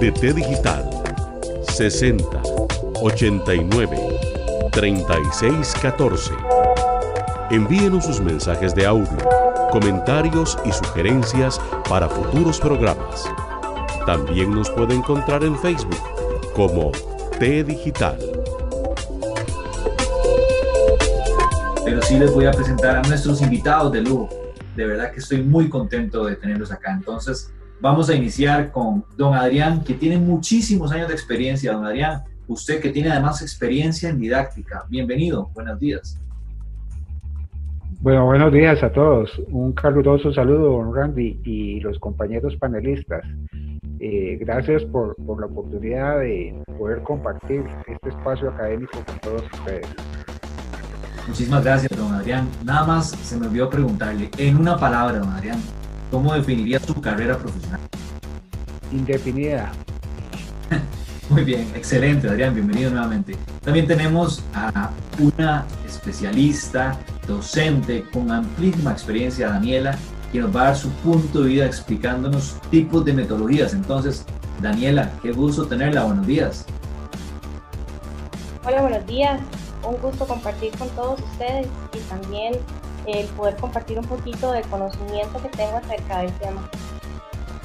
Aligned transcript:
De 0.00 0.10
T 0.12 0.32
Digital 0.32 0.88
60 1.68 2.24
89 3.02 3.98
36 4.72 5.74
14. 5.82 6.32
Envíenos 7.50 8.06
sus 8.06 8.18
mensajes 8.18 8.74
de 8.74 8.86
audio, 8.86 9.18
comentarios 9.70 10.56
y 10.64 10.72
sugerencias 10.72 11.60
para 11.86 12.08
futuros 12.08 12.58
programas. 12.58 13.30
También 14.06 14.54
nos 14.54 14.70
puede 14.70 14.94
encontrar 14.94 15.44
en 15.44 15.58
Facebook 15.58 16.02
como 16.54 16.92
T 17.38 17.62
Digital. 17.62 18.18
Pero 21.84 22.00
sí 22.00 22.18
les 22.18 22.32
voy 22.32 22.46
a 22.46 22.52
presentar 22.52 22.96
a 22.96 23.02
nuestros 23.02 23.42
invitados 23.42 23.92
de 23.92 24.00
lujo. 24.00 24.30
De 24.76 24.86
verdad 24.86 25.12
que 25.12 25.20
estoy 25.20 25.42
muy 25.42 25.68
contento 25.68 26.24
de 26.24 26.36
tenerlos 26.36 26.72
acá. 26.72 26.92
Entonces, 26.92 27.52
Vamos 27.82 28.10
a 28.10 28.14
iniciar 28.14 28.72
con 28.72 28.99
don 29.20 29.34
Adrián, 29.34 29.84
que 29.84 29.92
tiene 29.92 30.16
muchísimos 30.16 30.90
años 30.92 31.08
de 31.08 31.12
experiencia. 31.14 31.74
Don 31.74 31.84
Adrián, 31.84 32.22
usted 32.48 32.80
que 32.80 32.88
tiene 32.88 33.10
además 33.10 33.42
experiencia 33.42 34.08
en 34.08 34.18
didáctica. 34.18 34.86
Bienvenido, 34.88 35.50
buenos 35.52 35.78
días. 35.78 36.18
Bueno, 38.00 38.24
buenos 38.24 38.50
días 38.50 38.82
a 38.82 38.90
todos. 38.90 39.30
Un 39.48 39.72
caluroso 39.72 40.32
saludo, 40.32 40.70
don 40.70 40.94
Randy, 40.94 41.38
y 41.44 41.80
los 41.80 41.98
compañeros 41.98 42.56
panelistas. 42.56 43.22
Eh, 43.98 44.38
gracias 44.40 44.84
por, 44.84 45.14
por 45.16 45.38
la 45.38 45.46
oportunidad 45.48 46.20
de 46.20 46.54
poder 46.78 47.02
compartir 47.02 47.62
este 47.86 48.08
espacio 48.08 48.48
académico 48.48 49.04
con 49.04 49.18
todos 49.18 49.42
ustedes. 49.52 49.86
Muchísimas 51.28 51.62
gracias, 51.62 51.94
don 51.94 52.14
Adrián. 52.14 52.48
Nada 52.64 52.86
más 52.86 53.10
se 53.10 53.38
me 53.38 53.48
olvidó 53.48 53.68
preguntarle, 53.68 54.30
en 54.38 54.56
una 54.56 54.78
palabra, 54.78 55.18
don 55.18 55.28
Adrián, 55.28 55.58
¿Cómo 56.10 56.34
definiría 56.34 56.80
su 56.80 57.00
carrera 57.00 57.38
profesional? 57.38 57.80
Indefinida. 58.92 59.72
Muy 61.28 61.44
bien, 61.44 61.70
excelente, 61.74 62.28
Adrián, 62.28 62.54
bienvenido 62.54 62.90
nuevamente. 62.90 63.36
También 63.62 63.86
tenemos 63.86 64.42
a 64.54 64.90
una 65.18 65.64
especialista, 65.86 66.98
docente 67.26 68.04
con 68.12 68.30
amplísima 68.30 68.92
experiencia, 68.92 69.50
Daniela, 69.50 69.96
que 70.32 70.40
nos 70.40 70.54
va 70.54 70.62
a 70.62 70.64
dar 70.64 70.76
su 70.76 70.90
punto 70.90 71.42
de 71.42 71.48
vida 71.48 71.66
explicándonos 71.66 72.56
tipos 72.70 73.04
de 73.04 73.12
metodologías. 73.12 73.74
Entonces, 73.74 74.24
Daniela, 74.60 75.10
qué 75.22 75.32
gusto 75.32 75.66
tenerla, 75.66 76.04
buenos 76.04 76.26
días. 76.26 76.66
Hola, 78.66 78.82
buenos 78.82 79.06
días. 79.06 79.40
Un 79.82 79.96
gusto 80.02 80.26
compartir 80.26 80.70
con 80.76 80.88
todos 80.90 81.20
ustedes 81.20 81.66
y 81.94 81.98
también 82.08 82.54
el 83.06 83.26
poder 83.28 83.56
compartir 83.56 83.98
un 83.98 84.04
poquito 84.04 84.52
de 84.52 84.62
conocimiento 84.62 85.40
que 85.42 85.48
tengo 85.48 85.76
acerca 85.76 86.18
del 86.18 86.32
tema. 86.34 86.68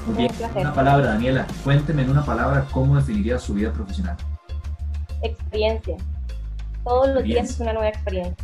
Una 0.06 0.72
palabra, 0.72 1.06
Daniela, 1.06 1.46
cuénteme 1.64 2.02
en 2.02 2.10
una 2.10 2.24
palabra 2.24 2.66
cómo 2.70 2.96
definiría 2.96 3.38
su 3.38 3.54
vida 3.54 3.72
profesional. 3.72 4.16
Experiencia. 5.22 5.96
Todos 6.84 7.08
los 7.08 7.24
días 7.24 7.50
es 7.50 7.60
una 7.60 7.72
nueva 7.72 7.88
experiencia. 7.88 8.36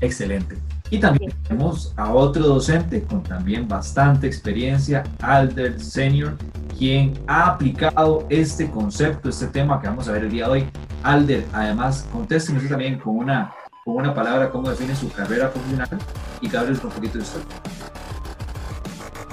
Excelente. 0.00 0.56
Y 0.90 0.98
también 0.98 1.32
tenemos 1.42 1.92
a 1.96 2.12
otro 2.12 2.46
docente 2.46 3.02
con 3.02 3.22
también 3.22 3.66
bastante 3.66 4.26
experiencia, 4.26 5.02
Alder 5.20 5.80
Senior, 5.80 6.36
quien 6.78 7.14
ha 7.26 7.46
aplicado 7.46 8.26
este 8.28 8.70
concepto, 8.70 9.28
este 9.28 9.46
tema 9.46 9.80
que 9.80 9.88
vamos 9.88 10.08
a 10.08 10.12
ver 10.12 10.24
el 10.24 10.30
día 10.30 10.46
de 10.46 10.50
hoy. 10.50 10.66
Alder, 11.02 11.46
además, 11.52 12.06
contéstenos 12.12 12.68
también 12.68 12.98
con 12.98 13.16
una 13.16 13.52
con 13.84 13.96
una 13.96 14.14
palabra 14.14 14.50
cómo 14.50 14.70
define 14.70 14.94
su 14.94 15.10
carrera 15.10 15.50
profesional 15.50 15.88
y 16.40 16.48
que 16.48 16.56
hables 16.56 16.82
un 16.84 16.90
poquito 16.90 17.18
de 17.18 17.24
historia. 17.24 17.46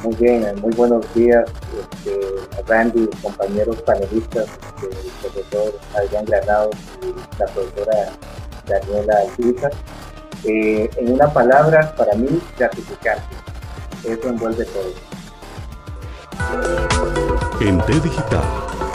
Muy 0.03 0.15
bien, 0.15 0.55
muy 0.61 0.73
buenos 0.75 1.13
días, 1.13 1.43
este, 1.77 2.17
Randy, 2.67 3.09
compañeros 3.21 3.81
panelistas, 3.81 4.45
este, 4.45 4.85
el 4.85 5.11
profesor 5.21 5.79
Adrián 5.93 6.23
Granado 6.25 6.69
y 7.01 7.37
la 7.37 7.45
profesora 7.47 8.09
Daniela 8.65 9.13
Alpiza. 9.19 9.69
Eh, 10.45 10.89
en 10.95 11.13
una 11.13 11.27
palabra, 11.33 11.93
para 11.97 12.13
mí, 12.15 12.41
gratificante. 12.57 13.35
Eso 14.05 14.29
envuelve 14.29 14.65
todo. 14.65 14.93
En 17.59 17.81
T 17.81 17.99
Digital 17.99 18.43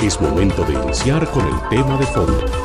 es 0.00 0.18
momento 0.20 0.64
de 0.64 0.72
iniciar 0.72 1.26
con 1.30 1.46
el 1.46 1.68
tema 1.68 1.98
de 1.98 2.06
fondo. 2.06 2.63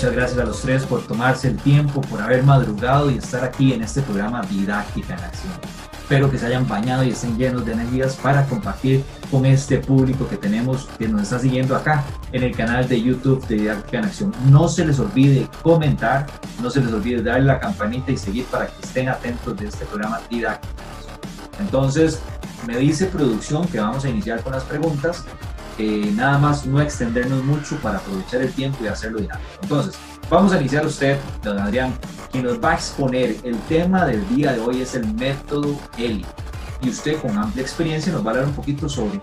Muchas 0.00 0.16
gracias 0.16 0.38
a 0.38 0.44
los 0.46 0.62
tres 0.62 0.86
por 0.86 1.06
tomarse 1.06 1.48
el 1.48 1.58
tiempo, 1.58 2.00
por 2.00 2.22
haber 2.22 2.42
madrugado 2.42 3.10
y 3.10 3.18
estar 3.18 3.44
aquí 3.44 3.74
en 3.74 3.82
este 3.82 4.00
programa 4.00 4.40
Didáctica 4.40 5.12
en 5.12 5.20
Acción. 5.20 5.52
Espero 5.92 6.30
que 6.30 6.38
se 6.38 6.46
hayan 6.46 6.66
bañado 6.66 7.04
y 7.04 7.10
estén 7.10 7.36
llenos 7.36 7.66
de 7.66 7.74
energías 7.74 8.16
para 8.16 8.46
compartir 8.46 9.04
con 9.30 9.44
este 9.44 9.76
público 9.76 10.26
que 10.26 10.38
tenemos, 10.38 10.88
que 10.98 11.06
nos 11.06 11.24
está 11.24 11.38
siguiendo 11.38 11.76
acá 11.76 12.02
en 12.32 12.44
el 12.44 12.56
canal 12.56 12.88
de 12.88 13.02
YouTube 13.02 13.46
de 13.46 13.56
Didáctica 13.56 13.98
en 13.98 14.04
Acción. 14.06 14.34
No 14.48 14.68
se 14.68 14.86
les 14.86 14.98
olvide 14.98 15.46
comentar, 15.60 16.24
no 16.62 16.70
se 16.70 16.80
les 16.80 16.94
olvide 16.94 17.22
darle 17.22 17.44
la 17.44 17.60
campanita 17.60 18.10
y 18.10 18.16
seguir 18.16 18.46
para 18.46 18.68
que 18.68 18.80
estén 18.82 19.10
atentos 19.10 19.54
de 19.58 19.66
este 19.66 19.84
programa 19.84 20.18
Didáctica 20.30 20.72
Entonces, 21.58 22.22
me 22.66 22.78
dice 22.78 23.04
producción 23.04 23.68
que 23.68 23.78
vamos 23.78 24.06
a 24.06 24.08
iniciar 24.08 24.42
con 24.42 24.52
las 24.52 24.64
preguntas 24.64 25.26
nada 26.14 26.38
más 26.38 26.66
no 26.66 26.80
extendernos 26.80 27.44
mucho 27.44 27.76
para 27.76 27.98
aprovechar 27.98 28.42
el 28.42 28.52
tiempo 28.52 28.78
y 28.84 28.88
hacerlo 28.88 29.20
dinámico. 29.20 29.48
Entonces, 29.62 29.94
vamos 30.28 30.52
a 30.52 30.60
iniciar 30.60 30.86
usted, 30.86 31.18
don 31.42 31.58
Adrián, 31.58 31.94
quien 32.30 32.44
nos 32.44 32.62
va 32.62 32.72
a 32.72 32.74
exponer 32.74 33.36
el 33.42 33.58
tema 33.68 34.06
del 34.06 34.26
día 34.28 34.52
de 34.52 34.60
hoy 34.60 34.82
es 34.82 34.94
el 34.94 35.12
método 35.14 35.78
ELI. 35.98 36.24
Y 36.82 36.90
usted 36.90 37.20
con 37.20 37.36
amplia 37.36 37.62
experiencia 37.62 38.12
nos 38.12 38.22
va 38.22 38.28
a 38.28 38.30
hablar 38.30 38.46
un 38.46 38.54
poquito 38.54 38.88
sobre 38.88 39.20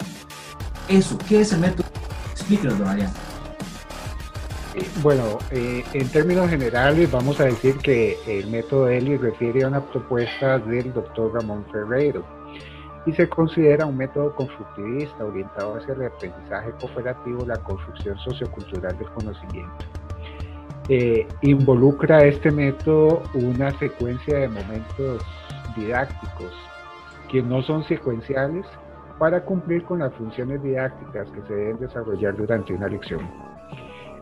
eso. 0.88 1.18
¿Qué 1.28 1.42
es 1.42 1.52
el 1.54 1.60
método? 1.60 1.88
Explíquenos, 2.32 2.78
don 2.78 2.88
Adrián. 2.88 3.12
Eh, 4.76 4.88
bueno, 5.02 5.40
eh, 5.50 5.84
en 5.94 6.08
términos 6.10 6.50
generales 6.50 7.12
vamos 7.12 7.40
a 7.40 7.46
decir 7.46 7.78
que 7.78 8.20
el 8.28 8.48
método 8.48 8.90
ELI 8.90 9.18
refiere 9.18 9.64
a 9.64 9.70
una 9.70 9.84
propuesta 9.84 10.60
del 10.60 10.94
doctor 10.94 11.34
Ramón 11.34 11.66
Ferreiro 11.72 12.37
y 13.08 13.14
se 13.14 13.28
considera 13.30 13.86
un 13.86 13.96
método 13.96 14.36
constructivista 14.36 15.24
orientado 15.24 15.78
hacia 15.78 15.94
el 15.94 16.06
aprendizaje 16.06 16.72
cooperativo, 16.80 17.46
la 17.46 17.56
construcción 17.56 18.18
sociocultural 18.20 18.98
del 18.98 19.10
conocimiento. 19.12 19.86
Eh, 20.90 21.26
involucra 21.42 22.26
este 22.26 22.52
método 22.52 23.24
una 23.34 23.72
secuencia 23.80 24.40
de 24.40 24.50
momentos 24.50 25.22
didácticos 25.76 26.54
que 27.30 27.42
no 27.42 27.62
son 27.62 27.84
secuenciales 27.86 28.66
para 29.18 29.44
cumplir 29.44 29.84
con 29.86 30.00
las 30.00 30.14
funciones 30.14 30.62
didácticas 30.62 31.30
que 31.32 31.42
se 31.42 31.54
deben 31.54 31.80
desarrollar 31.80 32.36
durante 32.36 32.74
una 32.74 32.88
lección. 32.88 33.22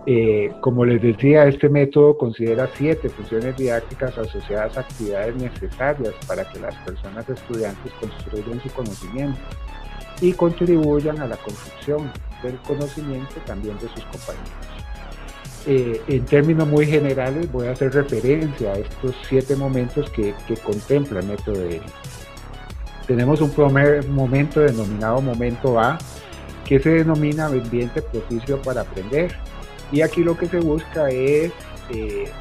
Eh, 0.07 0.51
como 0.61 0.85
les 0.85 1.01
decía, 1.01 1.47
este 1.47 1.67
método 1.67 2.15
considera 2.15 2.69
siete 2.75 3.09
funciones 3.09 3.57
didácticas 3.57 4.15
asociadas 4.17 4.77
a 4.77 4.81
actividades 4.81 5.35
necesarias 5.35 6.13
para 6.27 6.47
que 6.51 6.59
las 6.59 6.75
personas 6.75 7.27
estudiantes 7.27 7.91
construyan 7.93 8.61
su 8.61 8.69
conocimiento 8.69 9.39
y 10.21 10.31
contribuyan 10.33 11.19
a 11.21 11.27
la 11.27 11.37
construcción 11.37 12.11
del 12.43 12.55
conocimiento 12.59 13.35
también 13.47 13.75
de 13.79 13.87
sus 13.89 14.03
compañeros. 14.05 14.85
Eh, 15.67 15.99
en 16.07 16.23
términos 16.25 16.67
muy 16.67 16.85
generales 16.85 17.51
voy 17.51 17.67
a 17.67 17.71
hacer 17.71 17.91
referencia 17.91 18.73
a 18.73 18.77
estos 18.77 19.15
siete 19.27 19.55
momentos 19.55 20.07
que, 20.11 20.35
contempla 20.63 21.21
el 21.21 21.25
método 21.25 21.57
de 21.57 21.81
Tenemos 23.07 23.41
un 23.41 23.49
primer 23.49 24.07
momento 24.07 24.59
denominado 24.59 25.19
momento 25.21 25.79
A, 25.79 25.97
que 26.63 26.79
se 26.79 26.89
denomina 26.91 27.47
ambiente 27.47 28.03
propicio 28.03 28.61
para 28.61 28.81
aprender 28.81 29.35
y 29.91 30.01
aquí 30.01 30.23
lo 30.23 30.37
que 30.37 30.47
se 30.47 30.59
busca 30.59 31.09
es 31.09 31.51
eh, 31.89 32.31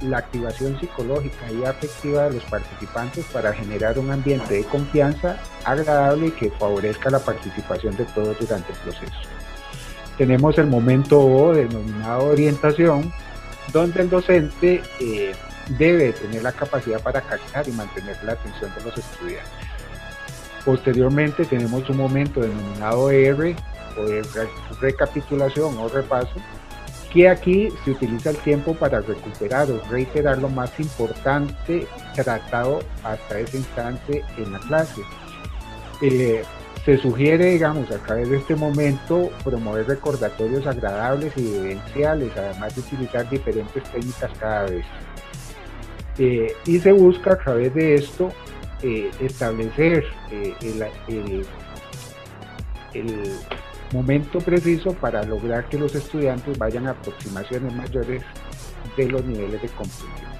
la 0.00 0.18
activación 0.18 0.78
psicológica 0.78 1.50
y 1.50 1.64
afectiva 1.64 2.24
de 2.24 2.34
los 2.34 2.44
participantes 2.44 3.24
para 3.26 3.52
generar 3.52 3.98
un 3.98 4.10
ambiente 4.10 4.54
de 4.54 4.64
confianza 4.64 5.38
agradable 5.64 6.28
y 6.28 6.30
que 6.32 6.50
favorezca 6.50 7.10
la 7.10 7.18
participación 7.18 7.96
de 7.96 8.04
todos 8.06 8.38
durante 8.38 8.72
el 8.72 8.78
proceso. 8.78 9.12
Tenemos 10.18 10.58
el 10.58 10.66
momento 10.66 11.20
O 11.20 11.52
denominado 11.52 12.26
orientación, 12.26 13.12
donde 13.72 14.02
el 14.02 14.10
docente 14.10 14.82
eh, 15.00 15.32
debe 15.78 16.12
tener 16.12 16.42
la 16.42 16.52
capacidad 16.52 17.00
para 17.00 17.20
captar 17.20 17.66
y 17.68 17.72
mantener 17.72 18.16
la 18.22 18.32
atención 18.32 18.72
de 18.76 18.84
los 18.84 18.96
estudiantes. 18.96 19.50
Posteriormente 20.64 21.44
tenemos 21.44 21.88
un 21.90 21.96
momento 21.96 22.40
denominado 22.40 23.10
R 23.10 23.56
o 23.96 24.04
de 24.04 24.22
recapitulación 24.80 25.76
o 25.78 25.88
repaso, 25.88 26.34
que 27.14 27.28
aquí 27.28 27.68
se 27.84 27.92
utiliza 27.92 28.30
el 28.30 28.36
tiempo 28.38 28.74
para 28.74 29.00
recuperar 29.00 29.70
o 29.70 29.80
reiterar 29.88 30.38
lo 30.38 30.48
más 30.48 30.78
importante 30.80 31.86
tratado 32.16 32.80
hasta 33.04 33.38
ese 33.38 33.58
instante 33.58 34.24
en 34.36 34.52
la 34.52 34.58
clase. 34.58 35.00
Eh, 36.02 36.42
se 36.84 36.98
sugiere, 36.98 37.52
digamos, 37.52 37.88
a 37.92 37.98
través 37.98 38.28
de 38.28 38.38
este 38.38 38.56
momento 38.56 39.30
promover 39.44 39.86
recordatorios 39.86 40.66
agradables 40.66 41.32
y 41.36 41.54
evidenciales, 41.54 42.36
además 42.36 42.74
de 42.74 42.80
utilizar 42.80 43.30
diferentes 43.30 43.82
técnicas 43.84 44.30
cada 44.38 44.64
vez. 44.64 44.84
Eh, 46.18 46.52
y 46.66 46.80
se 46.80 46.92
busca 46.92 47.34
a 47.34 47.38
través 47.38 47.72
de 47.74 47.94
esto 47.94 48.30
eh, 48.82 49.10
establecer 49.20 50.04
el 52.92 53.32
momento 53.94 54.40
preciso 54.40 54.92
para 54.92 55.22
lograr 55.22 55.68
que 55.68 55.78
los 55.78 55.94
estudiantes 55.94 56.58
vayan 56.58 56.88
a 56.88 56.90
aproximaciones 56.90 57.72
mayores 57.74 58.22
de 58.96 59.08
los 59.08 59.24
niveles 59.24 59.62
de 59.62 59.68
comprensión. 59.68 60.34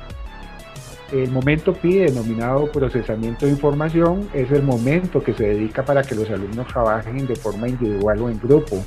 El 1.13 1.31
momento 1.31 1.73
PI, 1.73 1.99
denominado 1.99 2.71
procesamiento 2.73 3.47
de 3.47 3.53
información, 3.53 4.29
es 4.35 4.51
el 4.51 4.63
momento 4.63 5.23
que 5.23 5.33
se 5.33 5.45
dedica 5.45 5.85
para 5.85 6.03
que 6.03 6.17
los 6.17 6.29
alumnos 6.29 6.67
trabajen 6.67 7.27
de 7.27 7.37
forma 7.37 7.69
individual 7.69 8.21
o 8.23 8.31
en 8.31 8.41
grupo 8.41 8.85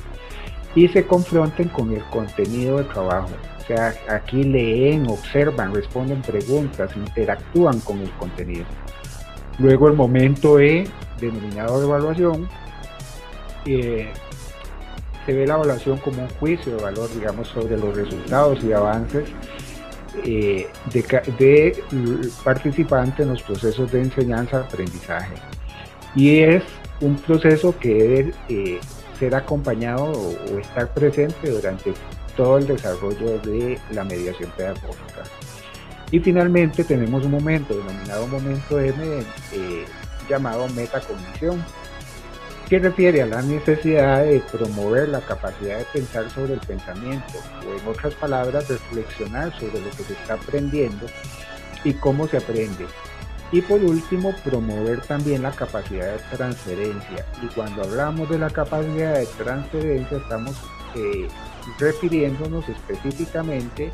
y 0.74 0.88
se 0.88 1.06
confronten 1.06 1.68
con 1.68 1.90
el 1.92 2.04
contenido 2.04 2.76
del 2.76 2.88
trabajo. 2.88 3.30
O 3.58 3.66
sea, 3.66 3.94
aquí 4.10 4.42
leen, 4.42 5.08
observan, 5.08 5.74
responden 5.74 6.20
preguntas, 6.20 6.94
interactúan 6.96 7.80
con 7.80 8.00
el 8.00 8.10
contenido. 8.12 8.66
Luego 9.58 9.88
el 9.88 9.94
momento 9.94 10.60
E, 10.60 10.84
denominado 11.20 11.82
evaluación, 11.82 12.48
eh, 13.64 14.12
se 15.28 15.34
ve 15.34 15.46
la 15.46 15.56
evaluación 15.56 15.98
como 15.98 16.22
un 16.22 16.28
juicio 16.40 16.74
de 16.74 16.82
valor, 16.82 17.06
digamos, 17.12 17.48
sobre 17.48 17.76
los 17.76 17.94
resultados 17.94 18.64
y 18.64 18.72
avances 18.72 19.28
eh, 20.24 20.66
de, 20.90 21.82
participantes 22.42 23.20
en 23.20 23.28
los 23.28 23.42
procesos 23.42 23.92
de 23.92 24.00
enseñanza-aprendizaje. 24.00 25.34
Y 26.14 26.38
es 26.38 26.62
un 27.02 27.16
proceso 27.16 27.78
que 27.78 27.92
debe 27.92 28.34
eh, 28.48 28.80
ser 29.18 29.34
acompañado 29.34 30.04
o, 30.12 30.58
estar 30.60 30.94
presente 30.94 31.50
durante 31.50 31.92
todo 32.34 32.56
el 32.56 32.66
desarrollo 32.66 33.38
de 33.40 33.78
la 33.90 34.04
mediación 34.04 34.50
pedagógica. 34.56 35.24
Y 36.10 36.20
finalmente 36.20 36.84
tenemos 36.84 37.26
un 37.26 37.32
momento 37.32 37.76
denominado 37.76 38.26
momento 38.28 38.80
M 38.80 38.96
eh, 39.52 39.84
llamado 40.26 40.66
metacognición, 40.70 41.62
que 42.68 42.78
refiere 42.78 43.22
a 43.22 43.26
la 43.26 43.40
necesidad 43.40 44.24
de 44.24 44.40
promover 44.52 45.08
la 45.08 45.20
capacidad 45.20 45.78
de 45.78 45.86
pensar 45.86 46.28
sobre 46.30 46.54
el 46.54 46.60
pensamiento, 46.60 47.38
o 47.66 47.80
en 47.80 47.88
otras 47.88 48.14
palabras, 48.14 48.68
reflexionar 48.68 49.52
sobre 49.58 49.80
lo 49.80 49.90
que 49.90 50.02
se 50.02 50.12
está 50.12 50.34
aprendiendo 50.34 51.06
y 51.84 51.94
cómo 51.94 52.28
se 52.28 52.36
aprende. 52.36 52.86
Y 53.50 53.62
por 53.62 53.82
último, 53.82 54.34
promover 54.44 55.00
también 55.00 55.42
la 55.42 55.52
capacidad 55.52 56.12
de 56.12 56.36
transferencia. 56.36 57.24
Y 57.42 57.46
cuando 57.54 57.82
hablamos 57.82 58.28
de 58.28 58.38
la 58.38 58.50
capacidad 58.50 59.14
de 59.14 59.26
transferencia, 59.38 60.18
estamos 60.18 60.54
eh, 60.94 61.26
refiriéndonos 61.78 62.68
específicamente 62.68 63.90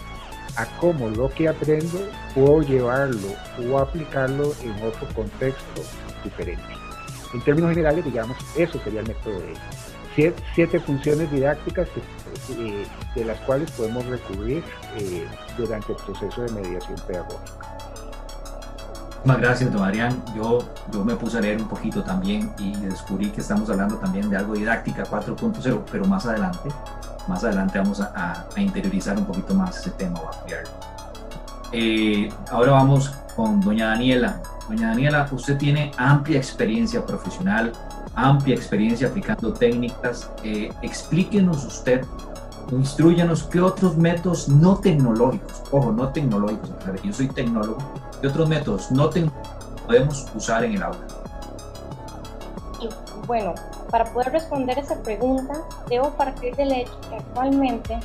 a 0.56 0.66
cómo 0.78 1.08
lo 1.10 1.28
que 1.30 1.48
aprendo 1.48 2.08
puedo 2.34 2.62
llevarlo 2.62 3.28
o 3.70 3.78
aplicarlo 3.78 4.52
en 4.62 4.72
otro 4.82 5.06
contexto 5.14 5.82
diferente. 6.24 6.83
En 7.34 7.40
términos 7.40 7.70
generales, 7.70 8.04
digamos, 8.04 8.36
eso 8.56 8.78
sería 8.84 9.00
el 9.00 9.08
método 9.08 9.34
de 9.40 9.54
siete, 10.14 10.40
siete 10.54 10.78
funciones 10.78 11.30
didácticas 11.32 11.88
eh, 12.50 12.86
de 13.16 13.24
las 13.24 13.38
cuales 13.40 13.70
podemos 13.72 14.06
recurrir 14.06 14.62
eh, 14.96 15.26
durante 15.58 15.92
el 15.92 15.98
proceso 15.98 16.42
de 16.42 16.52
mediación 16.52 16.96
pedagógica. 17.06 17.74
Muchas 19.24 19.40
gracias, 19.40 19.72
don 19.72 19.82
Adrián. 19.82 20.22
Yo, 20.36 20.58
yo 20.92 21.04
me 21.04 21.16
puse 21.16 21.38
a 21.38 21.40
leer 21.40 21.60
un 21.60 21.66
poquito 21.66 22.04
también 22.04 22.52
y 22.58 22.72
descubrí 22.76 23.30
que 23.30 23.40
estamos 23.40 23.68
hablando 23.68 23.96
también 23.96 24.30
de 24.30 24.36
algo 24.36 24.54
didáctica 24.54 25.02
4.0, 25.02 25.82
pero 25.90 26.04
más 26.04 26.26
adelante, 26.26 26.68
más 27.26 27.42
adelante 27.42 27.78
vamos 27.78 28.00
a, 28.00 28.46
interiorizar 28.56 29.16
un 29.16 29.24
poquito 29.24 29.54
más 29.54 29.78
ese 29.78 29.90
tema. 29.90 30.20
Eh, 31.72 32.28
ahora 32.50 32.72
vamos 32.72 33.08
con 33.34 33.60
doña 33.60 33.88
Daniela. 33.88 34.40
Doña 34.68 34.88
Daniela, 34.88 35.28
usted 35.30 35.58
tiene 35.58 35.90
amplia 35.96 36.38
experiencia 36.38 37.04
profesional, 37.04 37.72
amplia 38.14 38.54
experiencia 38.54 39.08
aplicando 39.08 39.52
técnicas. 39.52 40.30
Eh, 40.42 40.72
explíquenos 40.82 41.64
usted, 41.64 42.04
instruyanos 42.72 43.44
qué 43.44 43.60
otros 43.60 43.96
métodos 43.96 44.48
no 44.48 44.76
tecnológicos, 44.78 45.62
ojo, 45.70 45.92
no 45.92 46.08
tecnológicos, 46.08 46.70
yo 47.02 47.12
soy 47.12 47.28
tecnólogo, 47.28 47.78
qué 48.20 48.28
otros 48.28 48.48
métodos 48.48 48.90
no 48.90 49.10
tecnológicos 49.10 49.54
podemos 49.86 50.26
usar 50.34 50.64
en 50.64 50.74
el 50.74 50.82
aula. 50.82 51.06
bueno, 53.26 53.54
para 53.90 54.04
poder 54.12 54.32
responder 54.32 54.78
esa 54.78 55.00
pregunta, 55.02 55.54
debo 55.88 56.10
partir 56.10 56.54
del 56.56 56.72
hecho 56.72 56.98
que 57.08 57.16
actualmente 57.16 57.98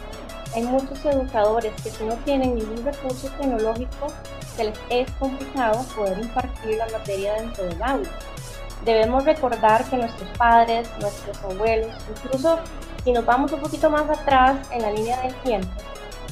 hay 0.55 0.63
muchos 0.63 1.03
educadores 1.05 1.73
que 1.81 1.89
si 1.89 2.03
no 2.05 2.15
tienen 2.25 2.55
ningún 2.55 2.83
recurso 2.83 3.29
tecnológico, 3.39 4.07
se 4.59 4.65
les 4.65 4.79
es 4.89 5.11
complicado 5.11 5.85
poder 5.95 6.19
impartir 6.19 6.75
la 6.75 6.87
materia 6.89 7.33
dentro 7.35 7.63
del 7.63 7.81
aula. 7.81 8.09
Debemos 8.83 9.23
recordar 9.23 9.85
que 9.85 9.95
nuestros 9.95 10.29
padres, 10.37 10.89
nuestros 10.99 11.41
abuelos, 11.43 11.95
incluso 12.09 12.59
si 13.05 13.13
nos 13.13 13.25
vamos 13.25 13.53
un 13.53 13.61
poquito 13.61 13.89
más 13.89 14.09
atrás 14.09 14.57
en 14.71 14.81
la 14.81 14.91
línea 14.91 15.21
del 15.21 15.33
tiempo, 15.43 15.69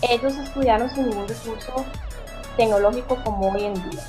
ellos 0.02 0.36
estudiaron 0.36 0.90
sin 0.90 1.10
ningún 1.10 1.26
recurso 1.26 1.86
tecnológico 2.58 3.18
como 3.24 3.50
hoy 3.50 3.64
en 3.64 3.74
día. 3.90 4.04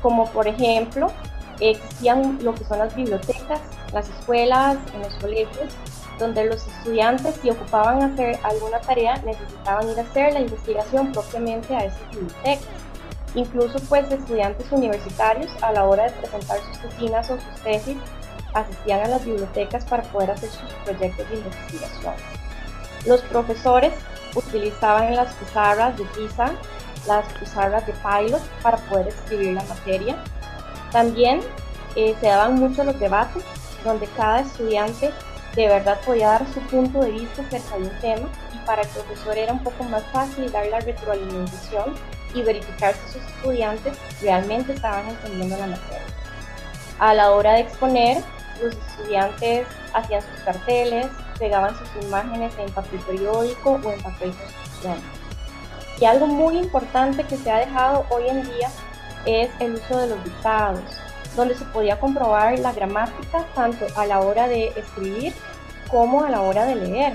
Como 0.00 0.26
por 0.30 0.48
ejemplo, 0.48 1.12
existían 1.60 2.40
lo 2.42 2.54
que 2.56 2.64
son 2.64 2.80
las 2.80 2.92
bibliotecas, 2.96 3.60
las 3.92 4.08
escuelas, 4.08 4.76
en 4.92 5.02
los 5.02 5.14
colegios, 5.14 5.72
donde 6.18 6.46
los 6.46 6.66
estudiantes 6.66 7.36
si 7.40 7.50
ocupaban 7.50 8.02
hacer 8.02 8.40
alguna 8.42 8.80
tarea 8.80 9.22
necesitaban 9.24 9.88
ir 9.88 9.98
a 10.00 10.02
hacer 10.02 10.32
la 10.32 10.40
investigación 10.40 11.12
propiamente 11.12 11.76
a 11.76 11.84
esas 11.84 12.10
bibliotecas. 12.10 12.81
Incluso 13.34 13.78
pues 13.88 14.10
estudiantes 14.10 14.70
universitarios 14.70 15.50
a 15.62 15.72
la 15.72 15.84
hora 15.84 16.04
de 16.04 16.10
presentar 16.10 16.58
sus 16.60 16.78
tesinas 16.80 17.30
o 17.30 17.38
sus 17.38 17.60
tesis 17.62 17.96
asistían 18.52 19.00
a 19.00 19.08
las 19.08 19.24
bibliotecas 19.24 19.84
para 19.86 20.02
poder 20.02 20.32
hacer 20.32 20.50
sus 20.50 20.72
proyectos 20.84 21.28
de 21.30 21.36
investigación. 21.36 22.14
Los 23.06 23.22
profesores 23.22 23.92
utilizaban 24.34 25.16
las 25.16 25.32
pizarras 25.34 25.96
de 25.96 26.04
PISA, 26.04 26.52
las 27.06 27.26
pizarras 27.34 27.86
de 27.86 27.92
Pilot 27.94 28.42
para 28.62 28.76
poder 28.76 29.08
escribir 29.08 29.54
la 29.54 29.64
materia. 29.64 30.16
También 30.90 31.40
eh, 31.96 32.14
se 32.20 32.26
daban 32.26 32.54
muchos 32.54 32.84
los 32.86 32.98
debates 32.98 33.42
donde 33.84 34.06
cada 34.16 34.40
estudiante 34.40 35.10
de 35.56 35.68
verdad 35.68 35.98
podía 36.06 36.28
dar 36.28 36.46
su 36.52 36.60
punto 36.60 37.00
de 37.00 37.10
vista 37.10 37.42
acerca 37.42 37.76
de 37.76 37.82
un 37.82 38.00
tema 38.00 38.28
y 38.54 38.66
para 38.66 38.82
el 38.82 38.88
profesor 38.88 39.36
era 39.36 39.52
un 39.52 39.62
poco 39.62 39.84
más 39.84 40.02
fácil 40.12 40.50
dar 40.50 40.66
la 40.66 40.80
retroalimentación 40.80 41.94
y 42.34 42.42
verificar 42.42 42.94
si 42.94 43.18
sus 43.18 43.28
estudiantes 43.28 43.96
realmente 44.20 44.72
estaban 44.72 45.08
entendiendo 45.08 45.56
la 45.56 45.66
materia. 45.66 46.02
A 46.98 47.14
la 47.14 47.32
hora 47.32 47.54
de 47.54 47.60
exponer, 47.60 48.22
los 48.62 48.74
estudiantes 48.74 49.66
hacían 49.92 50.22
sus 50.22 50.40
carteles, 50.44 51.06
pegaban 51.38 51.76
sus 51.76 52.04
imágenes 52.04 52.52
en 52.58 52.70
papel 52.70 53.00
periódico 53.00 53.80
o 53.82 53.92
en 53.92 54.00
papel 54.02 54.32
construcción. 54.32 54.98
Y 56.00 56.04
algo 56.04 56.26
muy 56.26 56.58
importante 56.58 57.24
que 57.24 57.36
se 57.36 57.50
ha 57.50 57.58
dejado 57.58 58.06
hoy 58.10 58.28
en 58.28 58.42
día 58.42 58.70
es 59.24 59.50
el 59.60 59.74
uso 59.74 59.98
de 59.98 60.08
los 60.08 60.24
dictados 60.24 60.80
donde 61.36 61.54
se 61.54 61.64
podía 61.66 61.98
comprobar 61.98 62.58
la 62.58 62.72
gramática 62.72 63.46
tanto 63.54 63.86
a 63.96 64.06
la 64.06 64.20
hora 64.20 64.48
de 64.48 64.68
escribir 64.76 65.32
como 65.90 66.24
a 66.24 66.30
la 66.30 66.42
hora 66.42 66.64
de 66.66 66.74
leer. 66.76 67.14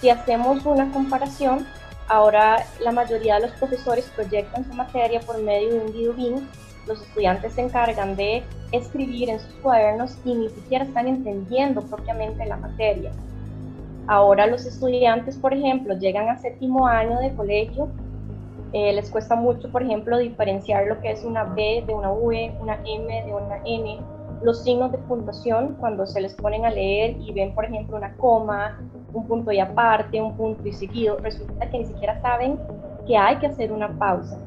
Si 0.00 0.10
hacemos 0.10 0.64
una 0.64 0.90
comparación, 0.92 1.66
ahora 2.08 2.64
la 2.80 2.92
mayoría 2.92 3.36
de 3.36 3.48
los 3.48 3.50
profesores 3.52 4.10
proyectan 4.14 4.64
su 4.64 4.74
materia 4.74 5.20
por 5.20 5.40
medio 5.42 5.70
de 5.70 5.80
un 5.80 5.92
Didubin, 5.92 6.48
los 6.86 7.00
estudiantes 7.00 7.52
se 7.52 7.60
encargan 7.62 8.16
de 8.16 8.42
escribir 8.72 9.30
en 9.30 9.38
sus 9.38 9.52
cuadernos 9.54 10.16
y 10.24 10.34
ni 10.34 10.48
siquiera 10.48 10.84
están 10.84 11.06
entendiendo 11.06 11.82
propiamente 11.82 12.44
la 12.44 12.56
materia. 12.56 13.12
Ahora 14.08 14.46
los 14.46 14.66
estudiantes, 14.66 15.36
por 15.36 15.54
ejemplo, 15.54 15.96
llegan 15.96 16.28
a 16.28 16.38
séptimo 16.38 16.86
año 16.88 17.20
de 17.20 17.32
colegio. 17.34 17.88
Eh, 18.72 18.92
les 18.94 19.10
cuesta 19.10 19.36
mucho, 19.36 19.70
por 19.70 19.82
ejemplo, 19.82 20.18
diferenciar 20.18 20.86
lo 20.86 21.00
que 21.00 21.12
es 21.12 21.24
una 21.24 21.44
B 21.44 21.84
de 21.86 21.94
una 21.94 22.10
V, 22.10 22.52
una 22.60 22.78
M 22.84 23.22
de 23.24 23.32
una 23.32 23.58
N, 23.64 24.00
los 24.42 24.62
signos 24.62 24.92
de 24.92 24.98
puntuación 24.98 25.76
cuando 25.78 26.06
se 26.06 26.20
les 26.20 26.34
ponen 26.34 26.64
a 26.64 26.70
leer 26.70 27.16
y 27.20 27.32
ven, 27.32 27.54
por 27.54 27.64
ejemplo, 27.64 27.96
una 27.96 28.14
coma, 28.16 28.80
un 29.12 29.26
punto 29.26 29.52
y 29.52 29.60
aparte, 29.60 30.20
un 30.20 30.36
punto 30.36 30.66
y 30.66 30.72
seguido, 30.72 31.18
resulta 31.18 31.68
que 31.70 31.78
ni 31.78 31.86
siquiera 31.86 32.20
saben 32.20 32.58
que 33.06 33.16
hay 33.16 33.36
que 33.36 33.46
hacer 33.46 33.72
una 33.72 33.88
pausa. 33.98 34.38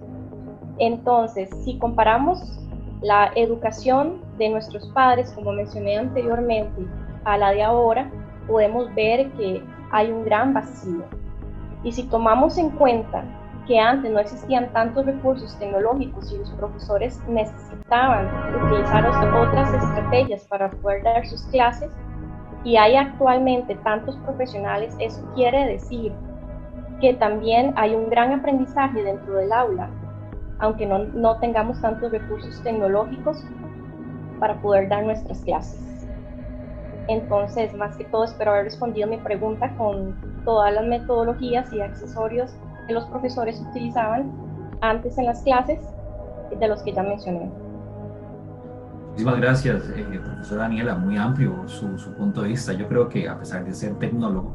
Entonces, 0.78 1.50
si 1.64 1.78
comparamos 1.78 2.60
la 3.02 3.32
educación 3.36 4.22
de 4.38 4.50
nuestros 4.50 4.88
padres, 4.90 5.32
como 5.34 5.54
mencioné 5.54 5.98
anteriormente, 5.98 6.86
a 7.24 7.38
la 7.38 7.52
de 7.52 7.64
ahora, 7.64 8.10
podemos 8.48 8.94
ver 8.96 9.32
que 9.34 9.64
hay 9.92 10.12
un 10.12 10.26
gran 10.26 10.54
vacío. 10.54 11.04
Y 11.84 11.92
si 11.92 12.04
tomamos 12.04 12.58
en 12.58 12.72
cuenta 12.72 13.24
que 13.68 13.80
antes 13.80 14.12
no 14.12 14.20
existían 14.20 14.72
tantos 14.74 15.06
recursos 15.06 15.58
tecnológicos 15.58 16.32
y 16.32 16.38
los 16.38 16.52
profesores 16.52 17.22
necesitaban 17.28 18.30
utilizar 18.64 19.06
otras 19.08 19.74
estrategias 19.74 20.44
para 20.46 20.70
poder 20.70 21.04
dar 21.04 21.26
sus 21.26 21.44
clases, 21.48 21.90
y 22.64 22.78
hay 22.78 22.96
actualmente 22.96 23.76
tantos 23.84 24.16
profesionales, 24.18 24.96
eso 25.00 25.24
quiere 25.36 25.68
decir 25.68 26.12
que 27.00 27.14
también 27.14 27.74
hay 27.76 27.94
un 27.94 28.10
gran 28.10 28.32
aprendizaje 28.32 29.04
dentro 29.04 29.36
del 29.36 29.52
aula, 29.52 29.90
aunque 30.60 30.86
no, 30.86 31.00
no 31.00 31.38
tengamos 31.38 31.80
tantos 31.82 32.12
recursos 32.12 32.62
tecnológicos 32.64 33.46
para 34.40 34.56
poder 34.62 34.90
dar 34.90 35.04
nuestras 35.04 35.42
clases. 35.42 36.08
Entonces, 37.08 37.74
más 37.76 37.96
que 37.98 38.06
todo, 38.06 38.24
espero 38.24 38.52
haber 38.52 38.66
respondido 38.66 39.08
mi 39.08 39.18
pregunta 39.18 39.70
con 39.78 40.16
todas 40.44 40.74
las 40.74 40.86
metodologías 40.86 41.72
y 41.72 41.82
accesorios 41.82 42.56
que 42.88 42.94
los 42.94 43.06
profesores 43.06 43.62
utilizaban 43.70 44.32
antes 44.82 45.18
en 45.18 45.26
las 45.26 45.42
clases 45.42 45.80
de 46.58 46.68
los 46.68 46.82
que 46.84 46.94
ya 46.94 47.04
mencioné. 47.04 47.50
Muchísimas 49.10 49.38
gracias, 49.38 49.90
eh, 49.96 50.20
profesora 50.24 50.64
Daniela, 50.64 50.96
muy 50.96 51.18
amplio 51.18 51.68
su, 51.68 51.98
su, 51.98 52.14
punto 52.14 52.42
de 52.42 52.50
vista. 52.50 52.74
Yo 52.74 52.88
creo 52.88 53.08
que 53.08 53.30
a 53.30 53.40
pesar 53.40 53.64
de 53.64 53.74
ser 53.74 53.98
tecnólogo, 53.98 54.52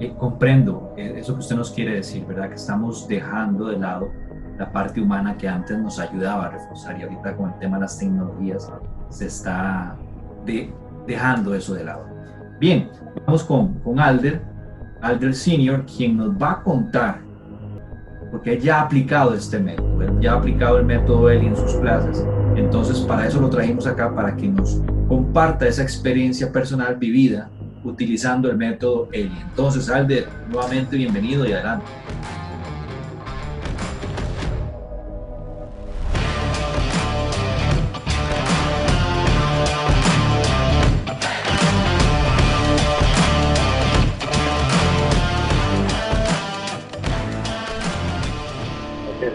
eh, 0.00 0.12
comprendo 0.18 0.92
eh, 0.96 1.14
eso 1.18 1.34
que 1.34 1.40
usted 1.40 1.54
nos 1.54 1.70
quiere 1.70 1.94
decir, 1.94 2.26
¿verdad? 2.26 2.48
Que 2.48 2.56
estamos 2.56 3.06
dejando 3.06 3.66
de 3.66 3.78
lado 3.78 4.10
la 4.58 4.72
parte 4.72 5.00
humana 5.00 5.36
que 5.36 5.48
antes 5.48 5.78
nos 5.78 5.98
ayudaba 5.98 6.46
a 6.46 6.48
reforzar 6.50 6.98
y 6.98 7.02
ahorita 7.02 7.36
con 7.36 7.50
el 7.52 7.58
tema 7.60 7.76
de 7.76 7.82
las 7.82 7.98
tecnologías 7.98 8.70
se 9.10 9.26
está 9.26 9.96
de, 10.44 10.72
dejando 11.06 11.54
eso 11.54 11.74
de 11.74 11.84
lado. 11.84 12.04
Bien, 12.58 12.90
vamos 13.26 13.44
con, 13.44 13.74
con 13.80 14.00
Alder, 14.00 14.42
Alder 15.00 15.34
Senior, 15.34 15.84
quien 15.86 16.16
nos 16.16 16.30
va 16.30 16.52
a 16.52 16.62
contar, 16.62 17.20
porque 18.32 18.54
él 18.54 18.60
ya 18.60 18.80
ha 18.80 18.82
aplicado 18.82 19.34
este 19.34 19.60
método, 19.60 20.02
él 20.02 20.18
ya 20.20 20.32
ha 20.32 20.36
aplicado 20.38 20.78
el 20.78 20.86
método 20.86 21.30
Eli 21.30 21.46
en 21.46 21.56
sus 21.56 21.74
clases, 21.74 22.26
entonces 22.56 22.98
para 23.00 23.28
eso 23.28 23.40
lo 23.40 23.48
trajimos 23.48 23.86
acá, 23.86 24.12
para 24.12 24.34
que 24.34 24.48
nos 24.48 24.80
comparta 25.06 25.68
esa 25.68 25.82
experiencia 25.82 26.50
personal 26.50 26.96
vivida 26.96 27.48
utilizando 27.84 28.50
el 28.50 28.56
método 28.56 29.08
Eli. 29.12 29.36
Entonces, 29.42 29.88
Alder, 29.90 30.26
nuevamente 30.50 30.96
bienvenido 30.96 31.46
y 31.46 31.52
adelante. 31.52 31.86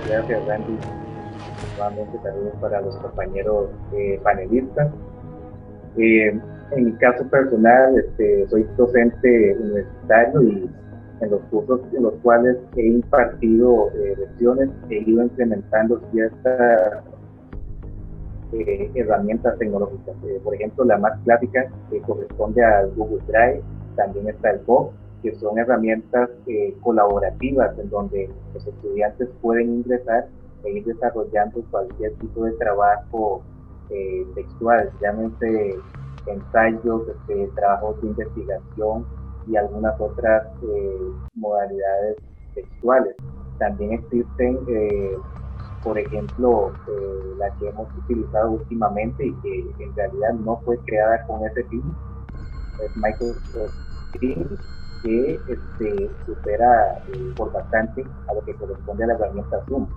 Gracias 0.08 0.46
Randy. 0.46 0.78
Nuevamente 1.78 2.18
saludos 2.24 2.54
para 2.60 2.82
los 2.82 2.96
compañeros 2.98 3.70
eh, 3.94 4.20
panelistas. 4.24 4.92
Eh, 5.98 6.40
en 6.72 6.86
mi 6.86 6.92
caso 6.94 7.26
personal, 7.30 7.98
este, 7.98 8.48
soy 8.50 8.68
docente 8.76 9.56
universitario 9.60 10.44
y 10.44 10.70
en 11.22 11.32
los 11.32 11.42
cursos 11.50 11.82
en 11.94 12.04
los 12.04 12.14
cuales 12.16 12.58
he 12.76 12.88
impartido 12.88 13.90
eh, 13.96 14.16
lecciones 14.20 14.70
he 14.90 14.98
ido 15.10 15.24
implementando 15.24 16.02
ciertas 16.12 17.04
herramientas 18.96 19.58
tecnológicas. 19.58 20.16
por 20.44 20.56
ejemplo, 20.56 20.86
la 20.86 20.98
más 20.98 21.20
clásica 21.24 21.68
que 21.90 22.02
corresponde 22.02 22.64
al 22.64 22.92
Google 22.92 23.22
Drive, 23.28 23.62
también 23.96 24.30
está 24.30 24.52
el 24.52 24.60
Box, 24.60 24.94
que 25.22 25.36
son 25.36 25.58
herramientas 25.58 26.30
eh, 26.46 26.78
colaborativas 26.82 27.78
en 27.80 27.90
donde 27.90 28.32
los 28.54 28.66
estudiantes 28.68 29.30
pueden 29.42 29.70
ingresar 29.76 30.30
e 30.64 30.72
ir 30.72 30.86
desarrollando 30.86 31.64
cualquier 31.70 32.16
tipo 32.18 32.46
de 32.46 32.54
trabajo 32.54 33.46
eh, 33.90 34.28
textual, 34.36 34.92
llámense 35.00 35.84
ensayos, 36.26 37.08
este, 37.10 37.52
trabajos 37.56 38.02
de 38.02 38.08
investigación 38.10 39.08
y 39.46 39.56
algunas 39.56 40.00
otras 40.00 40.44
eh, 40.62 41.14
modalidades 41.34 42.18
textuales. 42.54 43.16
También 43.58 43.94
existen, 43.94 44.60
por 45.82 45.98
ejemplo, 45.98 46.78
la 47.38 47.50
que 47.58 47.70
hemos 47.70 47.88
utilizado 47.96 48.52
últimamente 48.52 49.26
y 49.26 49.36
que 49.40 49.76
en 49.80 49.96
realidad 49.96 50.34
no 50.34 50.62
fue 50.64 50.80
creada 50.86 51.24
con 51.26 51.44
ese 51.48 51.64
fin, 51.66 51.98
es 52.80 52.92
Microsoft 52.96 53.74
Teams 54.20 54.60
que 55.02 55.40
este, 55.48 56.10
supera 56.26 57.04
eh, 57.08 57.34
por 57.36 57.52
bastante 57.52 58.06
a 58.28 58.34
lo 58.34 58.42
que 58.42 58.54
corresponde 58.56 59.04
a 59.04 59.08
la 59.08 59.14
herramienta 59.14 59.64
Zoom, 59.68 59.88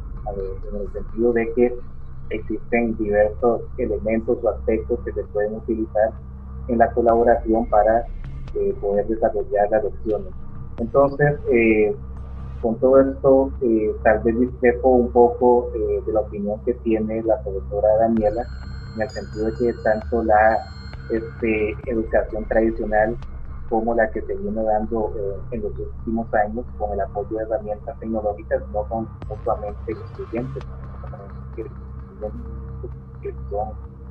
en 0.72 0.80
el 0.80 0.92
sentido 0.92 1.32
de 1.32 1.52
que 1.54 1.74
existen 2.30 2.96
diversos 2.96 3.62
elementos 3.78 4.38
o 4.42 4.48
aspectos 4.48 5.00
que 5.04 5.12
se 5.12 5.24
pueden 5.24 5.56
utilizar 5.56 6.12
en 6.68 6.78
la 6.78 6.90
colaboración 6.92 7.66
para 7.66 8.06
eh, 8.54 8.74
poder 8.80 9.06
desarrollar 9.08 9.70
las 9.70 9.84
opciones. 9.84 10.32
Entonces, 10.78 11.40
eh, 11.52 11.94
con 12.60 12.78
todo 12.78 13.00
esto, 13.00 13.50
tal 14.04 14.20
vez 14.20 14.38
discrepo 14.38 14.90
un 14.90 15.10
poco 15.12 15.70
de 15.72 16.12
la 16.12 16.20
opinión 16.20 16.60
que 16.64 16.74
tiene 16.74 17.22
la 17.22 17.40
profesora 17.42 17.88
Daniela, 18.00 18.46
en 18.94 19.02
el 19.02 19.10
sentido 19.10 19.46
de 19.46 19.52
que 19.54 19.72
tanto 19.82 20.22
la 20.22 20.58
este, 21.10 21.76
educación 21.86 22.44
tradicional 22.44 23.16
como 23.70 23.94
la 23.94 24.10
que 24.10 24.20
se 24.22 24.34
viene 24.34 24.62
dando 24.64 25.14
eh, 25.16 25.40
en 25.52 25.62
los 25.62 25.72
últimos 25.78 26.26
años 26.34 26.66
con 26.76 26.92
el 26.92 27.00
apoyo 27.00 27.36
de 27.36 27.44
herramientas 27.44 27.96
tecnológicas 28.00 28.62
no 28.72 28.84
son 28.88 29.08
mutuamente 29.28 29.92
excluyentes, 29.92 30.64
que 33.22 33.34
son 33.48 33.68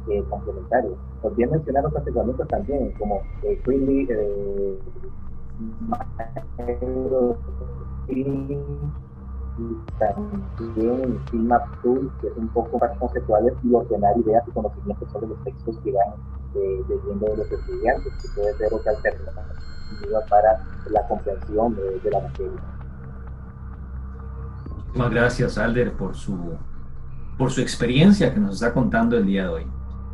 eh, 0.08 0.24
complementarios. 0.30 0.94
Podría 1.22 1.48
mencionar 1.48 1.86
otras 1.86 2.08
herramientas 2.08 2.48
también, 2.48 2.94
como 2.98 3.22
eh, 3.44 3.62
Quickly, 3.66 4.08
eh, 4.10 4.80
también 9.98 11.20
Filmap 11.30 11.82
Tool, 11.82 12.12
que 12.22 12.28
es 12.28 12.38
un 12.38 12.48
poco 12.50 12.78
más 12.80 12.98
conceptuales 12.98 13.54
y 13.64 13.74
ordenar 13.74 14.18
ideas 14.18 14.44
y 14.48 14.52
conocimientos 14.52 15.12
sobre 15.12 15.28
los 15.28 15.44
textos 15.44 15.78
que 15.84 15.92
van 15.92 16.10
eh, 16.56 16.82
leyendo 16.88 17.36
los 17.36 17.52
estudiantes, 17.52 18.14
que 18.22 18.28
puede 18.36 18.54
ser 18.58 18.74
otra 18.74 18.92
alternativa 18.92 19.42
para 20.30 20.66
la 20.90 21.08
comprensión 21.08 21.76
de, 21.76 22.12
la 22.12 22.22
materia. 22.22 22.62
Muchas 24.94 25.12
gracias, 25.12 25.58
Alder, 25.58 25.94
por 25.94 26.16
su, 26.16 26.38
por 27.38 27.52
su 27.52 27.62
experiencia 27.62 28.34
que 28.34 28.40
nos 28.40 28.56
está 28.56 28.74
contando 28.74 29.18
el 29.18 29.26
día 29.26 29.44
de 29.44 29.50
hoy. 29.50 29.68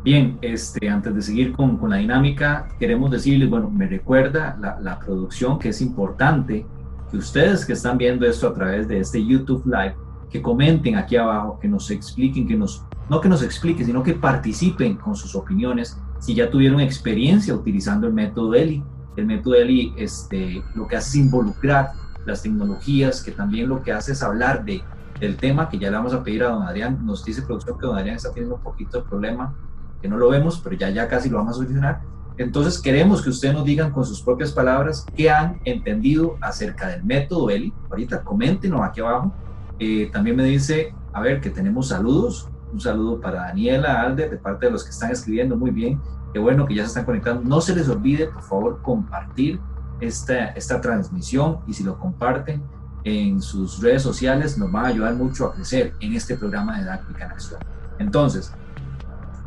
Bien, 0.04 0.38
este, 0.40 0.88
antes 0.88 1.14
de 1.14 1.22
seguir 1.22 1.52
con, 1.52 1.78
con 1.78 1.90
la 1.90 1.96
dinámica, 1.96 2.68
queremos 2.78 3.10
decirles, 3.10 3.50
bueno, 3.50 3.70
me 3.70 3.88
recuerda 3.88 4.56
la, 4.60 4.78
la 4.80 4.98
producción 4.98 5.58
que 5.58 5.70
es 5.70 5.80
importante 5.80 6.64
que 7.10 7.16
ustedes 7.16 7.64
que 7.64 7.72
están 7.72 7.98
viendo 7.98 8.26
esto 8.26 8.48
a 8.48 8.54
través 8.54 8.88
de 8.88 9.00
este 9.00 9.24
YouTube 9.24 9.64
Live, 9.66 9.96
que 10.30 10.42
comenten 10.42 10.96
aquí 10.96 11.16
abajo, 11.16 11.58
que 11.60 11.68
nos 11.68 11.90
expliquen, 11.90 12.46
que 12.46 12.56
nos, 12.56 12.84
no 13.08 13.20
que 13.20 13.28
nos 13.28 13.42
expliquen, 13.42 13.86
sino 13.86 14.02
que 14.02 14.14
participen 14.14 14.96
con 14.96 15.14
sus 15.14 15.34
opiniones 15.34 15.98
si 16.18 16.34
ya 16.34 16.50
tuvieron 16.50 16.80
experiencia 16.80 17.54
utilizando 17.54 18.06
el 18.06 18.12
método 18.12 18.54
ELI. 18.54 18.82
El 19.16 19.26
método 19.26 19.54
ELI 19.54 19.94
este, 19.96 20.62
lo 20.74 20.86
que 20.86 20.96
hace 20.96 21.10
es 21.10 21.24
involucrar 21.24 21.92
las 22.26 22.42
tecnologías, 22.42 23.22
que 23.22 23.30
también 23.30 23.68
lo 23.68 23.82
que 23.82 23.92
hace 23.92 24.12
es 24.12 24.22
hablar 24.22 24.64
de, 24.64 24.82
del 25.20 25.36
tema, 25.36 25.68
que 25.68 25.78
ya 25.78 25.90
le 25.90 25.96
vamos 25.96 26.12
a 26.12 26.24
pedir 26.24 26.42
a 26.42 26.48
don 26.48 26.64
Adrián, 26.64 27.06
nos 27.06 27.24
dice 27.24 27.42
producción 27.42 27.78
que 27.78 27.86
don 27.86 27.96
Adrián 27.96 28.16
está 28.16 28.30
teniendo 28.30 28.56
un 28.56 28.62
poquito 28.62 28.98
de 28.98 29.08
problema, 29.08 29.54
que 30.02 30.08
no 30.08 30.16
lo 30.16 30.28
vemos, 30.28 30.60
pero 30.62 30.76
ya, 30.76 30.90
ya 30.90 31.08
casi 31.08 31.30
lo 31.30 31.38
vamos 31.38 31.52
a 31.52 31.56
solucionar 31.58 32.15
entonces 32.38 32.80
queremos 32.80 33.22
que 33.22 33.30
ustedes 33.30 33.54
nos 33.54 33.64
digan 33.64 33.90
con 33.90 34.04
sus 34.04 34.20
propias 34.20 34.52
palabras 34.52 35.06
qué 35.16 35.30
han 35.30 35.58
entendido 35.64 36.36
acerca 36.40 36.88
del 36.88 37.02
método 37.02 37.48
Eli. 37.48 37.72
Ahorita 37.90 38.22
coméntenos 38.22 38.82
aquí 38.82 39.00
abajo. 39.00 39.32
Eh, 39.78 40.10
también 40.12 40.36
me 40.36 40.44
dice, 40.44 40.94
a 41.12 41.20
ver, 41.20 41.40
que 41.40 41.50
tenemos 41.50 41.88
saludos. 41.88 42.48
Un 42.72 42.80
saludo 42.80 43.20
para 43.20 43.44
Daniela, 43.44 44.02
Alde, 44.02 44.28
de 44.28 44.36
parte 44.36 44.66
de 44.66 44.72
los 44.72 44.84
que 44.84 44.90
están 44.90 45.10
escribiendo 45.10 45.56
muy 45.56 45.70
bien. 45.70 46.00
Qué 46.32 46.38
bueno 46.38 46.66
que 46.66 46.74
ya 46.74 46.82
se 46.82 46.88
están 46.88 47.06
conectando. 47.06 47.42
No 47.42 47.60
se 47.62 47.74
les 47.74 47.88
olvide, 47.88 48.26
por 48.26 48.42
favor, 48.42 48.82
compartir 48.82 49.58
esta, 50.00 50.48
esta 50.48 50.80
transmisión 50.80 51.60
y 51.66 51.72
si 51.72 51.84
lo 51.84 51.98
comparten, 51.98 52.62
en 53.04 53.40
sus 53.40 53.80
redes 53.80 54.02
sociales 54.02 54.58
nos 54.58 54.70
van 54.70 54.84
a 54.84 54.88
ayudar 54.88 55.14
mucho 55.14 55.46
a 55.46 55.54
crecer 55.54 55.94
en 56.00 56.14
este 56.14 56.36
programa 56.36 56.74
de 56.74 56.82
Didáctica 56.82 57.24
en 57.24 57.30
Acción. 57.30 57.60
Entonces, 58.00 58.52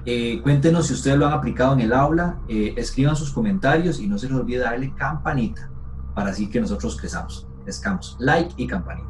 eh, 0.05 0.39
cuéntenos 0.41 0.87
si 0.87 0.93
ustedes 0.93 1.17
lo 1.17 1.27
han 1.27 1.33
aplicado 1.33 1.73
en 1.73 1.81
el 1.81 1.93
aula, 1.93 2.39
eh, 2.47 2.73
escriban 2.77 3.15
sus 3.15 3.31
comentarios 3.31 3.99
y 3.99 4.07
no 4.07 4.17
se 4.17 4.27
les 4.27 4.35
olvide 4.35 4.59
darle 4.59 4.93
campanita 4.95 5.69
para 6.15 6.31
así 6.31 6.49
que 6.49 6.59
nosotros 6.59 6.97
crezamos, 6.99 7.47
crezcamos. 7.63 8.17
Like 8.19 8.53
y 8.57 8.67
campanita. 8.67 9.07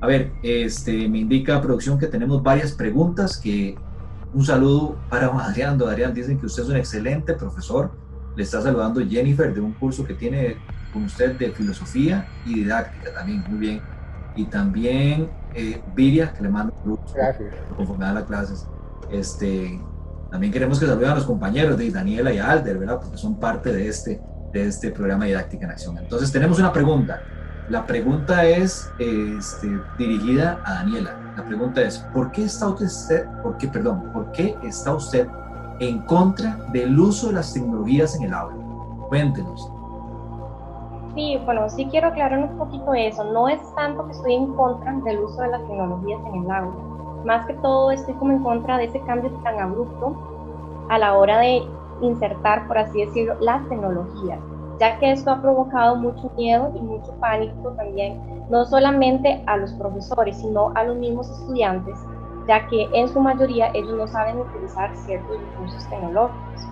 A 0.00 0.06
ver, 0.06 0.32
este, 0.42 1.08
me 1.08 1.18
indica 1.18 1.60
producción 1.60 1.98
que 1.98 2.06
tenemos 2.06 2.42
varias 2.42 2.72
preguntas. 2.72 3.36
Que 3.36 3.76
un 4.32 4.44
saludo 4.44 4.96
para 5.08 5.26
Adrián. 5.26 5.80
Adrián, 5.82 6.14
dicen 6.14 6.38
que 6.38 6.46
usted 6.46 6.62
es 6.64 6.68
un 6.68 6.76
excelente 6.76 7.34
profesor. 7.34 7.92
Le 8.36 8.42
está 8.44 8.62
saludando 8.62 9.00
Jennifer 9.06 9.52
de 9.52 9.60
un 9.60 9.72
curso 9.72 10.04
que 10.04 10.14
tiene 10.14 10.56
con 10.92 11.04
usted 11.04 11.36
de 11.36 11.50
filosofía 11.50 12.28
y 12.46 12.54
didáctica 12.54 13.12
también. 13.12 13.44
Muy 13.48 13.58
bien. 13.58 13.80
Y 14.36 14.44
también 14.44 15.30
eh, 15.54 15.82
Viria, 15.96 16.32
que 16.32 16.42
le 16.42 16.48
mando 16.48 16.72
Gracias. 17.14 17.54
conforme 17.76 18.04
a 18.04 18.12
las 18.14 18.24
clases. 18.24 18.66
Este, 19.10 19.80
también 20.30 20.52
queremos 20.52 20.78
que 20.78 20.86
saluden 20.86 21.10
a 21.10 21.14
los 21.14 21.24
compañeros 21.24 21.78
de 21.78 21.90
Daniela 21.90 22.32
y 22.32 22.38
Alder, 22.38 22.78
¿verdad? 22.78 23.00
Porque 23.00 23.16
son 23.16 23.36
parte 23.36 23.72
de 23.72 23.88
este, 23.88 24.20
de 24.52 24.66
este 24.66 24.90
programa 24.90 25.24
Didáctica 25.24 25.64
en 25.64 25.72
Acción. 25.72 25.98
Entonces, 25.98 26.30
tenemos 26.30 26.58
una 26.58 26.72
pregunta. 26.72 27.22
La 27.70 27.86
pregunta 27.86 28.44
es 28.44 28.90
este, 28.98 29.68
dirigida 29.98 30.60
a 30.64 30.74
Daniela. 30.74 31.34
La 31.36 31.44
pregunta 31.44 31.82
es, 31.82 31.98
¿por 32.14 32.32
qué 32.32 32.44
está 32.44 32.68
usted, 32.68 33.26
por 33.42 33.56
qué, 33.58 33.68
perdón, 33.68 34.10
por 34.12 34.32
qué 34.32 34.56
está 34.62 34.94
usted 34.94 35.26
en 35.80 36.00
contra 36.02 36.56
del 36.72 36.98
uso 36.98 37.28
de 37.28 37.34
las 37.34 37.52
tecnologías 37.52 38.16
en 38.16 38.24
el 38.24 38.34
aula? 38.34 38.56
Cuéntenos. 39.08 39.70
Sí, 41.14 41.38
bueno, 41.44 41.68
sí 41.68 41.86
quiero 41.90 42.08
aclarar 42.08 42.38
un 42.38 42.56
poquito 42.56 42.94
eso. 42.94 43.24
No 43.24 43.48
es 43.48 43.60
tanto 43.74 44.06
que 44.06 44.12
estoy 44.12 44.34
en 44.34 44.54
contra 44.54 44.92
del 45.04 45.18
uso 45.20 45.40
de 45.42 45.48
las 45.48 45.60
tecnologías 45.62 46.20
en 46.26 46.44
el 46.44 46.50
aula. 46.50 46.87
Más 47.24 47.46
que 47.46 47.54
todo 47.54 47.90
estoy 47.90 48.14
como 48.14 48.32
en 48.32 48.42
contra 48.42 48.78
de 48.78 48.84
ese 48.84 49.00
cambio 49.00 49.30
tan 49.42 49.58
abrupto 49.58 50.16
a 50.88 50.98
la 50.98 51.16
hora 51.16 51.38
de 51.38 51.62
insertar, 52.00 52.66
por 52.66 52.78
así 52.78 53.04
decirlo, 53.04 53.34
las 53.40 53.68
tecnologías 53.68 54.40
ya 54.78 54.98
que 54.98 55.10
esto 55.10 55.30
ha 55.30 55.42
provocado 55.42 55.96
mucho 55.96 56.30
miedo 56.36 56.72
y 56.74 56.80
mucho 56.80 57.12
pánico 57.20 57.70
también, 57.70 58.20
no 58.48 58.64
solamente 58.64 59.42
a 59.46 59.56
los 59.56 59.72
profesores, 59.72 60.36
sino 60.38 60.72
a 60.74 60.84
los 60.84 60.96
mismos 60.96 61.28
estudiantes, 61.30 61.98
ya 62.46 62.66
que 62.68 62.88
en 62.92 63.08
su 63.08 63.20
mayoría 63.20 63.70
ellos 63.74 63.96
no 63.96 64.06
saben 64.06 64.38
utilizar 64.38 64.94
ciertos 64.96 65.36
recursos 65.40 65.88
tecnológicos. 65.88 66.68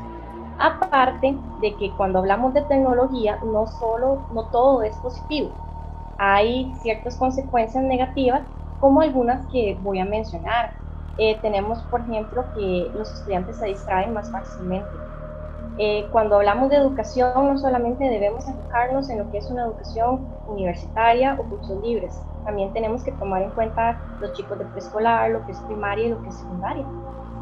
Aparte 0.59 1.37
de 1.61 1.77
que 1.77 1.93
cuando 1.97 2.21
hablamos 2.21 2.55
de 2.55 2.63
tecnología, 2.63 3.39
no 3.45 3.67
solo, 3.67 4.21
no 4.33 4.45
todo 4.45 4.83
es 4.83 4.97
positivo, 4.99 5.51
hay 6.19 6.73
ciertas 6.77 7.17
consecuencias 7.17 7.85
negativas, 7.85 8.43
como 8.81 9.01
algunas 9.01 9.47
que 9.53 9.77
voy 9.83 10.01
a 10.01 10.05
mencionar. 10.05 10.73
Eh, 11.19 11.39
tenemos, 11.41 11.83
por 11.85 12.01
ejemplo, 12.01 12.45
que 12.55 12.91
los 12.95 13.11
estudiantes 13.11 13.57
se 13.57 13.67
distraen 13.67 14.13
más 14.13 14.31
fácilmente 14.31 14.91
eh, 15.79 16.09
cuando 16.11 16.37
hablamos 16.37 16.71
de 16.71 16.77
educación, 16.77 17.33
no 17.35 17.59
solamente 17.59 18.03
debemos 18.05 18.49
enfocarnos 18.49 19.11
en 19.11 19.19
lo 19.19 19.31
que 19.31 19.39
es 19.39 19.51
una 19.51 19.65
educación 19.65 20.27
universitaria 20.49 21.37
o 21.39 21.45
cursos 21.45 21.83
libres, 21.83 22.19
también 22.47 22.73
tenemos 22.73 23.05
que 23.05 23.13
tomar 23.13 23.43
en 23.43 23.51
cuenta 23.51 24.01
los 24.21 24.33
chicos 24.33 24.59
de 24.59 24.65
preescolar, 24.67 25.31
lo 25.31 25.45
que 25.45 25.53
es 25.53 25.61
primaria 25.61 26.07
y 26.07 26.11
lo 26.11 26.23
que 26.23 26.29
es 26.29 26.35
secundaria. 26.37 26.87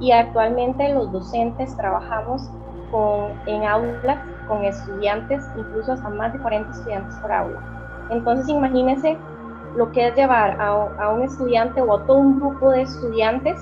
Y 0.00 0.10
actualmente 0.10 0.92
los 0.92 1.12
docentes 1.12 1.76
trabajamos 1.76 2.50
con, 2.90 3.30
en 3.46 3.64
aulas 3.64 4.18
con 4.48 4.64
estudiantes, 4.64 5.44
incluso 5.56 5.92
hasta 5.92 6.08
más 6.08 6.32
de 6.32 6.40
40 6.40 6.70
estudiantes 6.72 7.16
por 7.18 7.30
aula. 7.30 7.60
Entonces 8.10 8.48
imagínense 8.48 9.16
lo 9.76 9.90
que 9.92 10.08
es 10.08 10.14
llevar 10.14 10.60
a, 10.60 11.10
un 11.10 11.22
estudiante 11.22 11.80
o 11.80 11.96
a 11.96 12.06
todo 12.06 12.18
un 12.18 12.38
grupo 12.38 12.70
de 12.70 12.82
estudiantes 12.82 13.60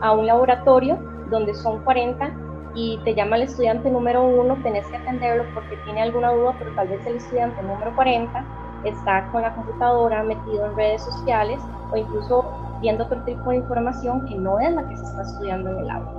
a 0.00 0.12
un 0.12 0.26
laboratorio 0.26 0.98
donde 1.30 1.54
son 1.54 1.82
40 1.84 2.30
y 2.74 2.98
te 3.04 3.14
llama 3.14 3.36
el 3.36 3.42
estudiante 3.42 3.90
número 3.90 4.22
uno, 4.22 4.56
tenés 4.62 4.86
que 4.88 4.96
atenderlo 4.96 5.44
porque 5.54 5.76
tiene 5.84 6.02
alguna 6.02 6.32
duda, 6.32 6.56
pero 6.58 6.74
tal 6.74 6.88
vez 6.88 7.06
el 7.06 7.16
estudiante 7.16 7.62
número 7.62 7.94
40 7.94 8.44
está 8.84 9.30
con 9.30 9.42
la 9.42 9.54
computadora 9.54 10.22
metido 10.22 10.66
en 10.66 10.76
redes 10.76 11.02
sociales 11.02 11.60
o 11.92 11.96
incluso 11.96 12.44
viendo 12.80 13.04
otro 13.04 13.22
tipo 13.24 13.50
de 13.50 13.56
información 13.56 14.26
que 14.26 14.34
no 14.34 14.58
es 14.58 14.74
la 14.74 14.86
que 14.88 14.96
se 14.96 15.04
está 15.04 15.22
estudiando 15.22 15.70
en 15.70 15.78
el 15.78 15.90
aula. 15.90 16.12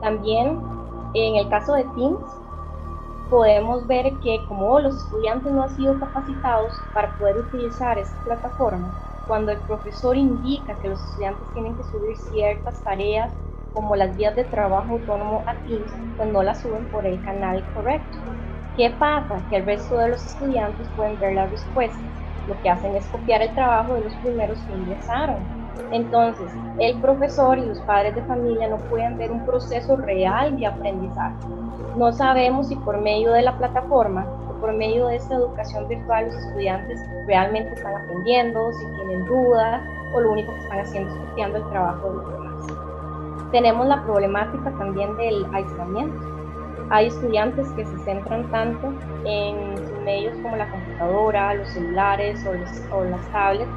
También 0.00 0.60
en 1.14 1.36
el 1.36 1.48
caso 1.48 1.74
de 1.74 1.84
Teams, 1.94 2.24
podemos 3.32 3.86
ver 3.86 4.20
que 4.20 4.44
como 4.46 4.78
los 4.78 4.94
estudiantes 4.94 5.50
no 5.54 5.62
han 5.62 5.74
sido 5.74 5.98
capacitados 5.98 6.86
para 6.92 7.16
poder 7.16 7.38
utilizar 7.38 7.98
esta 7.98 8.20
plataforma, 8.24 8.92
cuando 9.26 9.52
el 9.52 9.62
profesor 9.62 10.18
indica 10.18 10.78
que 10.78 10.88
los 10.90 11.02
estudiantes 11.02 11.50
tienen 11.54 11.74
que 11.74 11.82
subir 11.84 12.14
ciertas 12.18 12.82
tareas 12.82 13.32
como 13.72 13.96
las 13.96 14.14
vías 14.18 14.36
de 14.36 14.44
trabajo 14.44 14.92
autónomo 14.92 15.44
a 15.46 15.62
Teams, 15.64 15.90
pues 16.14 16.28
no 16.28 16.42
las 16.42 16.60
suben 16.60 16.90
por 16.90 17.06
el 17.06 17.22
canal 17.22 17.66
correcto. 17.72 18.18
¿Qué 18.76 18.90
pasa? 18.98 19.46
Que 19.48 19.56
el 19.56 19.64
resto 19.64 19.96
de 19.96 20.10
los 20.10 20.26
estudiantes 20.26 20.90
pueden 20.94 21.18
ver 21.18 21.32
las 21.34 21.50
respuestas. 21.50 22.22
Lo 22.44 22.60
que 22.60 22.68
hacen 22.68 22.96
es 22.96 23.08
copiar 23.08 23.40
el 23.40 23.54
trabajo 23.54 23.94
de 23.94 24.02
los 24.02 24.18
primeros 24.18 24.62
que 24.66 24.74
ingresaron. 24.74 25.61
Entonces, 25.90 26.50
el 26.78 27.00
profesor 27.00 27.58
y 27.58 27.66
los 27.66 27.80
padres 27.80 28.14
de 28.14 28.22
familia 28.22 28.68
no 28.68 28.76
pueden 28.76 29.16
ver 29.18 29.30
un 29.30 29.44
proceso 29.44 29.96
real 29.96 30.56
de 30.56 30.66
aprendizaje. 30.66 31.36
No 31.96 32.12
sabemos 32.12 32.68
si 32.68 32.76
por 32.76 33.00
medio 33.00 33.32
de 33.32 33.42
la 33.42 33.56
plataforma 33.58 34.26
o 34.48 34.60
por 34.60 34.72
medio 34.72 35.06
de 35.08 35.16
esta 35.16 35.34
educación 35.34 35.88
virtual 35.88 36.26
los 36.26 36.36
estudiantes 36.36 37.00
realmente 37.26 37.74
están 37.74 37.94
aprendiendo, 37.94 38.72
si 38.72 38.86
tienen 38.86 39.24
dudas 39.26 39.82
o 40.14 40.20
lo 40.20 40.32
único 40.32 40.52
que 40.54 40.60
están 40.60 40.80
haciendo 40.80 41.12
es 41.12 41.20
copiando 41.28 41.58
el 41.58 41.68
trabajo 41.70 42.08
de 42.08 42.14
los 42.16 42.32
demás 42.32 42.42
tenemos 43.52 43.86
la 43.86 44.02
problemática 44.02 44.72
también 44.78 45.14
del 45.16 45.46
aislamiento. 45.54 46.18
Hay 46.90 47.06
estudiantes 47.06 47.70
que 47.72 47.84
se 47.84 47.98
centran 48.00 48.50
tanto 48.50 48.92
en 49.24 50.04
medios 50.04 50.34
como 50.42 50.56
la 50.56 50.68
computadora, 50.68 51.54
los 51.54 51.68
celulares 51.68 52.44
o, 52.90 53.04
las 53.04 53.28
tablets 53.30 53.70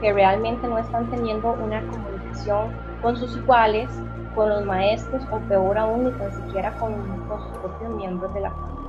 que 0.00 0.12
realmente 0.12 0.66
no 0.66 0.78
están 0.78 1.10
teniendo 1.10 1.52
una 1.52 1.80
comunicación 1.86 2.68
con 3.02 3.16
sus 3.16 3.36
iguales, 3.36 3.90
con 4.34 4.48
los 4.48 4.64
maestros 4.64 5.22
o 5.30 5.38
peor 5.40 5.78
aún 5.78 6.04
ni 6.04 6.12
tan 6.12 6.32
siquiera 6.32 6.72
con, 6.78 6.94
con 7.28 7.40
sus 7.40 7.58
propios 7.58 7.90
miembros 7.94 8.32
de 8.34 8.40
la 8.40 8.50
familia. 8.50 8.80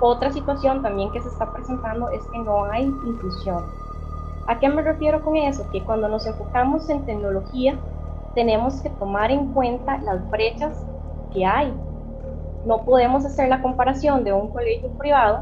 Otra 0.00 0.30
situación 0.30 0.82
también 0.82 1.10
que 1.10 1.20
se 1.20 1.28
está 1.28 1.50
presentando 1.52 2.10
es 2.10 2.24
que 2.26 2.38
no 2.38 2.64
hay 2.64 2.84
inclusión. 2.84 3.64
¿A 4.46 4.58
qué 4.58 4.68
me 4.68 4.82
refiero 4.82 5.22
con 5.22 5.36
eso? 5.36 5.66
Que 5.72 5.82
cuando 5.82 6.08
nos 6.08 6.26
enfocamos 6.26 6.88
en 6.90 7.04
tecnología, 7.04 7.76
tenemos 8.34 8.80
que 8.82 8.90
tomar 8.90 9.30
en 9.30 9.52
cuenta 9.52 9.98
las 9.98 10.28
brechas 10.30 10.84
que 11.32 11.44
hay. 11.44 11.72
No 12.66 12.84
podemos 12.84 13.24
hacer 13.24 13.48
la 13.48 13.62
comparación 13.62 14.22
de 14.22 14.32
un 14.32 14.48
colegio 14.50 14.90
privado 14.90 15.40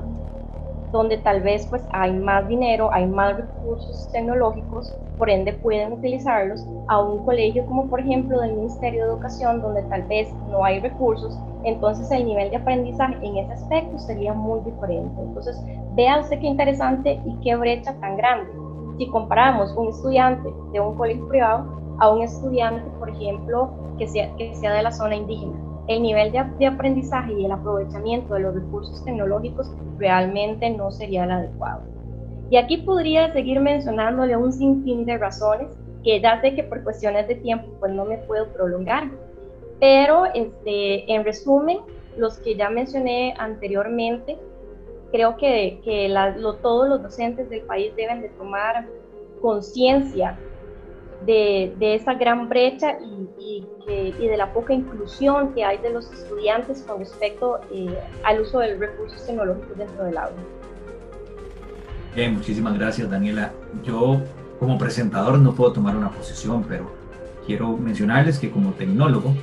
donde 0.95 1.19
tal 1.19 1.43
vez 1.43 1.67
pues 1.67 1.85
hay 1.91 2.13
más 2.13 2.47
dinero, 2.47 2.89
hay 2.93 3.05
más 3.05 3.37
recursos 3.37 4.09
tecnológicos, 4.13 4.95
por 5.19 5.29
ende 5.29 5.53
pueden 5.53 5.93
utilizarlos, 5.93 6.65
a 6.87 7.03
un 7.03 7.25
colegio 7.25 7.67
como 7.67 7.91
por 7.91 7.99
ejemplo 7.99 8.41
del 8.41 8.55
Ministerio 8.55 9.03
de 9.03 9.11
Educación 9.11 9.61
donde 9.61 9.83
tal 9.83 10.05
vez 10.05 10.33
no 10.49 10.65
hay 10.65 10.79
recursos, 10.79 11.37
entonces 11.65 12.09
el 12.13 12.27
nivel 12.27 12.49
de 12.51 12.59
aprendizaje 12.59 13.17
en 13.27 13.39
ese 13.39 13.55
aspecto 13.55 13.99
sería 13.99 14.35
muy 14.35 14.61
diferente. 14.61 15.21
Entonces, 15.21 15.61
vea 15.95 16.21
usted 16.21 16.39
qué 16.39 16.47
interesante 16.47 17.21
y 17.25 17.35
qué 17.43 17.57
brecha 17.57 17.93
tan 18.01 18.17
grande. 18.17 18.53
Si 18.97 19.09
comparamos 19.09 19.75
un 19.77 19.89
estudiante 19.89 20.49
de 20.73 20.81
un 20.81 20.95
colegio 20.95 21.27
privado 21.27 21.97
a 21.99 22.11
un 22.11 22.23
estudiante, 22.23 22.89
por 23.01 23.11
ejemplo, 23.11 23.71
que 23.99 24.07
sea, 24.07 24.33
que 24.37 24.55
sea 24.55 24.75
de 24.75 24.83
la 24.83 24.93
zona 24.93 25.17
indígena. 25.17 25.63
El 25.87 26.03
nivel 26.03 26.33
de, 26.33 26.66
aprendizaje 26.66 27.35
y 27.35 27.44
el 27.44 27.53
aprovechamiento 27.53 28.35
de 28.35 28.40
los 28.40 28.55
recursos 28.55 29.05
tecnológicos 29.05 29.70
realmente 29.99 30.70
no 30.70 30.90
sería 30.90 31.25
el 31.25 31.31
adecuado. 31.31 31.83
Y 32.51 32.57
aquí 32.57 32.79
podría 32.79 33.33
seguir 33.33 33.61
mencionándole 33.61 34.37
un 34.37 34.53
sinfín 34.53 35.05
de 35.05 35.18
razones 35.18 35.68
que 36.03 36.20
ya 36.20 36.40
sé 36.40 36.55
que 36.55 36.64
por 36.64 36.83
cuestiones 36.85 37.27
de 37.29 37.35
tiempo 37.37 37.66
pues 37.81 37.92
no 37.92 38.05
me 38.05 38.18
puedo 38.18 38.49
prolongar. 38.53 39.11
Pero 39.81 40.27
este, 40.27 41.12
en 41.12 41.25
resumen, 41.25 41.79
los 42.16 42.38
que 42.38 42.55
ya 42.55 42.70
mencioné 42.70 43.35
anteriormente, 43.38 44.38
creo 45.11 45.37
que, 45.37 45.81
que 45.85 46.09
lo, 46.09 46.55
todos 46.57 46.88
los 46.88 47.03
docentes 47.03 47.49
del 47.51 47.62
país 47.62 47.94
deben 47.97 48.23
de 48.23 48.29
tomar 48.31 48.87
conciencia 49.40 50.38
de, 51.27 51.95
esa 51.95 52.15
gran 52.15 52.49
brecha 52.49 52.99
y, 53.39 53.65
de 53.87 54.37
la 54.37 54.53
poca 54.53 54.73
inclusión 54.73 55.53
que 55.53 55.65
hay 55.65 55.79
de 55.79 55.91
los 55.91 56.11
estudiantes 56.11 56.83
con 56.83 57.01
respecto 57.01 57.61
eh, 57.71 57.99
al 58.25 58.41
uso 58.41 58.59
de 58.61 58.77
recursos 58.77 59.25
tecnológicos 59.27 59.77
dentro 59.77 60.05
del 60.05 60.17
aula. 60.17 60.37
Bien, 62.15 62.35
muchísimas 62.35 62.79
gracias 62.79 63.11
Daniela. 63.11 63.53
Yo 63.85 64.21
como 64.59 64.79
presentador 64.79 65.39
no 65.39 65.55
puedo 65.55 65.73
tomar 65.73 65.97
una 65.97 66.11
posición, 66.11 66.65
pero 66.67 66.91
quiero 67.47 67.77
mencionarles 67.77 68.39
que 68.39 68.51
como 68.51 68.73
tecnólogo, 68.73 69.35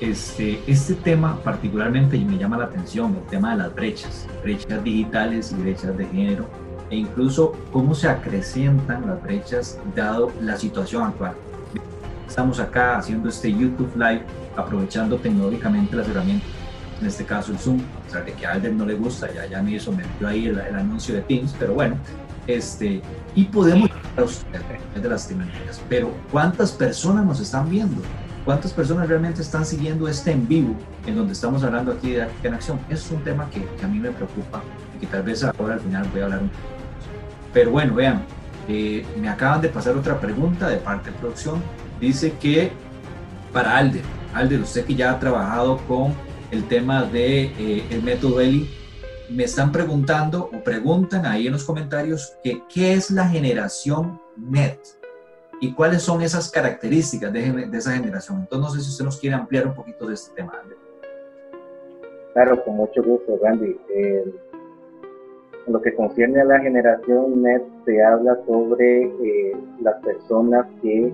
este, 0.00 0.60
este 0.66 0.94
tema 0.94 1.38
particularmente 1.44 2.18
me 2.18 2.38
llama 2.38 2.56
la 2.56 2.64
atención, 2.64 3.14
el 3.22 3.28
tema 3.28 3.52
de 3.52 3.58
las 3.58 3.74
brechas, 3.74 4.26
brechas 4.42 4.82
digitales 4.82 5.52
y 5.52 5.56
brechas 5.56 5.96
de 5.96 6.06
género 6.06 6.46
e 6.90 6.96
incluso 6.96 7.52
cómo 7.72 7.94
se 7.94 8.08
acrecientan 8.08 9.06
las 9.06 9.22
brechas 9.22 9.78
dado 9.94 10.32
la 10.40 10.56
situación 10.56 11.04
actual. 11.04 11.34
Estamos 12.28 12.60
acá 12.60 12.98
haciendo 12.98 13.28
este 13.28 13.50
YouTube 13.50 13.92
Live 13.96 14.22
aprovechando 14.56 15.16
tecnológicamente 15.16 15.96
las 15.96 16.08
herramientas, 16.08 16.48
en 17.00 17.06
este 17.06 17.24
caso 17.24 17.52
el 17.52 17.58
Zoom, 17.58 17.80
a 17.80 18.04
pesar 18.04 18.24
de 18.24 18.32
que 18.32 18.46
a 18.46 18.52
Alder 18.52 18.72
no 18.72 18.84
le 18.84 18.94
gusta, 18.94 19.32
ya, 19.32 19.46
ya 19.46 19.62
me 19.62 19.72
hizo, 19.72 19.90
me 19.90 20.04
metió 20.04 20.28
ahí 20.28 20.46
el, 20.46 20.58
anuncio 20.58 21.14
de 21.14 21.22
Teams, 21.22 21.54
pero 21.58 21.74
bueno, 21.74 21.96
este, 22.46 23.00
y 23.34 23.44
podemos 23.44 23.90
a 24.16 24.22
ustedes 24.22 24.62
de 25.02 25.08
las 25.08 25.28
tecnologías, 25.28 25.80
pero 25.88 26.10
¿cuántas 26.30 26.72
personas 26.72 27.24
nos 27.24 27.40
están 27.40 27.70
viendo? 27.70 28.02
¿Cuántas 28.44 28.72
personas 28.72 29.08
realmente 29.08 29.42
están 29.42 29.64
siguiendo 29.64 30.08
este 30.08 30.32
en 30.32 30.48
vivo 30.48 30.74
en 31.06 31.14
donde 31.14 31.32
estamos 31.32 31.62
hablando 31.62 31.92
aquí 31.92 32.12
de 32.12 32.22
Acción? 32.22 32.80
Es 32.88 33.10
un 33.10 33.22
tema 33.22 33.48
que, 33.50 33.64
que, 33.78 33.84
a 33.84 33.88
mí 33.88 33.98
me 33.98 34.10
preocupa 34.10 34.62
y 34.96 35.00
que 35.00 35.06
tal 35.06 35.22
vez 35.22 35.44
ahora 35.44 35.74
al 35.74 35.80
final 35.80 36.08
voy 36.10 36.20
a 36.22 36.24
hablar 36.24 36.42
un 36.42 36.48
poco. 36.48 36.79
Pero 37.52 37.70
bueno, 37.70 37.94
vean, 37.94 38.24
eh, 38.68 39.04
me 39.18 39.28
acaban 39.28 39.60
de 39.60 39.68
pasar 39.68 39.96
otra 39.96 40.20
pregunta 40.20 40.68
de 40.68 40.76
parte 40.76 41.10
de 41.10 41.18
producción. 41.18 41.62
Dice 42.00 42.34
que 42.40 42.70
para 43.52 43.76
Alder, 43.76 44.02
Alder, 44.34 44.60
usted 44.60 44.84
que 44.84 44.94
ya 44.94 45.10
ha 45.10 45.18
trabajado 45.18 45.78
con 45.88 46.14
el 46.50 46.66
tema 46.68 47.02
de 47.04 47.44
eh, 47.58 47.86
el 47.90 48.02
método 48.02 48.40
ELI, 48.40 48.68
me 49.28 49.44
están 49.44 49.70
preguntando 49.70 50.50
o 50.52 50.62
preguntan 50.64 51.24
ahí 51.24 51.46
en 51.46 51.52
los 51.52 51.64
comentarios 51.64 52.36
que 52.42 52.62
qué 52.72 52.94
es 52.94 53.10
la 53.10 53.28
generación 53.28 54.20
NET 54.36 54.78
y 55.60 55.72
cuáles 55.72 56.02
son 56.02 56.22
esas 56.22 56.50
características 56.50 57.32
de, 57.32 57.66
de, 57.66 57.78
esa 57.78 57.92
generación. 57.92 58.40
Entonces, 58.40 58.66
no 58.66 58.74
sé 58.74 58.84
si 58.84 58.90
usted 58.90 59.04
nos 59.04 59.18
quiere 59.18 59.36
ampliar 59.36 59.66
un 59.66 59.74
poquito 59.74 60.06
de 60.06 60.14
este 60.14 60.34
tema. 60.34 60.52
Claro, 62.32 62.64
con 62.64 62.76
mucho 62.76 63.02
gusto, 63.02 63.38
Randy. 63.42 63.76
Eh, 63.94 64.24
en 65.66 65.72
lo 65.72 65.80
que 65.80 65.94
concierne 65.94 66.40
a 66.40 66.44
la 66.44 66.60
generación 66.60 67.42
NET, 67.42 67.62
se 67.84 68.02
habla 68.02 68.38
sobre 68.46 69.02
eh, 69.04 69.56
las 69.80 69.96
personas 70.02 70.66
que 70.82 71.12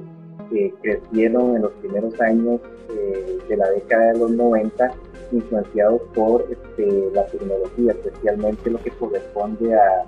crecieron 0.82 1.56
en 1.56 1.62
los 1.62 1.72
primeros 1.72 2.20
años 2.20 2.60
eh, 2.90 3.38
de 3.48 3.56
la 3.56 3.68
década 3.70 4.12
de 4.12 4.18
los 4.18 4.30
90, 4.30 4.92
influenciados 5.32 6.02
por 6.14 6.46
este, 6.50 7.10
la 7.12 7.26
tecnología, 7.26 7.92
especialmente 7.92 8.70
lo 8.70 8.78
que 8.78 8.90
corresponde 8.90 9.74
a 9.74 10.04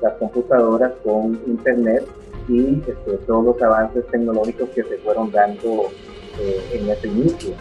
las 0.00 0.14
computadoras 0.14 0.92
con 1.04 1.40
Internet 1.46 2.06
y 2.48 2.80
este, 2.86 3.16
todos 3.26 3.44
los 3.44 3.62
avances 3.62 4.06
tecnológicos 4.06 4.68
que 4.70 4.82
se 4.82 4.96
fueron 4.98 5.30
dando 5.30 5.88
eh, 6.40 6.60
en 6.72 6.88
ese 6.88 7.08
inicio. 7.08 7.54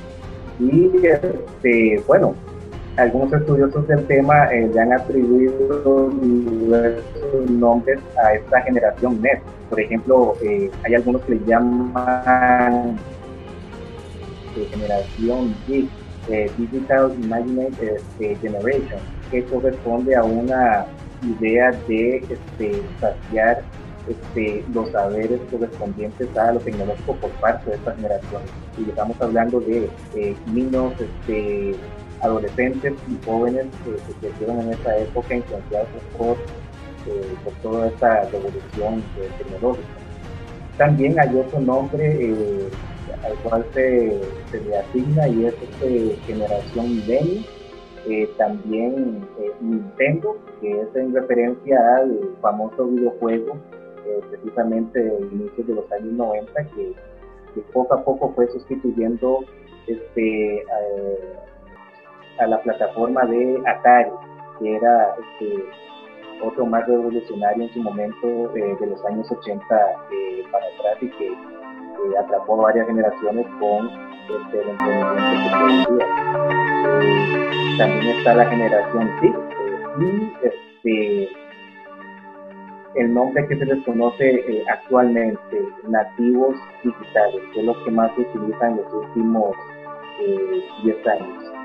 Y 0.59 1.05
este, 1.05 2.03
bueno, 2.07 2.35
algunos 2.99 3.31
estudiosos 3.31 3.87
del 3.87 4.05
tema 4.07 4.53
eh, 4.53 4.69
ya 4.73 4.83
han 4.83 4.93
atribuido 4.93 6.11
nombres 7.49 7.99
a 8.23 8.33
esta 8.33 8.61
generación 8.61 9.21
NET. 9.21 9.41
Por 9.69 9.79
ejemplo, 9.79 10.35
eh, 10.43 10.69
hay 10.83 10.95
algunos 10.95 11.21
que 11.23 11.35
le 11.35 11.45
llaman 11.45 12.97
eh, 14.55 14.67
generación 14.71 15.55
Digital 16.57 17.11
Imagination 17.23 17.97
Generation, 18.19 18.99
que 19.31 19.43
corresponde 19.45 20.15
a 20.15 20.23
una 20.23 20.85
idea 21.39 21.71
de 21.87 22.17
este, 22.17 22.81
saciar 22.99 23.63
este, 24.07 24.63
los 24.73 24.91
saberes 24.91 25.39
correspondientes 25.49 26.37
a 26.37 26.51
lo 26.51 26.59
tecnológico 26.59 27.15
por 27.15 27.31
parte 27.31 27.71
de 27.71 27.77
esta 27.77 27.95
generación. 27.95 28.41
Y 28.77 28.89
estamos 28.89 29.19
hablando 29.21 29.59
de 29.59 29.89
niños 30.53 30.93
este, 30.99 31.75
adolescentes 32.21 32.93
y 33.07 33.25
jóvenes 33.25 33.67
que 33.83 33.97
se 33.97 34.19
crecieron 34.19 34.61
en 34.61 34.73
esa 34.73 34.97
época 34.97 35.35
influenciados 35.35 35.87
por, 36.17 36.37
eh, 37.07 37.35
por 37.43 37.53
toda 37.61 37.87
esta 37.87 38.23
revolución 38.29 39.03
eh, 39.17 39.29
tecnológica. 39.37 39.87
También 40.77 41.19
hay 41.19 41.35
otro 41.37 41.59
nombre 41.59 42.31
eh, 42.31 42.69
al 43.23 43.33
cual 43.43 43.65
se, 43.73 44.21
le 44.53 44.77
asigna 44.77 45.27
y 45.27 45.45
es 45.45 45.53
este, 45.61 46.15
generación 46.25 46.89
millennial, 46.89 47.45
también 48.37 49.27
Nintendo, 49.59 50.35
que 50.61 50.81
es 50.81 50.95
en 50.95 51.13
referencia 51.13 51.77
al 51.97 52.19
famoso 52.41 52.87
videojuego 52.87 53.55
precisamente 54.31 54.99
de 55.03 55.19
inicios 55.31 55.67
de 55.67 55.75
los 55.75 55.91
años 55.91 56.13
90 56.13 56.63
que, 56.69 56.93
poco 57.71 57.93
a 57.93 58.03
poco 58.03 58.31
fue 58.33 58.47
sustituyendo 58.47 59.43
este, 59.85 60.63
a 62.39 62.47
la 62.47 62.61
plataforma 62.61 63.25
de 63.25 63.61
Atari, 63.65 64.11
que 64.59 64.75
era 64.75 65.15
este, 65.19 65.65
otro 66.41 66.65
más 66.65 66.87
revolucionario 66.87 67.63
en 67.63 67.73
su 67.73 67.81
momento 67.81 68.55
eh, 68.55 68.75
de 68.79 68.87
los 68.87 69.05
años 69.05 69.29
80 69.31 69.65
eh, 70.11 70.43
para 70.51 70.65
atrás 70.65 70.97
y 71.01 71.09
que 71.09 71.37
atrapó 72.17 72.61
a 72.61 72.63
varias 72.67 72.87
generaciones 72.87 73.45
con 73.59 73.89
este, 73.89 74.61
el 74.61 74.69
emprendimiento 74.69 75.97
que 75.97 76.05
eh, 77.03 77.77
también 77.77 78.17
está 78.17 78.35
la 78.35 78.45
generación 78.45 79.09
TIC 79.19 79.35
y 79.99 80.33
este, 80.45 81.29
el 82.95 83.13
nombre 83.13 83.47
que 83.47 83.57
se 83.57 83.65
les 83.65 83.83
conoce 83.83 84.63
actualmente, 84.69 85.61
nativos 85.87 86.55
digitales, 86.83 87.41
que 87.53 87.59
es 87.59 87.65
lo 87.65 87.83
que 87.83 87.91
más 87.91 88.11
se 88.15 88.21
utiliza 88.21 88.67
en 88.67 88.77
los 88.77 88.93
últimos 88.93 89.55
10 90.83 91.07
años. 91.07 91.58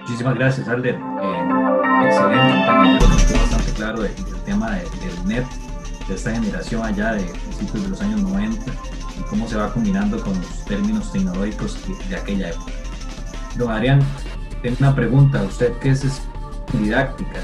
Muchísimas 0.00 0.34
gracias, 0.34 0.68
Alder. 0.68 0.94
Eh, 0.94 2.06
excelente, 2.06 2.66
también 2.66 2.98
bastante 2.98 3.72
claro 3.72 4.02
del, 4.02 4.14
tema 4.44 4.70
del 4.70 4.88
NET, 5.26 5.46
de 6.08 6.14
esta 6.14 6.32
generación 6.32 6.82
allá 6.84 7.12
de 7.12 7.22
principios 7.22 7.82
de 7.82 7.88
los 7.90 8.00
años 8.00 8.22
90 8.22 8.72
y 9.18 9.22
cómo 9.28 9.46
se 9.46 9.56
va 9.56 9.72
combinando 9.72 10.20
con 10.22 10.34
los 10.40 10.64
términos 10.64 11.12
tecnológicos 11.12 11.78
de, 12.08 12.16
aquella 12.16 12.50
época. 12.50 12.72
Don 13.56 13.70
Adrián, 13.70 14.00
tengo 14.62 14.76
una 14.80 14.94
pregunta. 14.94 15.42
Usted 15.42 15.72
qué 15.78 15.90
es 15.90 16.22
didáctica, 16.72 17.40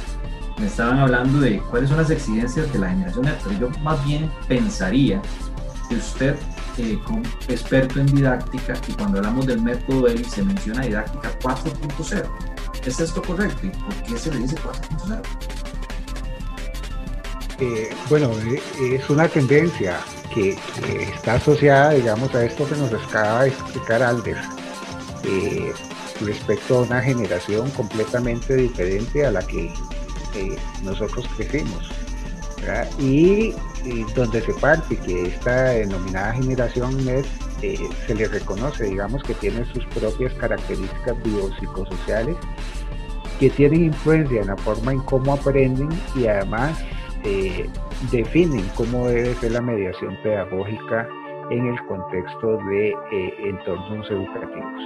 me 0.59 0.67
estaban 0.67 0.99
hablando 0.99 1.41
de 1.41 1.59
cuáles 1.59 1.91
son 1.91 1.99
las 1.99 2.11
exigencias 2.11 2.73
de 2.73 2.79
la 2.79 2.89
generación 2.89 3.27
NET, 3.27 3.39
pero 3.45 3.59
yo 3.59 3.79
más 3.81 4.05
bien 4.05 4.31
pensaría 4.49 5.21
que 5.89 5.97
usted 5.97 6.37
como 7.05 7.23
experto 7.49 8.01
en 8.01 8.07
didáctica 8.07 8.75
y 8.89 8.93
cuando 8.93 9.19
hablamos 9.19 9.47
del 9.47 9.63
método 9.63 10.09
ELI 10.09 10.25
se 10.25 10.43
menciona 10.43 10.83
didáctica 10.83 11.39
4.0 11.41 12.27
¿Es 12.87 13.01
esto 13.01 13.21
correcto? 13.21 13.67
¿Y 13.67 13.71
por 13.71 13.95
qué 14.05 14.17
se 14.17 14.31
le 14.31 14.39
dice 14.39 14.57
4.0? 14.57 15.21
Eh, 17.59 17.91
bueno, 18.09 18.31
eh, 18.47 18.61
es 18.95 19.11
una 19.11 19.27
tendencia 19.29 19.99
que, 20.33 20.57
está 21.15 21.35
asociada, 21.35 21.91
digamos, 21.91 22.33
a 22.35 22.45
esto 22.45 22.69
que 22.69 22.77
nos 22.77 22.93
acaba 22.93 23.43
de 23.43 23.49
explicar 23.49 24.03
Alder, 24.03 24.37
eh, 25.25 25.73
respecto 26.21 26.79
a 26.79 26.83
una 26.83 27.01
generación 27.01 27.71
completamente 27.71 28.55
diferente 28.55 29.27
a 29.27 29.33
la 29.33 29.45
que 29.47 29.73
nosotros 30.83 31.27
crecimos. 31.37 31.91
Y, 32.99 33.55
donde 34.15 34.41
se 34.41 34.53
parte 34.55 34.97
que 34.97 35.29
esta 35.29 35.65
denominada 35.71 36.33
generación 36.35 37.05
NET 37.05 37.27
se 38.07 38.15
le 38.15 38.29
reconoce, 38.29 38.85
digamos, 38.85 39.23
que 39.23 39.35
tiene 39.35 39.65
sus 39.73 39.85
propias 39.87 40.33
características 40.35 41.23
biopsicosociales 41.23 42.37
que 43.39 43.51
tienen 43.51 43.87
influencia 43.87 44.41
en 44.41 44.49
la 44.49 44.57
forma 44.57 44.93
en 44.93 45.01
cómo 45.01 45.35
aprenden 45.35 45.89
y 46.15 46.27
además 46.27 46.83
eh, 47.25 47.69
definen 48.11 48.65
cómo 48.77 49.09
debe 49.09 49.35
ser 49.35 49.53
la 49.53 49.61
mediación 49.61 50.17
pedagógica 50.23 51.09
en 51.51 51.67
el 51.67 51.87
contexto 51.87 52.59
de 52.69 52.89
eh, 52.89 53.35
entornos 53.45 54.11
educativos. 54.11 54.83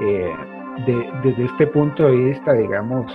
Eh, 0.00 0.32
desde 1.22 1.44
este 1.44 1.66
punto 1.68 2.06
de 2.06 2.16
vista, 2.16 2.54
digamos, 2.54 3.12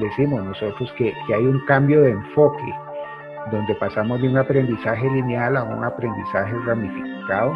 decimos 0.00 0.44
nosotros 0.44 0.92
que, 0.98 1.14
que 1.26 1.34
hay 1.34 1.44
un 1.44 1.60
cambio 1.66 2.02
de 2.02 2.10
enfoque, 2.10 2.74
donde 3.50 3.74
pasamos 3.74 4.20
de 4.20 4.28
un 4.28 4.38
aprendizaje 4.38 5.08
lineal 5.10 5.56
a 5.56 5.64
un 5.64 5.84
aprendizaje 5.84 6.54
ramificado 6.66 7.54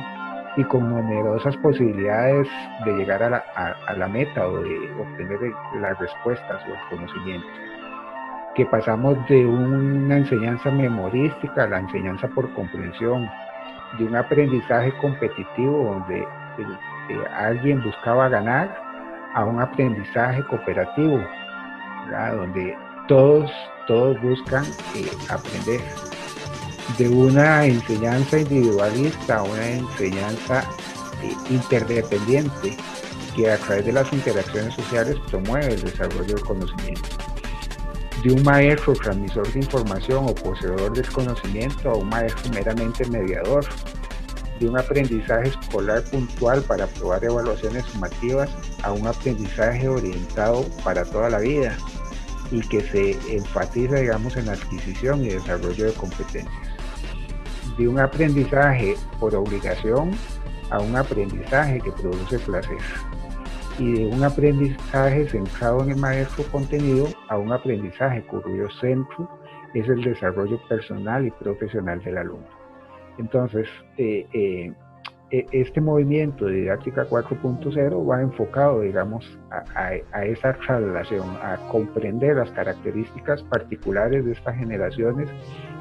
y 0.57 0.65
con 0.65 0.89
numerosas 0.89 1.57
posibilidades 1.59 2.49
de 2.85 2.93
llegar 2.97 3.23
a 3.23 3.31
la, 3.31 3.45
a, 3.87 3.95
la, 3.95 4.09
meta 4.09 4.47
o 4.47 4.61
de 4.61 4.91
obtener 5.01 5.39
las 5.81 5.99
respuestas 5.99 6.63
o 6.67 6.73
el 6.73 6.99
conocimiento. 6.99 7.47
Que 8.55 8.67
pasamos 8.67 9.17
de 9.29 9.47
una 9.47 10.17
enseñanza 10.17 10.71
memorística 10.71 11.65
a 11.65 11.69
la 11.69 11.79
enseñanza 11.79 12.27
por 12.29 12.53
comprensión, 12.55 13.31
de 13.99 14.05
un 14.05 14.17
aprendizaje 14.17 14.93
competitivo 15.01 15.95
donde 15.95 16.27
alguien 17.35 17.83
buscaba 17.83 18.29
ganar 18.29 18.69
a 19.35 19.45
un 19.45 19.61
aprendizaje 19.61 20.43
cooperativo, 20.45 21.21
donde 22.35 22.77
todos, 23.09 23.51
todos 23.87 24.21
buscan 24.23 24.65
eh, 24.95 25.11
aprender 25.29 25.81
de 26.97 27.09
una 27.09 27.65
enseñanza 27.65 28.39
individualista 28.39 29.39
a 29.39 29.43
una 29.43 29.69
enseñanza 29.69 30.65
eh, 31.23 31.33
interdependiente 31.51 32.77
que 33.35 33.51
a 33.51 33.57
través 33.57 33.87
de 33.87 33.93
las 33.93 34.13
interacciones 34.13 34.75
sociales 34.75 35.17
promueve 35.31 35.75
el 35.75 35.83
desarrollo 35.83 36.35
del 36.35 36.41
conocimiento. 36.41 37.09
de 38.23 38.33
un 38.33 38.43
maestro 38.43 38.95
transmisor 38.95 39.47
de 39.53 39.61
información 39.61 40.25
o 40.27 40.35
poseedor 40.35 40.93
del 40.93 41.09
conocimiento 41.09 41.91
a 41.91 41.95
un 41.95 42.09
maestro 42.09 42.51
meramente 42.53 43.09
mediador, 43.11 43.65
de 44.59 44.69
un 44.69 44.77
aprendizaje 44.77 45.51
escolar 45.51 46.03
puntual 46.03 46.61
para 46.63 46.85
aprobar 46.85 47.25
evaluaciones 47.25 47.85
sumativas 47.87 48.51
a 48.83 48.91
un 48.91 49.07
aprendizaje 49.07 49.89
orientado 49.89 50.65
para 50.83 51.05
toda 51.05 51.31
la 51.31 51.39
vida 51.39 51.79
y 52.51 52.61
que 52.61 52.81
se 52.81 53.13
enfatiza, 53.35 53.97
digamos, 53.97 54.37
en 54.37 54.49
adquisición 54.49 55.25
y 55.25 55.29
desarrollo 55.29 55.87
de 55.87 55.93
competencias. 55.93 56.53
De 57.77 57.87
un 57.87 57.99
aprendizaje 57.99 58.97
por 59.21 59.35
obligación 59.35 60.11
a 60.71 60.81
un 60.81 60.97
aprendizaje 60.97 61.81
que 61.81 61.93
produce 61.93 62.39
placer 62.41 62.79
y 63.79 63.93
de 63.93 64.07
un 64.07 64.25
aprendizaje 64.25 65.29
centrado 65.29 65.83
en 65.85 65.91
el 65.91 65.97
maestro 65.97 66.45
contenido 66.51 67.07
a 67.29 67.39
un 67.39 67.53
aprendizaje 67.53 68.23
cuyo 68.27 68.69
centro 68.81 69.29
es 69.75 69.89
el 69.89 70.03
desarrollo 70.03 70.61
personal 70.69 71.27
y 71.27 71.31
profesional 71.31 72.03
del 72.03 72.19
alumno. 72.19 72.49
Entonces, 73.19 73.69
eh, 73.97 74.27
eh, 74.33 74.73
este 75.31 75.81
movimiento 75.81 76.47
de 76.47 76.55
didáctica 76.55 77.07
4.0 77.07 78.09
va 78.09 78.23
enfocado, 78.23 78.81
digamos, 78.81 79.39
a, 79.51 79.91
a, 80.13 80.25
esa 80.25 80.55
traslación, 80.55 81.29
a 81.43 81.57
comprender 81.71 82.37
las 82.37 82.51
características 82.53 83.43
particulares 83.45 84.25
de 84.25 84.33
estas 84.33 84.57
generaciones 84.57 85.29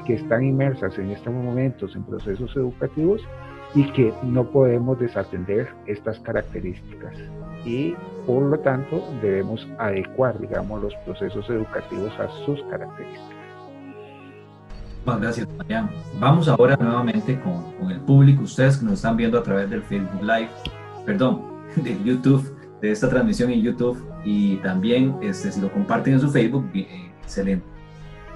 que 0.05 0.15
están 0.15 0.43
inmersas 0.43 0.97
en 0.97 1.11
estos 1.11 1.33
momentos 1.33 1.95
en 1.95 2.03
procesos 2.03 2.55
educativos 2.55 3.21
y 3.75 3.89
que 3.93 4.13
no 4.23 4.49
podemos 4.49 4.99
desatender 4.99 5.67
estas 5.85 6.19
características 6.19 7.15
y 7.65 7.95
por 8.25 8.43
lo 8.43 8.59
tanto 8.59 9.03
debemos 9.21 9.67
adecuar, 9.77 10.39
digamos, 10.39 10.81
los 10.81 10.95
procesos 11.05 11.49
educativos 11.49 12.11
a 12.19 12.29
sus 12.45 12.61
características. 12.63 13.36
Muchas 15.05 15.21
gracias, 15.21 15.47
Mariano. 15.57 15.89
Vamos 16.19 16.47
ahora 16.47 16.75
nuevamente 16.75 17.39
con, 17.39 17.71
con, 17.79 17.91
el 17.91 17.99
público, 18.01 18.43
ustedes 18.43 18.77
que 18.77 18.85
nos 18.85 18.95
están 18.95 19.15
viendo 19.15 19.39
a 19.39 19.43
través 19.43 19.69
del 19.69 19.81
Facebook 19.83 20.21
Live, 20.21 20.49
perdón, 21.05 21.41
de 21.75 21.97
YouTube, 22.03 22.53
de 22.81 22.91
esta 22.91 23.09
transmisión 23.09 23.51
en 23.51 23.61
YouTube 23.61 23.97
y 24.23 24.57
también 24.57 25.15
este, 25.21 25.51
si 25.51 25.61
lo 25.61 25.71
comparten 25.71 26.13
en 26.13 26.19
su 26.19 26.29
Facebook, 26.29 26.69
bien, 26.71 27.11
excelente. 27.21 27.65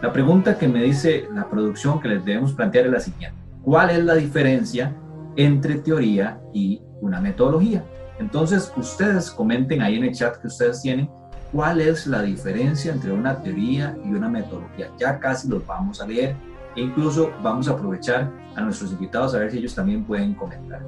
La 0.02 0.12
pregunta 0.12 0.58
que 0.58 0.68
me 0.68 0.82
dice 0.82 1.28
la 1.34 1.48
producción 1.50 2.00
que 2.00 2.08
les 2.08 2.26
debemos 2.26 2.54
plantear 2.54 2.86
es 2.86 2.92
la 2.92 3.00
siguiente. 3.00 3.38
¿Cuál 3.64 3.92
es 3.92 4.04
la 4.04 4.16
diferencia 4.16 4.96
entre 5.36 5.76
teoría 5.76 6.42
y 6.54 6.82
una 7.02 7.22
metodología? 7.22 7.84
Entonces, 8.18 8.72
ustedes 8.76 9.30
comenten 9.30 9.82
ahí 9.82 9.98
en 9.98 10.06
el 10.06 10.14
chat 10.14 10.38
que 10.38 10.48
ustedes 10.48 10.82
tienen 10.82 11.10
cuál 11.52 11.82
es 11.82 12.08
la 12.08 12.24
diferencia 12.24 12.92
entre 12.92 13.12
una 13.12 13.42
teoría 13.44 13.96
y 14.04 14.14
una 14.14 14.30
metodología. 14.30 14.90
Ya 14.98 15.20
casi 15.20 15.48
los 15.48 15.66
vamos 15.68 16.02
a 16.02 16.08
leer 16.08 16.36
e 16.76 16.82
incluso 16.82 17.32
vamos 17.42 17.68
a 17.68 17.72
aprovechar 17.72 18.32
a 18.56 18.62
nuestros 18.62 18.92
invitados 18.92 19.34
a 19.34 19.40
ver 19.40 19.52
si 19.52 19.58
ellos 19.58 19.76
también 19.76 20.04
pueden 20.04 20.34
comentar. 20.34 20.82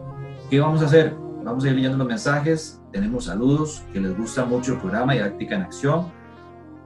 ¿Qué 0.50 0.60
vamos 0.60 0.82
a 0.82 0.86
hacer? 0.86 1.16
Vamos 1.44 1.64
a 1.64 1.70
ir 1.70 1.76
leyendo 1.76 1.98
los 1.98 2.08
mensajes, 2.08 2.82
tenemos 2.92 3.26
saludos, 3.26 3.84
que 3.92 4.00
les 4.00 4.18
gusta 4.18 4.46
mucho 4.46 4.74
el 4.74 4.80
programa 4.80 5.14
Didáctica 5.14 5.56
en 5.56 5.64
Acción. 5.64 6.12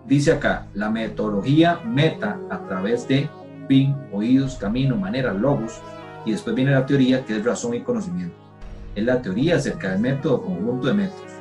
Dice 0.05 0.31
acá, 0.31 0.67
la 0.73 0.89
metodología 0.89 1.79
meta 1.85 2.39
a 2.49 2.65
través 2.67 3.07
de 3.07 3.29
fin, 3.67 3.95
oídos, 4.11 4.55
camino, 4.55 4.95
manera, 4.95 5.33
logos, 5.33 5.79
y 6.25 6.31
después 6.31 6.55
viene 6.55 6.71
la 6.71 6.85
teoría 6.85 7.23
que 7.25 7.37
es 7.37 7.45
razón 7.45 7.73
y 7.73 7.81
conocimiento. 7.81 8.35
Es 8.95 9.03
la 9.03 9.21
teoría 9.21 9.57
acerca 9.57 9.91
del 9.91 9.99
método, 9.99 10.41
conjunto 10.41 10.87
de 10.87 10.93
métodos. 10.93 11.31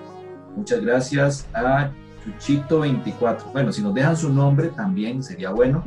Muchas 0.55 0.81
gracias 0.81 1.47
a 1.55 1.91
Chuchito24. 2.25 3.53
Bueno, 3.53 3.73
si 3.73 3.83
nos 3.83 3.95
dejan 3.95 4.17
su 4.17 4.33
nombre 4.33 4.69
también 4.69 5.23
sería 5.23 5.51
bueno. 5.51 5.85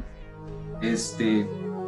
Este, 0.82 1.48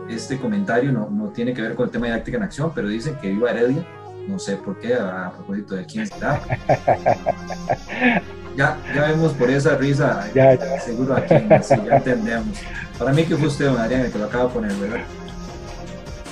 este 0.09 0.39
comentario 0.39 0.91
no, 0.91 1.09
no 1.09 1.29
tiene 1.29 1.53
que 1.53 1.61
ver 1.61 1.75
con 1.75 1.85
el 1.85 1.91
tema 1.91 2.07
de 2.07 2.13
didáctica 2.13 2.37
en 2.37 2.43
acción, 2.43 2.71
pero 2.73 2.87
dicen 2.87 3.15
que 3.21 3.29
viva 3.29 3.51
Heredia. 3.51 3.85
No 4.27 4.37
sé 4.37 4.55
por 4.57 4.79
qué, 4.79 4.93
a, 4.93 5.31
propósito 5.31 5.75
de 5.75 5.85
quién 5.85 6.03
está. 6.03 6.41
Ya, 8.57 8.77
ya 8.93 9.03
vemos 9.03 9.31
por 9.33 9.49
esa 9.49 9.77
risa, 9.77 10.29
ya, 10.35 10.57
seguro 10.81 11.15
a 11.15 11.21
quién, 11.21 11.47
ya 11.47 11.95
entendemos. 11.95 12.57
Para 12.99 13.13
mí 13.13 13.23
que 13.23 13.37
fue 13.37 13.47
usted, 13.47 13.67
don 13.67 13.77
Adrián, 13.77 14.11
que 14.11 14.19
lo 14.19 14.25
acabo 14.25 14.49
de 14.49 14.53
poner, 14.53 14.73
¿verdad? 14.73 15.05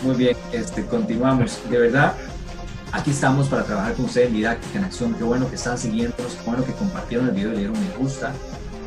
Muy 0.04 0.15
bien, 0.15 0.36
este, 0.52 0.86
continuamos. 0.86 1.62
De 1.69 1.80
verdad, 1.80 2.13
aquí 2.91 3.12
estamos 3.12 3.48
para 3.48 3.63
trabajar 3.63 3.93
con 3.93 4.06
ustedes 4.06 4.28
en 4.28 4.34
Didáctica 4.34 4.80
en 4.80 4.86
Acción. 4.86 5.13
Qué 5.13 5.24
bueno 5.24 5.50
que 5.50 5.56
están 5.56 5.78
siguiéndonos, 5.78 6.36
qué 6.36 6.45
bueno 6.45 6.65
que 6.65 6.74
compartieron 6.74 7.30
el 7.30 7.36
video 7.36 7.52
le 7.52 7.58
dieron 7.60 7.80
me 7.80 7.95
gusta. 7.98 8.34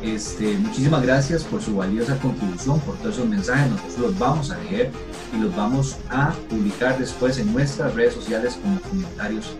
Este, 0.03 0.57
muchísimas 0.57 1.01
gracias 1.01 1.45
por 1.45 1.61
su 1.61 1.77
valiosa 1.77 2.17
contribución, 2.19 2.77
por 2.81 2.97
todos 2.97 3.15
esos 3.15 3.27
mensajes. 3.27 3.71
Nosotros 3.71 3.99
los 3.99 4.19
vamos 4.19 4.51
a 4.51 4.57
leer 4.57 4.91
y 5.33 5.41
los 5.41 5.55
vamos 5.55 5.97
a 6.09 6.33
publicar 6.49 6.99
después 6.99 7.37
en 7.39 7.53
nuestras 7.53 7.95
redes 7.95 8.15
sociales 8.15 8.59
como 8.61 8.81
comentarios. 8.81 9.55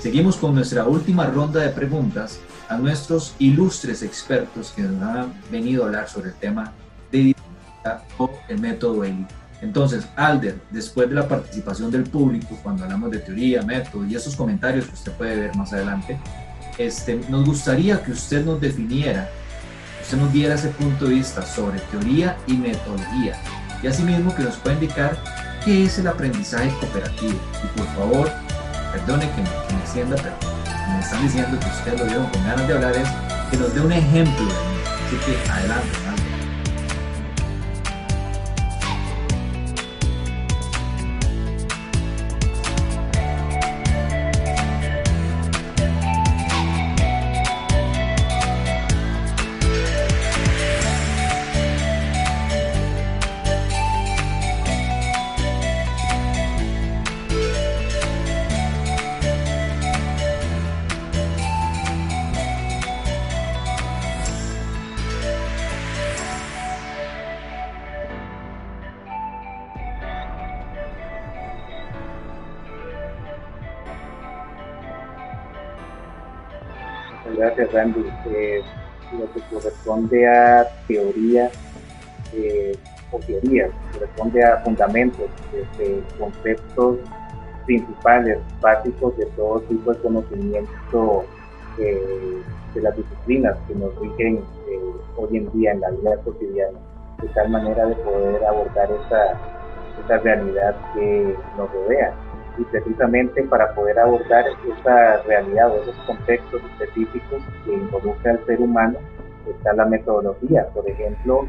Seguimos 0.00 0.36
con 0.36 0.54
nuestra 0.54 0.86
última 0.86 1.26
ronda 1.26 1.60
de 1.60 1.70
preguntas 1.70 2.38
a 2.68 2.76
nuestros 2.76 3.34
ilustres 3.40 4.02
expertos 4.04 4.72
que 4.76 4.82
nos 4.82 5.02
han 5.02 5.34
venido 5.50 5.82
a 5.82 5.86
hablar 5.86 6.08
sobre 6.08 6.28
el 6.28 6.36
tema 6.36 6.72
de 7.10 7.34
o 8.16 8.30
el 8.48 8.60
método 8.60 9.02
ELI. 9.02 9.26
Entonces, 9.60 10.06
Alder, 10.14 10.60
después 10.70 11.08
de 11.08 11.16
la 11.16 11.26
participación 11.26 11.90
del 11.90 12.04
público, 12.04 12.56
cuando 12.62 12.84
hablamos 12.84 13.10
de 13.10 13.18
teoría, 13.18 13.62
método 13.62 14.06
y 14.06 14.14
esos 14.14 14.36
comentarios 14.36 14.86
que 14.86 14.94
usted 14.94 15.12
puede 15.12 15.36
ver 15.36 15.56
más 15.56 15.72
adelante, 15.72 16.16
este, 16.76 17.20
nos 17.28 17.44
gustaría 17.44 18.00
que 18.00 18.12
usted 18.12 18.44
nos 18.44 18.60
definiera 18.60 19.28
usted 20.08 20.22
nos 20.22 20.32
diera 20.32 20.54
ese 20.54 20.68
punto 20.68 21.04
de 21.04 21.16
vista 21.16 21.42
sobre 21.42 21.80
teoría 21.80 22.34
y 22.46 22.54
metodología 22.54 23.38
y 23.82 23.88
asimismo 23.88 24.34
que 24.34 24.42
nos 24.42 24.56
pueda 24.56 24.74
indicar 24.76 25.22
qué 25.62 25.84
es 25.84 25.98
el 25.98 26.06
aprendizaje 26.06 26.70
cooperativo. 26.80 27.38
Y 27.62 27.78
por 27.78 27.86
favor, 27.88 28.30
perdone 28.90 29.30
que 29.32 29.42
me, 29.42 29.80
extienda, 29.82 30.16
pero 30.16 30.34
me 30.94 31.00
están 31.00 31.22
diciendo 31.22 31.60
que 31.60 31.66
ustedes 31.66 32.00
lo 32.00 32.06
vieron 32.06 32.26
con 32.30 32.42
ganas 32.42 32.66
de 32.66 32.72
hablar, 32.72 32.96
es 32.96 33.08
que 33.50 33.58
nos 33.58 33.74
dé 33.74 33.82
un 33.82 33.92
ejemplo 33.92 34.46
de 34.46 34.52
mí. 34.52 34.78
Así 35.06 35.16
que 35.26 35.50
adelante. 35.50 36.07
Eh, 77.60 78.62
lo 79.18 79.32
que 79.32 79.40
corresponde 79.52 80.28
a 80.28 80.64
teoría 80.86 81.50
eh, 82.32 82.76
o 83.10 83.18
teorías, 83.18 83.70
corresponde 83.92 84.44
a 84.44 84.58
fundamentos, 84.58 85.28
este, 85.52 86.00
conceptos 86.20 86.98
principales, 87.66 88.38
básicos 88.60 89.16
de 89.16 89.26
todo 89.34 89.60
tipo 89.62 89.92
de 89.92 89.98
conocimiento 89.98 91.24
eh, 91.78 92.42
de 92.74 92.80
las 92.80 92.96
disciplinas 92.96 93.56
que 93.66 93.74
nos 93.74 93.98
rigen 93.98 94.44
hoy 95.16 95.36
en 95.36 95.50
día 95.50 95.72
en 95.72 95.80
la 95.80 95.90
vida 95.90 96.16
cotidiana, 96.18 96.78
de 97.20 97.28
tal 97.28 97.50
manera 97.50 97.86
de 97.86 97.96
poder 97.96 98.44
abordar 98.44 98.88
esa 98.92 100.18
realidad 100.18 100.76
que 100.94 101.34
nos 101.56 101.72
rodea 101.72 102.14
y 102.58 102.64
precisamente 102.64 103.42
para 103.44 103.72
poder 103.74 103.98
abordar 103.98 104.44
esa 104.78 105.22
realidad 105.22 105.70
o 105.70 105.82
esos 105.82 105.96
contextos 106.06 106.60
específicos 106.72 107.42
que 107.64 107.74
involucra 107.74 108.32
al 108.32 108.44
ser 108.46 108.60
humano 108.60 108.98
está 109.48 109.72
la 109.74 109.86
metodología. 109.86 110.66
Por 110.74 110.88
ejemplo, 110.88 111.46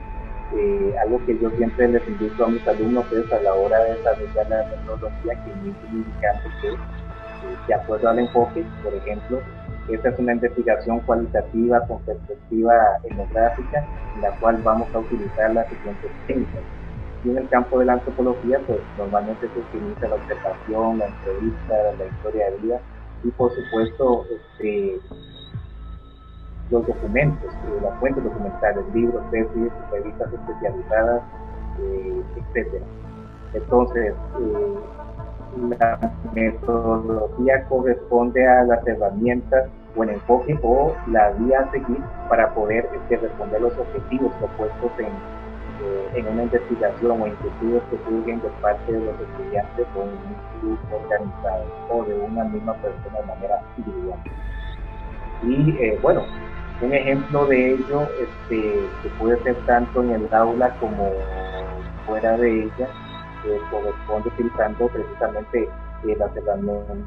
eh, 0.56 0.96
algo 1.02 1.24
que 1.26 1.38
yo 1.40 1.50
siempre 1.52 1.88
les 1.88 2.08
invito 2.08 2.46
a 2.46 2.48
mis 2.48 2.66
alumnos 2.68 3.12
es 3.12 3.32
a 3.32 3.42
la 3.42 3.54
hora 3.54 3.84
de 3.84 3.96
desarrollar 3.96 4.50
la 4.50 4.66
metodología 4.68 5.44
que 5.44 5.52
es 5.52 5.92
indicando 5.92 6.50
que, 6.62 6.70
eh, 6.70 6.78
de 7.68 7.74
acuerdo 7.74 8.10
al 8.10 8.20
enfoque, 8.20 8.64
por 8.84 8.94
ejemplo, 8.94 9.40
esta 9.90 10.10
es 10.10 10.20
una 10.20 10.34
investigación 10.34 11.00
cualitativa 11.02 11.82
con 11.88 12.00
perspectiva 12.04 12.76
etnográfica 13.04 13.84
en 14.16 14.22
la 14.22 14.32
cual 14.40 14.60
vamos 14.64 14.88
a 14.94 15.00
utilizar 15.00 15.52
las 15.52 15.68
siguientes 15.68 16.12
técnicas 16.28 16.79
y 17.24 17.30
en 17.30 17.38
el 17.38 17.50
campo 17.50 17.80
de 17.80 17.86
la 17.86 17.94
antropología, 17.94 18.60
pues 18.66 18.80
normalmente 18.98 19.48
se 19.50 19.60
utiliza 19.60 20.08
la 20.08 20.16
observación, 20.16 21.00
la 21.00 21.08
entrevista, 21.08 21.76
la 21.98 22.06
historia 22.06 22.52
de 22.52 22.58
vida 22.58 22.80
y 23.24 23.32
por 23.32 23.52
supuesto 23.52 24.26
este, 24.32 25.00
los 26.72 26.88
documentos, 26.88 27.52
las 27.82 28.00
fuentes 28.00 28.24
documentales, 28.24 28.86
libros, 28.94 29.24
tesis, 29.32 29.72
revistas 29.92 30.34
especializadas, 30.34 31.22
etcétera. 32.38 32.86
Entonces, 33.54 34.14
la 35.80 36.14
metodología 36.34 37.66
corresponde 37.68 38.48
a 38.48 38.64
las 38.64 38.86
herramientas 38.88 39.70
o 39.96 40.04
el 40.04 40.12
enfoque 40.12 40.58
o 40.62 40.96
la 41.08 41.32
vía 41.32 41.62
a 41.62 41.72
seguir 41.72 42.02
para 42.30 42.54
poder 42.54 42.88
este, 42.94 43.18
responder 43.18 43.62
los 43.62 43.74
objetivos 43.78 44.32
propuestos 44.34 44.92
en, 45.00 45.39
eh, 45.82 46.12
en 46.16 46.28
una 46.28 46.44
investigación 46.44 47.22
o 47.22 47.28
inquietudes 47.28 47.84
que 47.90 47.98
surgen 48.06 48.42
de 48.42 48.50
parte 48.62 48.92
de 48.92 49.00
los 49.00 49.16
estudiantes 49.20 49.88
o 49.96 50.00
un 50.02 50.20
grupo 50.62 50.96
organizado 50.98 51.66
o 51.90 52.04
de 52.04 52.16
una 52.16 52.44
misma 52.46 52.74
persona 52.76 53.20
de 53.20 53.26
manera 53.26 53.62
individual. 53.78 54.20
Y 55.44 55.78
eh, 55.80 56.00
bueno, 56.02 56.24
un 56.82 56.94
ejemplo 56.94 57.46
de 57.46 57.74
ello 57.74 58.04
este, 58.20 58.90
que 59.04 59.10
puede 59.20 59.42
ser 59.44 59.56
tanto 59.66 60.02
en 60.02 60.12
el 60.12 60.34
aula 60.34 60.76
como 60.80 61.12
fuera 62.06 62.38
de 62.38 62.64
ella, 62.64 62.88
eh, 63.46 63.60
corresponde 63.72 64.30
utilizando 64.30 64.88
precisamente 64.88 65.70
las 66.04 66.36
herramientas 66.36 66.98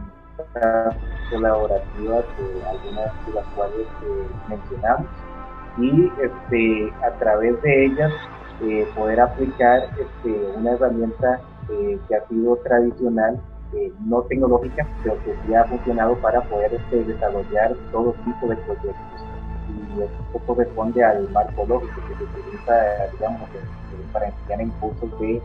colaborativas, 1.31 2.25
de 2.39 2.69
algunas 2.69 3.27
de 3.27 3.33
las 3.35 3.47
cuales 3.55 3.87
eh, 4.03 4.27
mencionamos, 4.49 5.07
y 5.79 6.13
este, 6.21 6.93
a 7.05 7.11
través 7.19 7.61
de 7.63 7.87
ellas 7.87 8.13
eh, 8.63 8.87
poder 8.95 9.21
aplicar 9.21 9.85
este, 9.99 10.53
una 10.57 10.73
herramienta 10.73 11.41
eh, 11.71 11.99
que 12.09 12.15
ha 12.15 12.27
sido 12.29 12.57
tradicional, 12.57 13.41
no 14.05 14.21
tecnológica, 14.23 14.87
pero 15.03 15.17
que 15.25 15.35
sí 15.47 15.55
ha 15.55 15.65
funcionado 15.65 16.15
para 16.17 16.43
poder 16.43 16.75
este, 16.75 17.05
desarrollar 17.05 17.75
todo 17.91 18.13
tipo 18.25 18.47
de 18.47 18.57
proyectos. 18.57 18.95
Y 19.97 20.03
esto 20.03 20.39
corresponde 20.47 21.03
al 21.03 21.31
marco 21.31 21.65
lógico 21.67 21.95
que 22.07 22.17
se 22.17 22.25
utiliza, 22.25 22.75
digamos, 23.13 23.49
para 24.13 24.27
enseñar 24.27 24.61
impulsos 24.61 25.19
de 25.21 25.41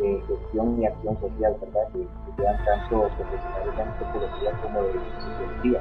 de 0.00 0.22
gestión 0.28 0.80
y 0.80 0.86
acción 0.86 1.18
social, 1.20 1.56
¿verdad? 1.60 1.88
Que, 1.92 2.00
que 2.00 2.42
sean 2.42 2.64
tanto 2.64 3.08
profesionales 3.16 4.54
como 4.62 4.82
de 4.82 4.92
sociología. 5.20 5.80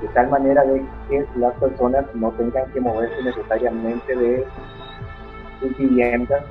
De 0.00 0.08
tal 0.08 0.30
manera 0.30 0.64
de 0.64 0.84
que 1.08 1.26
las 1.36 1.54
personas 1.54 2.04
no 2.14 2.30
tengan 2.32 2.70
que 2.72 2.80
moverse 2.80 3.22
necesariamente 3.22 4.16
de 4.16 4.46
sus 5.60 5.76
viviendas 5.76 6.44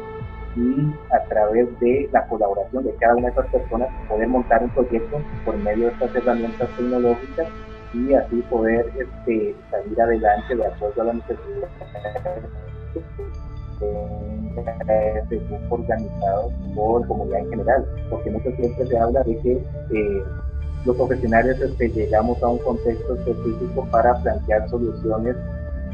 y 0.55 0.93
a 1.13 1.23
través 1.25 1.67
de 1.79 2.09
la 2.11 2.27
colaboración 2.27 2.83
de 2.83 2.93
cada 2.95 3.15
una 3.15 3.27
de 3.27 3.33
esas 3.33 3.47
personas 3.47 3.89
poder 4.09 4.27
montar 4.27 4.63
un 4.63 4.69
proyecto 4.71 5.21
por 5.45 5.55
medio 5.57 5.85
de 5.87 5.93
estas 5.93 6.15
herramientas 6.15 6.69
tecnológicas 6.75 7.47
y 7.93 8.13
así 8.13 8.41
poder 8.49 8.91
este, 8.97 9.55
salir 9.69 10.01
adelante 10.01 10.55
de 10.55 10.65
acuerdo 10.65 11.01
a 11.01 11.05
la 11.05 11.13
necesidad 11.13 11.69
de 15.29 15.41
organizado 15.69 16.51
por 16.75 17.07
comunidad 17.07 17.39
en 17.39 17.49
general, 17.49 17.85
porque 18.09 18.31
muchas 18.31 18.57
veces 18.57 18.89
se 18.89 18.97
habla 18.97 19.23
de 19.23 19.37
que 19.39 19.51
eh, 19.53 20.23
los 20.85 20.95
profesionales 20.95 21.59
este, 21.59 21.89
llegamos 21.89 22.41
a 22.41 22.47
un 22.47 22.57
contexto 22.59 23.15
específico 23.15 23.87
para 23.91 24.15
plantear 24.23 24.67
soluciones 24.69 25.35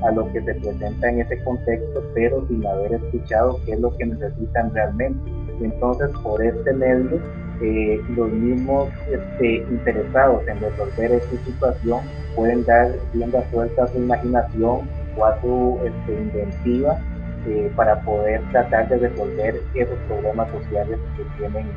a 0.02 0.12
lo 0.12 0.32
que 0.32 0.42
se 0.42 0.56
presenta 0.56 1.10
en 1.10 1.22
ese 1.22 1.44
contexto, 1.44 2.04
pero 2.14 2.46
sin 2.48 2.66
haber 2.66 2.94
escuchado 2.94 3.60
qué 3.66 3.74
es 3.74 3.80
lo 3.80 3.96
que 3.98 4.06
necesitan 4.06 4.74
realmente. 4.74 5.32
Entonces, 5.62 6.10
por 6.24 6.44
este 6.44 6.74
medio, 6.74 7.20
eh, 7.62 8.02
los 8.16 8.30
mismos 8.32 8.90
este, 9.12 9.58
interesados 9.70 10.46
en 10.48 10.60
resolver 10.60 11.12
esta 11.12 11.46
situación 11.46 12.02
pueden 12.36 12.66
dar 12.66 12.92
rienda 13.14 13.44
suelta 13.52 13.84
a 13.84 13.88
su 13.88 13.98
imaginación 14.00 14.90
o 15.18 15.26
a 15.26 15.40
su 15.42 15.80
este, 15.86 16.14
inventiva 16.14 17.00
eh, 17.48 17.72
para 17.76 18.02
poder 18.02 18.42
tratar 18.52 18.90
de 18.90 18.98
resolver 18.98 19.62
esos 19.76 19.98
problemas 20.08 20.50
sociales 20.52 21.00
que 21.16 21.24
tienen, 21.38 21.68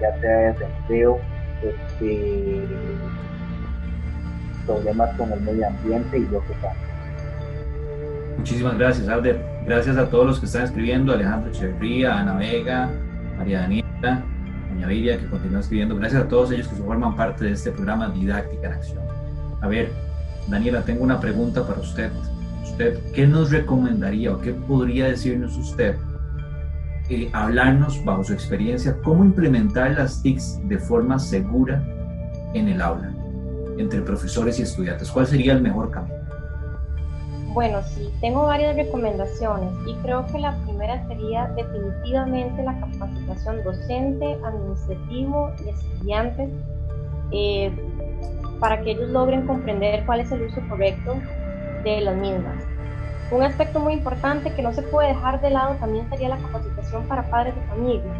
ya 0.00 0.20
sea 0.20 0.52
desempleo, 0.52 1.18
este, 1.62 2.62
problemas 4.66 5.16
con 5.16 5.32
el 5.32 5.40
medio 5.40 5.66
ambiente 5.66 6.18
y 6.18 6.26
lo 6.26 6.40
que 6.42 6.54
sea. 6.60 6.85
Muchísimas 8.38 8.78
gracias, 8.78 9.08
Alder. 9.08 9.44
Gracias 9.64 9.96
a 9.96 10.08
todos 10.08 10.26
los 10.26 10.40
que 10.40 10.46
están 10.46 10.64
escribiendo, 10.64 11.12
Alejandro 11.12 11.50
Echeverría, 11.50 12.20
Ana 12.20 12.36
Vega, 12.36 12.90
María 13.36 13.62
Daniela, 13.62 14.24
Doña 14.70 14.86
Viria, 14.86 15.18
que 15.18 15.26
continúa 15.26 15.60
escribiendo. 15.60 15.96
Gracias 15.96 16.22
a 16.22 16.28
todos 16.28 16.52
ellos 16.52 16.68
que 16.68 16.76
forman 16.76 17.16
parte 17.16 17.44
de 17.44 17.52
este 17.52 17.72
programa 17.72 18.08
Didáctica 18.10 18.68
en 18.68 18.72
Acción. 18.72 19.04
A 19.60 19.66
ver, 19.66 19.90
Daniela, 20.48 20.82
tengo 20.82 21.02
una 21.02 21.18
pregunta 21.18 21.66
para 21.66 21.80
usted 21.80 22.10
qué 23.14 23.26
nos 23.26 23.50
recomendaría 23.50 24.32
o 24.32 24.40
qué 24.40 24.52
podría 24.52 25.06
decirnos 25.06 25.56
usted, 25.56 25.96
eh, 27.08 27.30
hablarnos 27.32 28.04
bajo 28.04 28.24
su 28.24 28.32
experiencia, 28.32 28.96
cómo 29.02 29.24
implementar 29.24 29.92
las 29.92 30.22
TICs 30.22 30.60
de 30.64 30.78
forma 30.78 31.18
segura 31.18 31.82
en 32.54 32.68
el 32.68 32.82
aula, 32.82 33.12
entre 33.78 34.02
profesores 34.02 34.58
y 34.58 34.62
estudiantes? 34.62 35.10
¿Cuál 35.10 35.26
sería 35.26 35.52
el 35.52 35.62
mejor 35.62 35.90
camino? 35.90 36.25
Bueno, 37.56 37.82
sí, 37.82 38.12
tengo 38.20 38.42
varias 38.42 38.76
recomendaciones 38.76 39.72
y 39.86 39.94
creo 40.02 40.26
que 40.26 40.38
la 40.38 40.54
primera 40.64 41.02
sería 41.08 41.46
definitivamente 41.56 42.62
la 42.62 42.78
capacitación 42.78 43.64
docente, 43.64 44.36
administrativo 44.44 45.50
y 45.64 45.70
estudiantes 45.70 46.50
eh, 47.32 47.72
para 48.60 48.82
que 48.82 48.90
ellos 48.90 49.08
logren 49.08 49.46
comprender 49.46 50.04
cuál 50.04 50.20
es 50.20 50.30
el 50.32 50.42
uso 50.42 50.60
correcto 50.68 51.14
de 51.82 52.02
las 52.02 52.14
mismas. 52.16 52.62
Un 53.30 53.42
aspecto 53.42 53.80
muy 53.80 53.94
importante 53.94 54.52
que 54.52 54.60
no 54.60 54.74
se 54.74 54.82
puede 54.82 55.08
dejar 55.14 55.40
de 55.40 55.48
lado 55.48 55.76
también 55.76 56.06
sería 56.10 56.28
la 56.28 56.36
capacitación 56.36 57.04
para 57.04 57.22
padres 57.30 57.54
de 57.54 57.62
familia, 57.68 58.12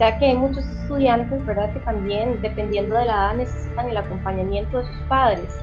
ya 0.00 0.18
que 0.18 0.26
hay 0.26 0.36
muchos 0.36 0.66
estudiantes, 0.66 1.46
¿verdad?, 1.46 1.72
que 1.72 1.78
también, 1.78 2.42
dependiendo 2.42 2.96
de 2.96 3.04
la 3.04 3.12
edad, 3.12 3.34
necesitan 3.36 3.88
el 3.88 3.96
acompañamiento 3.96 4.78
de 4.78 4.86
sus 4.86 5.02
padres. 5.08 5.56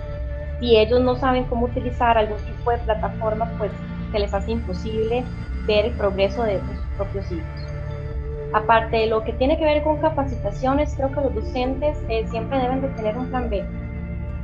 Si 0.60 0.78
ellos 0.78 1.02
no 1.02 1.16
saben 1.16 1.46
cómo 1.46 1.68
utilizar 1.68 2.18
algún 2.18 2.38
tipo 2.38 2.72
de 2.72 2.78
plataforma, 2.80 3.50
pues 3.58 3.72
se 4.12 4.20
les 4.20 4.34
hace 4.34 4.52
imposible 4.52 5.24
ver 5.66 5.86
el 5.86 5.92
progreso 5.94 6.44
de, 6.44 6.60
sus 6.60 6.78
propios 6.98 7.32
hijos. 7.32 7.48
Aparte 8.54 8.98
de 8.98 9.08
lo 9.08 9.24
que 9.24 9.34
tiene 9.34 9.58
que 9.58 9.66
ver 9.66 9.84
con 9.84 9.98
capacitaciones, 9.98 10.96
creo 10.96 11.12
que 11.12 11.22
los 11.22 11.36
docentes 11.36 11.98
eh, 12.10 12.26
siempre 12.30 12.60
deben 12.60 12.82
de 12.82 12.88
tener 12.90 13.18
un 13.18 13.28
plan 13.28 13.50
B 13.50 13.64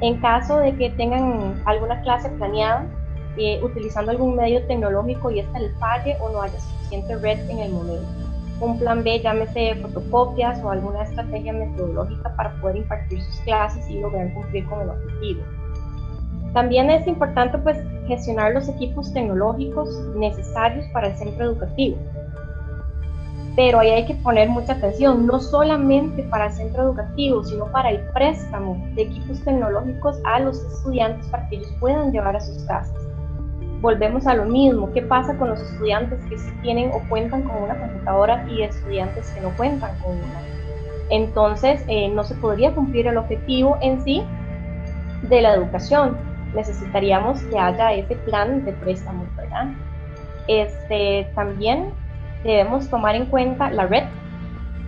en 0.01 0.19
caso 0.19 0.57
de 0.57 0.75
que 0.75 0.89
tengan 0.91 1.61
alguna 1.65 2.01
clase 2.01 2.29
planeada, 2.29 2.85
eh, 3.37 3.59
utilizando 3.63 4.11
algún 4.11 4.35
medio 4.35 4.65
tecnológico 4.67 5.31
y 5.31 5.39
esta 5.39 5.59
les 5.59 5.77
falle 5.79 6.17
o 6.19 6.29
no 6.29 6.41
haya 6.41 6.59
suficiente 6.59 7.15
red 7.17 7.39
en 7.49 7.59
el 7.59 7.71
momento. 7.71 8.07
Un 8.61 8.79
plan 8.79 9.03
B, 9.03 9.19
llámese 9.19 9.75
fotocopias 9.75 10.63
o 10.63 10.69
alguna 10.69 11.03
estrategia 11.03 11.51
metodológica 11.51 12.33
para 12.35 12.53
poder 12.61 12.77
impartir 12.77 13.21
sus 13.21 13.39
clases 13.41 13.89
y 13.89 13.99
lograr 13.99 14.33
cumplir 14.33 14.65
con 14.65 14.81
el 14.81 14.89
objetivo. 14.89 15.41
También 16.55 16.89
es 16.89 17.05
importante 17.05 17.59
pues, 17.59 17.77
gestionar 18.07 18.53
los 18.53 18.67
equipos 18.67 19.13
tecnológicos 19.13 19.89
necesarios 20.15 20.87
para 20.91 21.09
el 21.09 21.15
centro 21.17 21.45
educativo 21.45 21.97
pero 23.55 23.79
ahí 23.79 23.89
hay 23.89 24.05
que 24.05 24.15
poner 24.15 24.49
mucha 24.49 24.73
atención, 24.73 25.25
no 25.25 25.39
solamente 25.39 26.23
para 26.23 26.47
el 26.47 26.51
centro 26.51 26.83
educativo, 26.83 27.43
sino 27.43 27.71
para 27.71 27.89
el 27.89 28.01
préstamo 28.09 28.77
de 28.95 29.03
equipos 29.03 29.41
tecnológicos 29.45 30.19
a 30.25 30.39
los 30.39 30.59
estudiantes 30.59 31.25
para 31.27 31.47
que 31.47 31.57
ellos 31.57 31.73
puedan 31.79 32.11
llevar 32.11 32.35
a 32.35 32.41
sus 32.41 32.63
casas. 32.63 33.01
Volvemos 33.79 34.27
a 34.27 34.33
lo 34.33 34.45
mismo, 34.45 34.91
¿qué 34.91 35.01
pasa 35.01 35.37
con 35.37 35.49
los 35.49 35.61
estudiantes 35.61 36.19
que 36.25 36.35
tienen 36.61 36.91
o 36.91 36.99
cuentan 37.07 37.43
con 37.43 37.63
una 37.63 37.79
computadora 37.79 38.45
y 38.49 38.63
estudiantes 38.63 39.29
que 39.31 39.41
no 39.41 39.55
cuentan 39.55 39.97
con 39.99 40.13
una? 40.13 40.41
Entonces, 41.09 41.83
eh, 41.87 42.09
no 42.09 42.23
se 42.23 42.35
podría 42.35 42.73
cumplir 42.73 43.07
el 43.07 43.17
objetivo 43.17 43.77
en 43.81 44.01
sí 44.01 44.23
de 45.21 45.41
la 45.41 45.53
educación. 45.53 46.34
Necesitaríamos 46.55 47.41
que 47.43 47.59
haya 47.59 47.93
ese 47.93 48.15
plan 48.15 48.63
de 48.65 48.73
préstamo, 48.73 49.25
¿verdad? 49.35 49.67
Este, 50.47 51.27
también 51.35 51.91
debemos 52.43 52.89
tomar 52.89 53.15
en 53.15 53.25
cuenta 53.25 53.69
la 53.71 53.87
red, 53.87 54.03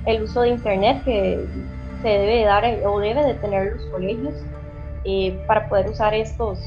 el 0.05 0.24
uso 0.24 0.41
de 0.41 0.49
Internet 0.49 1.03
que 1.03 1.45
se 2.01 2.07
debe 2.07 2.45
dar 2.45 2.63
o 2.86 2.99
debe 2.99 3.24
de 3.24 3.34
tener 3.36 3.74
los 3.74 3.86
colegios 3.88 4.34
eh, 5.03 5.38
para 5.47 5.68
poder 5.68 5.89
usar 5.89 6.13
estos, 6.13 6.59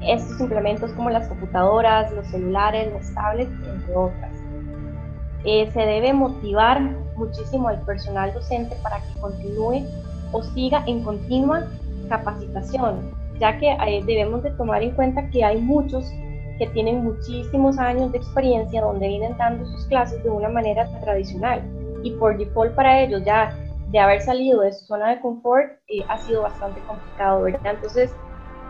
estos 0.00 0.40
implementos 0.40 0.92
como 0.92 1.10
las 1.10 1.28
computadoras, 1.28 2.12
los 2.12 2.26
celulares, 2.28 2.92
los 2.92 3.12
tablets, 3.14 3.50
entre 3.50 3.94
otras. 3.94 4.30
Eh, 5.44 5.68
se 5.72 5.80
debe 5.80 6.12
motivar 6.12 6.80
muchísimo 7.16 7.68
al 7.68 7.80
personal 7.82 8.32
docente 8.32 8.76
para 8.82 9.00
que 9.00 9.20
continúe 9.20 9.84
o 10.30 10.42
siga 10.42 10.84
en 10.86 11.02
continua 11.02 11.66
capacitación, 12.08 13.10
ya 13.42 13.58
que 13.58 13.72
eh, 13.72 14.02
debemos 14.06 14.44
de 14.44 14.52
tomar 14.52 14.84
en 14.84 14.92
cuenta 14.92 15.28
que 15.30 15.44
hay 15.44 15.60
muchos 15.60 16.08
que 16.58 16.68
tienen 16.68 17.02
muchísimos 17.02 17.76
años 17.76 18.12
de 18.12 18.18
experiencia 18.18 18.80
donde 18.80 19.08
vienen 19.08 19.36
dando 19.36 19.66
sus 19.66 19.84
clases 19.86 20.22
de 20.22 20.30
una 20.30 20.48
manera 20.48 20.86
tradicional 21.00 21.60
y 22.04 22.12
por 22.12 22.38
default 22.38 22.72
para 22.76 23.00
ellos 23.00 23.24
ya 23.24 23.52
de 23.90 23.98
haber 23.98 24.22
salido 24.22 24.60
de 24.60 24.72
su 24.72 24.84
zona 24.86 25.10
de 25.10 25.20
confort 25.20 25.72
eh, 25.88 26.04
ha 26.08 26.18
sido 26.18 26.42
bastante 26.42 26.80
complicado, 26.82 27.42
¿verdad? 27.42 27.74
Entonces 27.74 28.14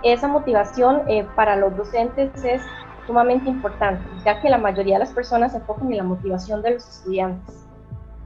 esa 0.03 0.27
motivación 0.27 1.03
eh, 1.07 1.27
para 1.37 1.55
los 1.57 1.77
docentes 1.77 2.31
es 2.43 2.63
sumamente 3.07 3.51
importante, 3.51 4.03
ya 4.25 4.41
que 4.41 4.49
la 4.49 4.57
mayoría 4.57 4.95
de 4.95 5.01
las 5.01 5.13
personas 5.13 5.53
se 5.53 5.59
enfocan 5.59 5.91
en 5.91 5.99
la 5.99 6.05
motivación 6.05 6.63
de 6.63 6.71
los 6.73 6.89
estudiantes. 6.89 7.67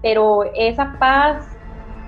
Pero 0.01 0.45
esa 0.55 0.95
paz 1.01 1.45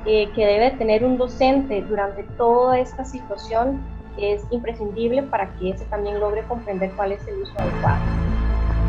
eh, 0.07 0.31
que 0.37 0.47
debe 0.47 0.71
tener 0.79 1.05
un 1.05 1.19
docente 1.19 1.83
durante 1.83 2.23
toda 2.37 2.79
esta 2.79 3.05
situación 3.05 3.98
es 4.19 4.45
imprescindible 4.51 5.23
para 5.25 5.53
que 5.55 5.71
ese 5.71 5.85
también 5.87 6.21
logre 6.21 6.43
comprender 6.45 6.91
cuál 6.97 7.13
es 7.13 7.27
el 7.29 7.43
uso 7.43 7.53
adecuado. 7.59 8.01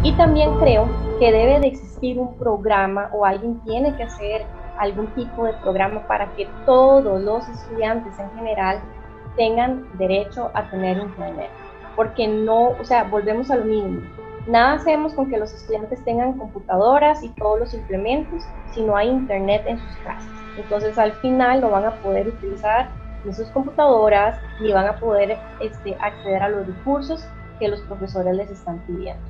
Y 0.02 0.14
también 0.14 0.58
creo 0.60 0.88
que 1.20 1.32
debe 1.32 1.60
de 1.60 1.68
existir 1.68 2.18
un 2.20 2.38
programa 2.38 3.10
o 3.14 3.26
alguien 3.26 3.60
tiene 3.62 3.96
que 3.98 4.04
hacer 4.04 4.46
algún 4.78 5.08
tipo 5.08 5.44
de 5.44 5.54
programa 5.54 6.08
para 6.08 6.34
que 6.36 6.48
todos 6.66 7.22
los 7.22 7.48
estudiantes 7.50 8.18
en 8.18 8.32
general 8.32 8.80
tengan 9.36 9.86
derecho 9.98 10.52
a 10.54 10.70
tener 10.70 10.98
internet. 10.98 11.50
Porque 11.96 12.28
no, 12.28 12.70
o 12.70 12.84
sea, 12.86 13.04
volvemos 13.04 13.52
a 13.52 13.58
lo 13.58 13.66
mismo. 13.66 14.02
Nada 14.48 14.74
hacemos 14.74 15.14
con 15.14 15.30
que 15.30 15.38
los 15.38 15.54
estudiantes 15.54 16.04
tengan 16.06 16.38
computadoras 16.38 17.22
y 17.24 17.30
todos 17.30 17.60
los 17.60 17.74
implementos 17.74 18.44
si 18.72 18.82
no 18.82 18.96
hay 18.96 19.10
internet 19.10 19.64
en 19.68 19.78
sus 19.78 19.98
casas. 19.98 20.32
Entonces 20.58 20.98
al 20.98 21.12
final 21.14 21.60
no 21.62 21.70
van 21.70 21.86
a 21.86 21.92
poder 22.02 22.30
utilizar 22.30 22.90
ni 23.26 23.34
sus 23.34 23.48
computadoras 23.50 24.40
ni 24.62 24.72
van 24.72 24.88
a 24.88 24.96
poder 24.96 25.38
este, 25.60 25.96
acceder 25.96 26.44
a 26.44 26.50
los 26.50 26.68
recursos 26.68 27.26
que 27.60 27.68
los 27.68 27.82
profesores 27.82 28.36
les 28.36 28.50
están 28.50 28.80
pidiendo. 28.88 29.22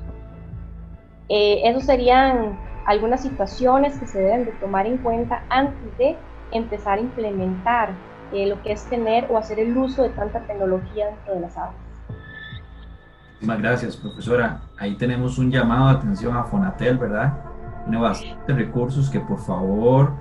Eh, 1.28 1.60
Esas 1.64 1.86
serían 1.86 2.58
algunas 2.86 3.22
situaciones 3.22 3.98
que 3.98 4.06
se 4.06 4.20
deben 4.20 4.44
de 4.44 4.52
tomar 4.52 4.86
en 4.86 4.98
cuenta 4.98 5.42
antes 5.48 5.98
de 5.98 6.16
empezar 6.52 6.98
a 6.98 7.00
implementar 7.00 7.90
eh, 8.32 8.46
lo 8.46 8.60
que 8.62 8.72
es 8.72 8.84
tener 8.86 9.26
o 9.30 9.36
hacer 9.36 9.58
el 9.58 9.76
uso 9.76 10.02
de 10.02 10.10
tanta 10.10 10.40
tecnología 10.40 11.06
dentro 11.06 11.34
de 11.34 11.40
las 11.40 11.56
aulas. 11.56 11.74
Muchísimas 13.32 13.62
gracias, 13.62 13.96
profesora. 13.96 14.60
Ahí 14.78 14.96
tenemos 14.96 15.38
un 15.38 15.50
llamado 15.50 15.88
de 15.88 15.94
atención 15.94 16.36
a 16.36 16.44
Fonatel, 16.44 16.98
¿verdad? 16.98 17.32
Tiene 17.84 17.98
bastantes 17.98 18.56
recursos 18.56 19.08
que 19.08 19.20
por 19.20 19.38
favor, 19.38 20.12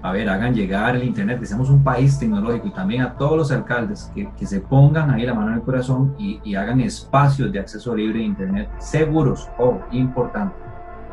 a 0.00 0.12
ver, 0.12 0.28
hagan 0.28 0.54
llegar 0.54 0.94
el 0.94 1.04
Internet, 1.04 1.40
que 1.40 1.46
seamos 1.46 1.70
un 1.70 1.82
país 1.82 2.18
tecnológico 2.18 2.68
y 2.68 2.70
también 2.70 3.02
a 3.02 3.14
todos 3.14 3.36
los 3.36 3.50
alcaldes 3.50 4.10
que, 4.14 4.30
que 4.38 4.46
se 4.46 4.60
pongan 4.60 5.10
ahí 5.10 5.26
la 5.26 5.34
mano 5.34 5.48
en 5.48 5.54
el 5.54 5.62
corazón 5.62 6.14
y, 6.18 6.40
y 6.44 6.54
hagan 6.54 6.80
espacios 6.80 7.50
de 7.50 7.58
acceso 7.58 7.96
libre 7.96 8.20
a 8.20 8.22
Internet 8.22 8.70
seguros, 8.78 9.48
oh, 9.58 9.80
importante, 9.90 10.54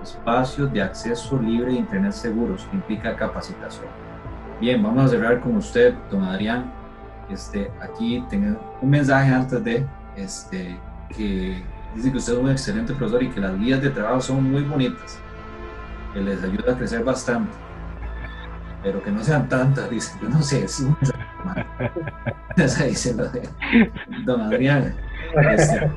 espacios 0.03 0.71
de 0.71 0.83
acceso 0.83 1.41
libre 1.41 1.71
a 1.71 1.75
Internet 1.77 2.11
seguros, 2.11 2.65
que 2.69 2.75
implica 2.75 3.15
capacitación. 3.15 3.88
Bien, 4.61 4.81
vamos 4.81 5.05
a 5.05 5.07
cerrar 5.07 5.41
con 5.41 5.57
usted, 5.57 5.95
don 6.11 6.23
Adrián. 6.23 6.71
Este, 7.29 7.71
aquí 7.81 8.23
tengo 8.29 8.59
un 8.81 8.89
mensaje 8.89 9.33
antes 9.33 9.63
de 9.63 9.86
este, 10.15 10.79
que 11.09 11.63
dice 11.95 12.11
que 12.11 12.17
usted 12.17 12.33
es 12.33 12.39
un 12.39 12.49
excelente 12.51 12.93
profesor 12.93 13.23
y 13.23 13.29
que 13.29 13.39
las 13.39 13.57
guías 13.57 13.81
de 13.81 13.89
trabajo 13.89 14.21
son 14.21 14.51
muy 14.51 14.61
bonitas, 14.61 15.19
que 16.13 16.21
les 16.21 16.43
ayuda 16.43 16.73
a 16.73 16.77
crecer 16.77 17.03
bastante, 17.03 17.51
pero 18.86 19.01
que 19.01 19.09
no 19.09 19.23
sean 19.23 19.49
tantas, 19.49 19.89
dice, 19.89 20.15
yo 20.21 20.29
no 20.29 20.43
sé, 20.43 20.65
es 20.65 20.79
un 20.79 20.95
mensaje 22.55 22.88
dice 22.89 23.15
lo 23.15 23.27
don 24.25 24.41
Adrián. 24.41 24.93
Este, 25.57 25.91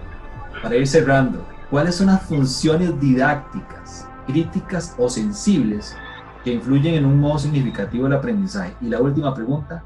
para 0.63 0.75
ir 0.75 0.87
cerrando, 0.87 1.47
¿cuáles 1.69 1.97
son 1.97 2.07
las 2.07 2.23
funciones 2.23 2.99
didácticas, 2.99 4.09
críticas 4.27 4.95
o 4.97 5.11
sensibles 5.11 5.95
que 6.43 6.55
influyen 6.55 6.95
en 6.95 7.05
un 7.05 7.21
modo 7.21 7.39
significativo 7.39 8.05
del 8.05 8.15
aprendizaje? 8.15 8.75
Y 8.81 8.89
la 8.89 9.03
última 9.03 9.35
pregunta, 9.35 9.85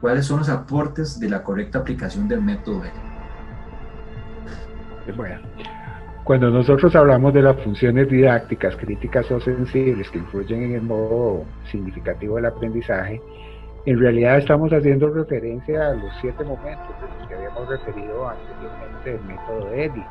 ¿cuáles 0.00 0.24
son 0.24 0.38
los 0.38 0.48
aportes 0.48 1.20
de 1.20 1.28
la 1.28 1.42
correcta 1.42 1.80
aplicación 1.80 2.28
del 2.28 2.40
método 2.40 2.82
ELI? 2.82 2.92
Bueno, 5.14 5.42
cuando 6.24 6.50
nosotros 6.50 6.94
hablamos 6.94 7.34
de 7.34 7.42
las 7.42 7.56
funciones 7.62 8.08
didácticas, 8.08 8.76
críticas 8.76 9.30
o 9.30 9.40
sensibles 9.40 10.08
que 10.10 10.18
influyen 10.18 10.62
en 10.62 10.74
el 10.74 10.82
modo 10.82 11.44
significativo 11.70 12.36
del 12.36 12.46
aprendizaje, 12.46 13.20
en 13.84 13.98
realidad 13.98 14.38
estamos 14.38 14.72
haciendo 14.72 15.08
referencia 15.12 15.88
a 15.88 15.94
los 15.94 16.12
siete 16.20 16.44
momentos 16.44 16.88
de 17.00 17.18
los 17.18 17.28
que 17.28 17.34
habíamos 17.34 17.68
referido 17.68 18.28
anteriormente 18.28 19.10
del 19.10 19.22
método 19.22 19.72
EDI. 19.72 20.04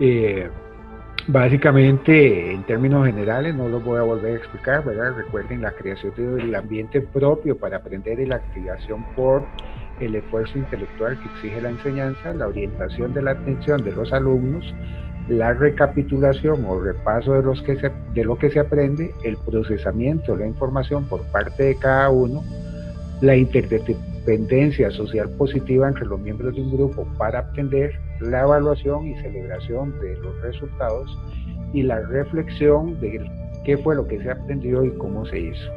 Eh, 0.00 0.50
básicamente, 1.28 2.52
en 2.52 2.64
términos 2.64 3.06
generales, 3.06 3.54
no 3.54 3.68
lo 3.68 3.78
voy 3.78 3.98
a 3.98 4.02
volver 4.02 4.32
a 4.32 4.36
explicar, 4.36 4.84
¿verdad? 4.84 5.14
Recuerden 5.16 5.62
la 5.62 5.70
creación 5.70 6.12
del 6.16 6.52
ambiente 6.56 7.00
propio 7.00 7.56
para 7.56 7.76
aprender 7.76 8.18
y 8.18 8.26
la 8.26 8.36
activación 8.36 9.04
por 9.14 9.44
el 10.00 10.14
esfuerzo 10.14 10.58
intelectual 10.58 11.18
que 11.18 11.28
exige 11.28 11.60
la 11.60 11.70
enseñanza, 11.70 12.34
la 12.34 12.48
orientación 12.48 13.14
de 13.14 13.22
la 13.22 13.32
atención 13.32 13.82
de 13.82 13.92
los 13.92 14.12
alumnos, 14.12 14.74
la 15.28 15.52
recapitulación 15.54 16.64
o 16.66 16.80
repaso 16.80 17.32
de, 17.34 18.24
lo 18.24 18.38
que 18.38 18.50
se 18.50 18.60
aprende, 18.60 19.12
el 19.24 19.36
procesamiento 19.38 20.32
de 20.32 20.44
la 20.44 20.46
información 20.46 21.04
por 21.04 21.22
parte 21.32 21.64
de 21.64 21.76
cada 21.76 22.10
uno, 22.10 22.44
la 23.20 23.36
interdependencia 23.36 24.90
social 24.90 25.30
positiva 25.30 25.88
entre 25.88 26.06
los 26.06 26.20
miembros 26.20 26.54
de 26.54 26.62
un 26.62 26.72
grupo 26.76 27.06
para 27.18 27.40
aprender, 27.40 27.98
la 28.20 28.42
evaluación 28.42 29.06
y 29.06 29.14
celebración 29.16 29.98
de 30.00 30.16
los 30.18 30.40
resultados 30.42 31.18
y 31.72 31.82
la 31.82 32.00
reflexión 32.00 32.98
de 33.00 33.20
qué 33.64 33.76
fue 33.78 33.96
lo 33.96 34.06
que 34.06 34.22
se 34.22 34.30
aprendió 34.30 34.84
y 34.84 34.90
cómo 34.92 35.26
se 35.26 35.40
hizo. 35.40 35.70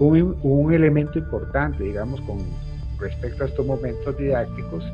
Un, 0.00 0.36
un 0.42 0.72
elemento 0.72 1.18
importante, 1.18 1.84
digamos, 1.84 2.20
con 2.22 2.38
respecto 3.02 3.44
a 3.44 3.46
estos 3.46 3.66
momentos 3.66 4.16
didácticos 4.16 4.84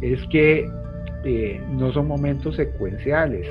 es 0.00 0.20
que 0.28 0.70
eh, 1.24 1.60
no 1.70 1.92
son 1.92 2.06
momentos 2.06 2.56
secuenciales, 2.56 3.46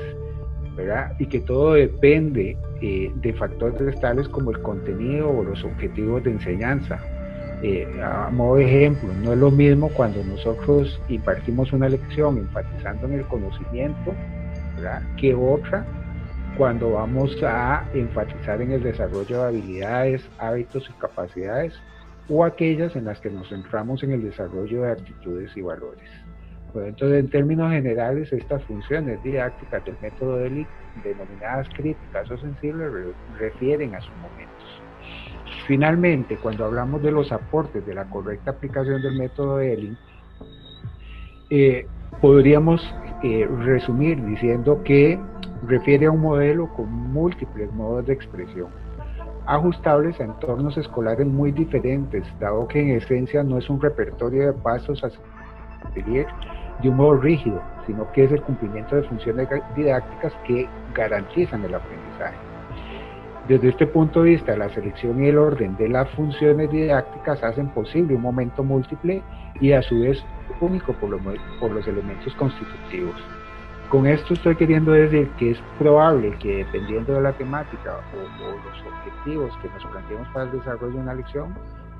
¿verdad? 0.76 1.12
Y 1.18 1.26
que 1.26 1.40
todo 1.40 1.74
depende 1.74 2.56
eh, 2.80 3.12
de 3.14 3.32
factores 3.34 4.00
tales 4.00 4.28
como 4.28 4.50
el 4.50 4.60
contenido 4.62 5.30
o 5.30 5.44
los 5.44 5.62
objetivos 5.62 6.24
de 6.24 6.32
enseñanza. 6.32 6.98
Eh, 7.62 7.86
a 8.02 8.30
modo 8.30 8.56
de 8.56 8.64
ejemplo, 8.64 9.10
no 9.22 9.32
es 9.32 9.38
lo 9.38 9.50
mismo 9.50 9.90
cuando 9.90 10.24
nosotros 10.24 11.00
impartimos 11.08 11.72
una 11.72 11.88
lección 11.88 12.38
enfatizando 12.38 13.06
en 13.06 13.14
el 13.14 13.24
conocimiento, 13.26 14.14
¿verdad? 14.76 15.02
Que 15.16 15.34
otra 15.34 15.86
cuando 16.56 16.92
vamos 16.92 17.36
a 17.42 17.84
enfatizar 17.94 18.60
en 18.60 18.72
el 18.72 18.82
desarrollo 18.82 19.42
de 19.42 19.48
habilidades, 19.48 20.22
hábitos 20.38 20.88
y 20.90 20.92
capacidades 20.94 21.74
o 22.30 22.44
aquellas 22.44 22.94
en 22.94 23.04
las 23.04 23.20
que 23.20 23.28
nos 23.28 23.48
centramos 23.48 24.02
en 24.04 24.12
el 24.12 24.22
desarrollo 24.22 24.82
de 24.82 24.92
actitudes 24.92 25.54
y 25.56 25.62
valores. 25.62 26.08
entonces, 26.74 27.18
en 27.18 27.28
términos 27.28 27.72
generales, 27.72 28.32
estas 28.32 28.62
funciones 28.64 29.20
didácticas 29.24 29.84
del 29.84 29.96
método 30.00 30.36
de 30.36 30.66
denominadas 31.02 31.68
críticas 31.70 32.30
o 32.30 32.38
sensibles, 32.38 32.92
refieren 33.38 33.96
a 33.96 34.00
sus 34.00 34.16
momentos. 34.18 34.82
Finalmente, 35.66 36.36
cuando 36.36 36.64
hablamos 36.64 37.02
de 37.02 37.10
los 37.10 37.32
aportes 37.32 37.84
de 37.84 37.94
la 37.94 38.04
correcta 38.04 38.52
aplicación 38.52 39.02
del 39.02 39.18
método 39.18 39.56
de 39.56 39.96
eh, 41.50 41.86
podríamos 42.20 42.80
eh, 43.24 43.48
resumir 43.64 44.24
diciendo 44.24 44.82
que 44.84 45.18
refiere 45.66 46.06
a 46.06 46.12
un 46.12 46.20
modelo 46.20 46.72
con 46.74 46.88
múltiples 46.88 47.72
modos 47.72 48.06
de 48.06 48.12
expresión 48.12 48.68
ajustables 49.46 50.20
a 50.20 50.24
entornos 50.24 50.76
escolares 50.76 51.26
muy 51.26 51.52
diferentes, 51.52 52.24
dado 52.38 52.68
que 52.68 52.80
en 52.80 52.96
esencia 52.96 53.42
no 53.42 53.58
es 53.58 53.68
un 53.68 53.80
repertorio 53.80 54.46
de 54.46 54.52
pasos 54.52 55.02
a 55.04 55.10
seguir 55.92 56.26
de 56.82 56.88
un 56.88 56.96
modo 56.96 57.16
rígido, 57.16 57.60
sino 57.86 58.10
que 58.12 58.24
es 58.24 58.32
el 58.32 58.42
cumplimiento 58.42 58.96
de 58.96 59.02
funciones 59.02 59.48
didácticas 59.76 60.32
que 60.46 60.68
garantizan 60.94 61.64
el 61.64 61.74
aprendizaje. 61.74 62.36
Desde 63.48 63.68
este 63.70 63.86
punto 63.86 64.22
de 64.22 64.30
vista, 64.30 64.56
la 64.56 64.68
selección 64.68 65.22
y 65.24 65.28
el 65.28 65.38
orden 65.38 65.76
de 65.76 65.88
las 65.88 66.08
funciones 66.10 66.70
didácticas 66.70 67.42
hacen 67.42 67.68
posible 67.70 68.14
un 68.14 68.22
momento 68.22 68.62
múltiple 68.62 69.22
y 69.60 69.72
a 69.72 69.82
su 69.82 70.00
vez 70.00 70.24
único 70.60 70.92
por 70.92 71.10
los, 71.10 71.20
por 71.58 71.70
los 71.72 71.86
elementos 71.88 72.34
constitutivos. 72.36 73.16
Con 73.90 74.06
esto 74.06 74.34
estoy 74.34 74.54
queriendo 74.54 74.92
decir 74.92 75.28
que 75.30 75.50
es 75.50 75.58
probable 75.76 76.30
que 76.38 76.58
dependiendo 76.58 77.12
de 77.14 77.22
la 77.22 77.32
temática 77.32 77.98
o, 78.14 78.40
los 78.40 78.86
objetivos 78.86 79.52
que 79.60 79.68
nos 79.68 79.84
planteemos 79.86 80.28
para 80.28 80.44
el 80.44 80.52
desarrollo 80.52 80.92
de 80.92 81.00
una 81.00 81.14
lección, 81.14 81.52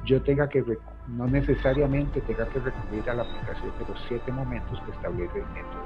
yo 0.04 0.22
tenga 0.22 0.48
que, 0.48 0.64
no 1.08 1.26
necesariamente 1.26 2.20
tenga 2.20 2.46
que 2.46 2.60
recurrir 2.60 3.10
a 3.10 3.14
la 3.14 3.22
aplicación 3.24 3.72
de 3.76 3.88
los 3.88 4.00
siete 4.06 4.30
momentos 4.30 4.80
que 4.86 4.92
establece 4.92 5.36
el 5.36 5.46
método. 5.46 5.84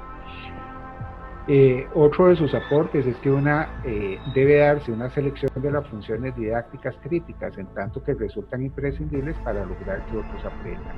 Eh, 1.47 1.87
otro 1.95 2.27
de 2.27 2.35
sus 2.35 2.53
aportes 2.53 3.07
es 3.07 3.15
que 3.17 3.31
una 3.31 3.67
eh, 3.83 4.19
debe 4.35 4.57
darse 4.57 4.91
una 4.91 5.09
selección 5.09 5.51
de 5.55 5.71
las 5.71 5.87
funciones 5.87 6.35
didácticas 6.35 6.95
críticas, 7.01 7.57
en 7.57 7.65
tanto 7.73 8.03
que 8.03 8.13
resultan 8.13 8.61
imprescindibles 8.61 9.35
para 9.37 9.65
lograr 9.65 10.05
que 10.05 10.17
otros 10.17 10.45
aprendan. 10.45 10.95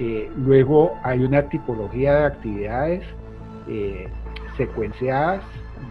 Eh, 0.00 0.28
luego 0.36 0.98
hay 1.04 1.22
una 1.22 1.42
tipología 1.42 2.14
de 2.16 2.24
actividades 2.24 3.04
eh, 3.70 4.08
secuenciadas 4.56 5.42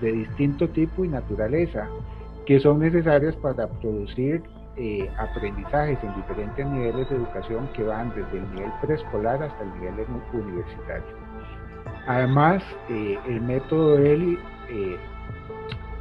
de 0.01 0.11
distinto 0.11 0.67
tipo 0.69 1.03
y 1.03 1.07
naturaleza 1.07 1.87
que 2.45 2.59
son 2.59 2.79
necesarias 2.79 3.35
para 3.37 3.67
producir 3.67 4.41
eh, 4.75 5.09
aprendizajes 5.17 5.99
en 6.03 6.15
diferentes 6.15 6.65
niveles 6.65 7.09
de 7.09 7.15
educación 7.17 7.67
que 7.75 7.83
van 7.83 8.13
desde 8.15 8.37
el 8.37 8.55
nivel 8.55 8.71
preescolar 8.81 9.43
hasta 9.43 9.63
el 9.63 9.73
nivel 9.73 10.05
universitario. 10.33 11.17
Además, 12.07 12.63
eh, 12.89 13.19
el 13.27 13.41
método 13.41 13.97
ELI 13.97 14.39
eh, 14.69 14.97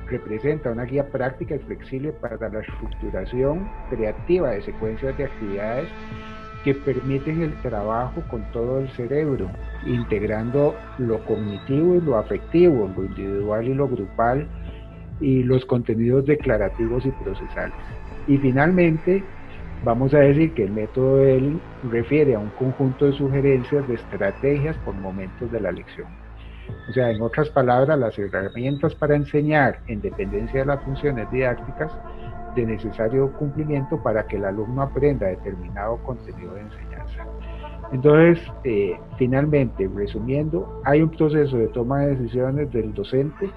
representa 0.06 0.70
una 0.70 0.84
guía 0.84 1.06
práctica 1.08 1.56
y 1.56 1.58
flexible 1.58 2.12
para 2.12 2.48
la 2.48 2.60
estructuración 2.60 3.68
creativa 3.90 4.50
de 4.50 4.62
secuencias 4.62 5.18
de 5.18 5.24
actividades 5.24 5.88
que 6.68 6.74
permiten 6.74 7.40
el 7.40 7.54
trabajo 7.62 8.22
con 8.30 8.42
todo 8.52 8.80
el 8.80 8.90
cerebro, 8.90 9.50
integrando 9.86 10.74
lo 10.98 11.24
cognitivo 11.24 11.94
y 11.94 12.00
lo 12.02 12.18
afectivo, 12.18 12.92
lo 12.94 13.04
individual 13.04 13.66
y 13.66 13.74
lo 13.74 13.88
grupal, 13.88 14.46
y 15.18 15.44
los 15.44 15.64
contenidos 15.64 16.26
declarativos 16.26 17.06
y 17.06 17.10
procesales. 17.10 17.74
Y 18.26 18.36
finalmente, 18.36 19.24
vamos 19.82 20.12
a 20.12 20.18
decir 20.18 20.52
que 20.52 20.64
el 20.64 20.72
método 20.72 21.24
ELI 21.24 21.58
refiere 21.90 22.34
a 22.34 22.38
un 22.38 22.50
conjunto 22.50 23.06
de 23.06 23.12
sugerencias 23.12 23.88
de 23.88 23.94
estrategias 23.94 24.76
por 24.84 24.94
momentos 24.94 25.50
de 25.50 25.60
la 25.60 25.72
lección. 25.72 26.06
O 26.90 26.92
sea, 26.92 27.10
en 27.10 27.22
otras 27.22 27.48
palabras, 27.48 27.98
las 27.98 28.18
herramientas 28.18 28.94
para 28.94 29.16
enseñar 29.16 29.80
en 29.86 30.02
dependencia 30.02 30.60
de 30.60 30.66
las 30.66 30.84
funciones 30.84 31.30
didácticas 31.30 31.90
de 32.54 32.66
necesario 32.66 33.32
cumplimiento 33.32 34.02
para 34.02 34.26
que 34.26 34.36
el 34.36 34.44
alumno 34.44 34.82
aprenda 34.82 35.26
determinado 35.26 35.98
contenido 35.98 36.54
de 36.54 36.62
enseñanza. 36.62 37.24
Entonces, 37.92 38.38
eh, 38.64 38.98
finalmente, 39.16 39.88
resumiendo, 39.94 40.82
hay 40.84 41.02
un 41.02 41.10
proceso 41.10 41.56
de 41.56 41.68
toma 41.68 42.00
de 42.00 42.16
decisiones 42.16 42.70
del 42.72 42.92
docente 42.94 43.50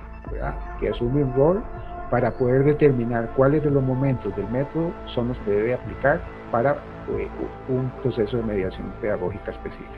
que 0.80 0.90
asume 0.90 1.24
un 1.24 1.34
rol 1.34 1.64
para 2.10 2.32
poder 2.32 2.64
determinar 2.64 3.32
cuáles 3.36 3.64
de 3.64 3.72
los 3.72 3.84
momentos 3.84 4.36
del 4.36 4.48
método 4.50 4.92
son 5.14 5.30
los 5.30 5.38
que 5.40 5.52
debe 5.52 5.74
aplicar 5.74 6.22
para 6.52 6.74
eh, 7.10 7.28
un 7.70 7.90
proceso 8.02 8.38
de 8.38 8.44
mediación 8.44 8.92
pedagógica 9.02 9.52
específico. 9.52 9.90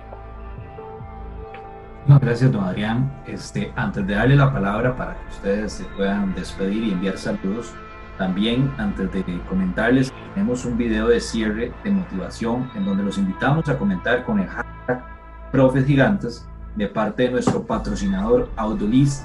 gracias, 2.21 2.51
don 2.51 2.63
Adrián. 2.63 3.11
Este, 3.25 3.71
antes 3.75 4.05
de 4.05 4.13
darle 4.13 4.35
la 4.35 4.53
palabra 4.53 4.95
para 4.95 5.15
que 5.15 5.27
ustedes 5.29 5.73
se 5.73 5.85
puedan 5.95 6.33
despedir 6.35 6.83
y 6.83 6.91
enviar 6.91 7.17
saludos, 7.17 7.75
también 8.17 8.71
antes 8.77 9.11
de 9.11 9.23
comentarles, 9.49 10.11
tenemos 10.33 10.65
un 10.65 10.77
video 10.77 11.07
de 11.07 11.19
cierre 11.19 11.73
de 11.83 11.91
motivación 11.91 12.69
en 12.75 12.85
donde 12.85 13.03
los 13.03 13.17
invitamos 13.17 13.67
a 13.69 13.77
comentar 13.77 14.25
con 14.25 14.39
el 14.39 14.47
hashtag 14.47 15.03
Profes 15.51 15.85
Gigantes 15.85 16.47
de 16.75 16.87
parte 16.87 17.23
de 17.23 17.31
nuestro 17.31 17.63
patrocinador 17.63 18.49
Audolis 18.55 19.23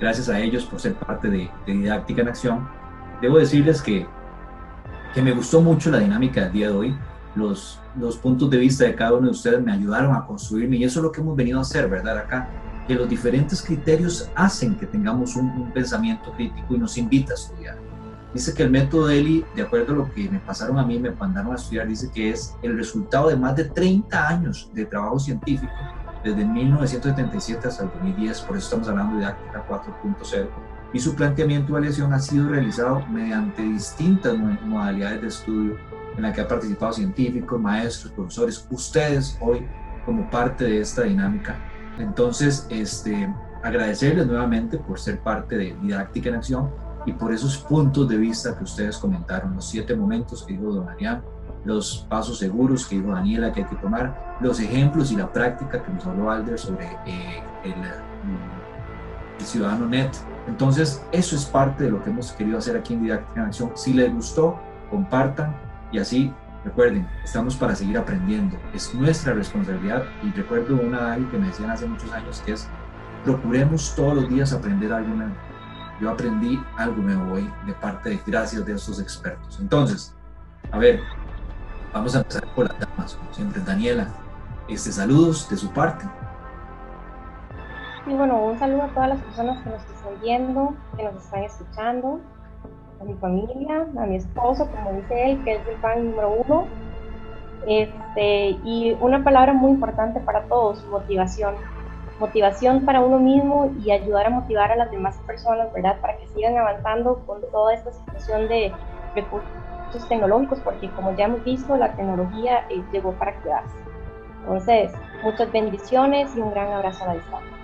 gracias 0.00 0.28
a 0.28 0.38
ellos 0.38 0.64
por 0.64 0.80
ser 0.80 0.94
parte 0.94 1.28
de, 1.28 1.50
Didáctica 1.66 2.22
en 2.22 2.28
Acción. 2.28 2.68
Debo 3.20 3.38
decirles 3.38 3.82
que, 3.82 4.06
que 5.14 5.22
me 5.22 5.32
gustó 5.32 5.60
mucho 5.60 5.90
la 5.90 5.98
dinámica 5.98 6.44
del 6.44 6.52
día 6.52 6.68
de 6.68 6.74
hoy. 6.74 6.96
Los, 7.34 7.78
los 7.98 8.16
puntos 8.16 8.50
de 8.50 8.56
vista 8.56 8.84
de 8.84 8.94
cada 8.94 9.12
uno 9.12 9.26
de 9.26 9.32
ustedes 9.32 9.62
me 9.62 9.72
ayudaron 9.72 10.14
a 10.14 10.26
construirme 10.26 10.78
y 10.78 10.84
eso 10.84 11.00
es 11.00 11.04
lo 11.04 11.12
que 11.12 11.20
hemos 11.20 11.36
venido 11.36 11.58
a 11.58 11.62
hacer, 11.62 11.88
¿verdad? 11.88 12.18
Acá, 12.18 12.48
que 12.88 12.94
los 12.94 13.08
diferentes 13.08 13.62
criterios 13.62 14.28
hacen 14.34 14.74
que 14.74 14.86
tengamos 14.86 15.36
un 15.36 15.70
pensamiento 15.72 16.32
crítico 16.32 16.74
y 16.74 16.78
nos 16.78 16.96
invita 16.98 17.32
a 17.32 17.36
estudiar. 17.36 17.76
Dice 18.32 18.54
que 18.54 18.62
el 18.62 18.70
método 18.70 19.10
ELI, 19.10 19.44
de 19.56 19.62
acuerdo 19.62 19.92
a 19.92 19.96
lo 19.96 20.14
que 20.14 20.30
me 20.30 20.38
pasaron 20.38 20.78
a 20.78 20.84
mí, 20.84 20.98
me 20.98 21.10
mandaron 21.10 21.52
a 21.52 21.56
estudiar, 21.56 21.88
dice 21.88 22.10
que 22.14 22.30
es 22.30 22.56
el 22.62 22.76
resultado 22.76 23.28
de 23.28 23.36
más 23.36 23.56
de 23.56 23.64
30 23.64 24.28
años 24.28 24.70
de 24.72 24.86
trabajo 24.86 25.18
científico 25.18 25.72
desde 26.22 26.44
1977 26.44 27.66
hasta 27.66 27.84
el 27.84 27.90
2010, 27.90 28.40
por 28.42 28.56
eso 28.56 28.66
estamos 28.66 28.88
hablando 28.88 29.14
de 29.14 29.20
Didáctica 29.20 29.66
4.0, 29.66 30.48
y 30.92 31.00
su 31.00 31.14
planteamiento 31.14 31.72
de 31.72 31.78
evaluación 31.78 32.12
ha 32.12 32.20
sido 32.20 32.48
realizado 32.48 33.04
mediante 33.06 33.62
distintas 33.62 34.36
modalidades 34.36 35.22
de 35.22 35.28
estudio 35.28 35.76
en 36.16 36.22
la 36.22 36.32
que 36.32 36.42
ha 36.42 36.48
participado 36.48 36.92
científicos, 36.92 37.60
maestros, 37.60 38.12
profesores, 38.12 38.66
ustedes 38.70 39.38
hoy 39.40 39.66
como 40.04 40.28
parte 40.30 40.64
de 40.64 40.80
esta 40.80 41.02
dinámica. 41.02 41.56
Entonces, 41.98 42.66
este, 42.70 43.32
agradecerles 43.62 44.26
nuevamente 44.26 44.78
por 44.78 44.98
ser 44.98 45.20
parte 45.20 45.56
de 45.56 45.76
Didáctica 45.80 46.28
en 46.28 46.34
Acción 46.36 46.89
y 47.06 47.12
por 47.12 47.32
esos 47.32 47.58
puntos 47.58 48.08
de 48.08 48.16
vista 48.16 48.56
que 48.56 48.64
ustedes 48.64 48.98
comentaron, 48.98 49.54
los 49.54 49.66
siete 49.66 49.94
momentos 49.94 50.44
que 50.44 50.52
dijo 50.52 50.72
don 50.72 50.88
Arián, 50.88 51.22
los 51.64 52.06
pasos 52.08 52.38
seguros 52.38 52.86
que 52.86 52.96
dijo 52.96 53.12
Daniela 53.12 53.52
que 53.52 53.62
hay 53.62 53.68
que 53.68 53.76
tomar, 53.76 54.36
los 54.40 54.60
ejemplos 54.60 55.12
y 55.12 55.16
la 55.16 55.32
práctica 55.32 55.82
que 55.82 55.92
nos 55.92 56.06
habló 56.06 56.30
Alder 56.30 56.58
sobre 56.58 56.86
eh, 57.06 57.42
el, 57.64 57.72
el, 57.72 59.44
Ciudadano 59.44 59.86
Net. 59.86 60.10
Entonces, 60.46 61.02
eso 61.12 61.34
es 61.34 61.46
parte 61.46 61.84
de 61.84 61.90
lo 61.90 62.02
que 62.02 62.10
hemos 62.10 62.32
querido 62.32 62.58
hacer 62.58 62.76
aquí 62.76 62.92
en 62.92 63.02
Didáctica 63.04 63.40
en 63.40 63.46
Acción. 63.46 63.72
Si 63.74 63.94
les 63.94 64.12
gustó, 64.12 64.60
compartan 64.90 65.56
y 65.92 65.98
así, 65.98 66.32
recuerden, 66.62 67.08
estamos 67.24 67.56
para 67.56 67.74
seguir 67.74 67.96
aprendiendo. 67.96 68.58
Es 68.74 68.94
nuestra 68.94 69.32
responsabilidad 69.32 70.04
y 70.22 70.30
recuerdo 70.32 70.74
una 70.74 71.16
que 71.30 71.38
me 71.38 71.46
decían 71.46 71.70
hace 71.70 71.86
muchos 71.86 72.12
años 72.12 72.42
que 72.44 72.52
es 72.52 72.68
procuremos 73.24 73.94
todos 73.94 74.14
los 74.14 74.28
días 74.28 74.52
aprender 74.52 74.92
algo 74.92 75.14
nuevo. 75.14 75.34
Yo 76.00 76.10
aprendí 76.10 76.60
algo 76.76 77.02
nuevo 77.02 77.34
hoy 77.34 77.50
de 77.66 77.72
parte 77.74 78.10
de 78.10 78.20
gracias 78.26 78.64
de 78.64 78.72
estos 78.72 79.00
expertos. 79.00 79.58
Entonces, 79.60 80.14
a 80.72 80.78
ver, 80.78 81.00
Vamos 81.92 82.14
a 82.14 82.18
empezar 82.18 82.46
por 82.54 82.68
las 82.68 82.78
damas, 82.78 83.14
como 83.16 83.32
siempre. 83.32 83.60
Daniela, 83.62 84.06
este, 84.68 84.92
saludos 84.92 85.50
de 85.50 85.56
su 85.56 85.72
parte. 85.72 86.04
Y 88.06 88.14
bueno, 88.14 88.44
un 88.44 88.58
saludo 88.60 88.84
a 88.84 88.88
todas 88.88 89.08
las 89.08 89.20
personas 89.22 89.62
que 89.64 89.70
nos 89.70 89.82
están 89.82 90.20
viendo, 90.22 90.74
que 90.96 91.02
nos 91.02 91.16
están 91.16 91.42
escuchando, 91.42 92.20
a 93.00 93.04
mi 93.04 93.14
familia, 93.14 93.88
a 93.98 94.06
mi 94.06 94.16
esposo, 94.16 94.70
como 94.70 94.92
dice 94.92 95.32
él, 95.32 95.44
que 95.44 95.56
es 95.56 95.66
el 95.66 95.76
fan 95.78 96.10
número 96.10 96.32
uno. 96.46 96.66
Este, 97.66 98.50
y 98.64 98.96
una 99.00 99.24
palabra 99.24 99.52
muy 99.52 99.72
importante 99.72 100.20
para 100.20 100.44
todos, 100.44 100.86
motivación. 100.86 101.56
Motivación 102.20 102.84
para 102.84 103.00
uno 103.00 103.18
mismo 103.18 103.72
y 103.84 103.90
ayudar 103.90 104.26
a 104.26 104.30
motivar 104.30 104.70
a 104.70 104.76
las 104.76 104.90
demás 104.92 105.16
personas, 105.26 105.72
¿verdad? 105.72 105.98
Para 106.00 106.16
que 106.18 106.28
sigan 106.28 106.56
avanzando 106.56 107.24
con 107.26 107.40
toda 107.50 107.74
esta 107.74 107.90
situación 107.90 108.46
de 108.46 108.72
recursos 109.16 110.08
tecnológicos, 110.08 110.60
porque 110.60 110.88
como 110.90 111.16
ya 111.16 111.24
hemos 111.24 111.42
visto, 111.42 111.76
la 111.76 111.92
tecnología 111.96 112.66
eh, 112.70 112.82
llegó 112.92 113.12
para 113.14 113.34
quedarse. 113.42 113.74
Entonces, 114.42 114.92
muchas 115.24 115.50
bendiciones 115.50 116.30
y 116.36 116.40
un 116.40 116.50
gran 116.50 116.72
abrazo 116.72 117.04
a 117.04 117.08
la 117.08 117.14
distancia. 117.14 117.56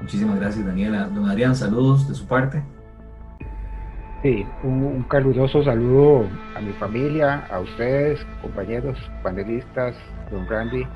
Muchísimas 0.00 0.40
gracias, 0.40 0.66
Daniela. 0.66 1.04
Don 1.04 1.28
Adrián, 1.28 1.54
saludos 1.54 2.08
de 2.08 2.14
su 2.14 2.26
parte. 2.26 2.62
Sí, 4.24 4.46
un, 4.62 5.04
caluroso 5.10 5.62
saludo 5.62 6.26
a 6.56 6.60
mi 6.62 6.72
familia, 6.72 7.46
a 7.50 7.60
ustedes, 7.60 8.24
compañeros, 8.40 8.98
panelistas, 9.22 9.94
don 10.30 10.48
Randy, 10.48 10.86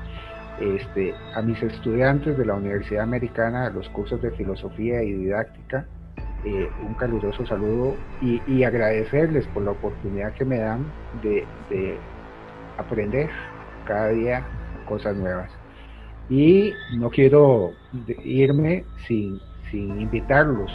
este, 0.59 1.13
a 1.35 1.41
mis 1.41 1.61
estudiantes 1.61 2.37
de 2.37 2.45
la 2.45 2.55
Universidad 2.55 3.03
Americana, 3.03 3.69
los 3.69 3.87
cursos 3.89 4.21
de 4.21 4.31
filosofía 4.31 5.01
y 5.03 5.13
didáctica, 5.13 5.85
eh, 6.45 6.69
un 6.87 6.93
caluroso 6.93 7.45
saludo 7.45 7.95
y, 8.21 8.63
agradecerles 8.63 9.45
por 9.47 9.63
la 9.63 9.71
oportunidad 9.71 10.33
que 10.33 10.45
me 10.45 10.59
dan 10.59 10.85
de, 11.21 11.45
aprender 12.77 13.29
cada 13.85 14.09
día 14.09 14.45
cosas 14.87 15.15
nuevas. 15.17 15.51
Y 16.29 16.73
no 16.97 17.09
quiero 17.09 17.71
irme 18.23 18.85
sin, 19.07 19.39
sin 19.69 19.99
invitarlos 19.99 20.71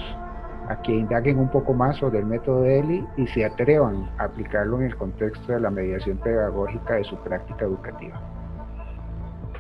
a 0.69 0.81
que 0.83 0.93
indaguen 0.93 1.39
un 1.39 1.51
poco 1.51 1.73
más 1.75 1.97
sobre 1.97 2.19
el 2.19 2.27
método 2.27 2.63
de 2.63 2.81
ELI 2.81 3.07
y 3.17 3.27
se 3.29 3.45
atrevan 3.45 4.11
a 4.19 4.25
aplicarlo 4.25 4.79
en 4.79 4.87
el 4.87 4.97
contexto 4.97 5.53
de 5.53 5.61
la 5.61 5.71
mediación 5.71 6.19
pedagógica 6.19 6.95
de 6.95 7.05
su 7.05 7.17
práctica 7.19 7.65
educativa. 7.65 8.34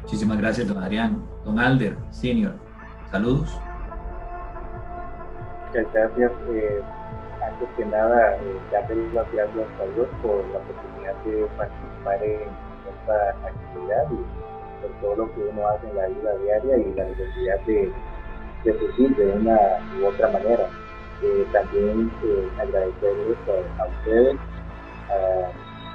Muchísimas 0.05 0.39
gracias, 0.39 0.69
don 0.69 0.83
Adrián. 0.83 1.23
Don 1.45 1.59
Alder, 1.59 1.99
senior, 2.11 2.55
saludos 3.11 3.59
muchas 5.75 5.93
gracias. 5.93 6.33
Eh, 6.51 6.81
antes 7.43 7.69
que 7.77 7.85
nada, 7.87 8.37
eh, 8.37 8.61
darle 8.71 9.13
las 9.13 9.31
gracias 9.33 9.67
a 9.81 9.95
Dios 9.95 10.09
por 10.23 10.45
la 10.49 10.59
oportunidad 10.59 11.15
de 11.25 11.47
participar 11.57 12.23
en 12.23 12.41
esta 12.89 13.31
actividad 13.49 14.05
y 14.11 14.83
por 14.83 15.01
todo 15.01 15.17
lo 15.17 15.35
que 15.35 15.41
uno 15.41 15.69
hace 15.69 15.89
en 15.89 15.97
la 15.97 16.07
vida 16.07 16.37
diaria 16.39 16.77
y 16.79 16.95
la 16.95 17.05
necesidad 17.05 17.61
de, 17.67 17.93
de 18.65 18.79
surgir 18.79 19.17
de 19.17 19.33
una 19.33 19.59
u 20.01 20.07
otra 20.07 20.29
manera. 20.29 20.69
Eh, 21.23 21.47
también 21.53 22.11
eh, 22.25 22.49
agradecerles 22.61 23.39
a, 23.79 23.87
ustedes, 23.87 24.37
a 25.11 25.51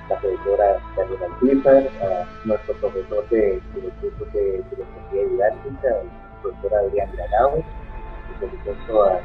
la 0.10 0.20
profesora 0.20 0.80
Daniela 0.96 1.26
Alpizar, 1.26 1.84
a 2.04 2.28
nuestro 2.46 2.74
profesor 2.76 3.30
de, 3.30 3.62
de 3.76 3.90
cursos 4.02 4.34
de 4.34 4.64
filosofía 4.70 5.28
didáctica, 5.30 5.88
el 5.88 6.10
profesor 6.42 6.74
Adrián 6.76 7.10
Granado, 7.16 7.58
y 7.58 8.40
por 8.40 8.52
supuesto 8.52 9.04
a 9.04 9.20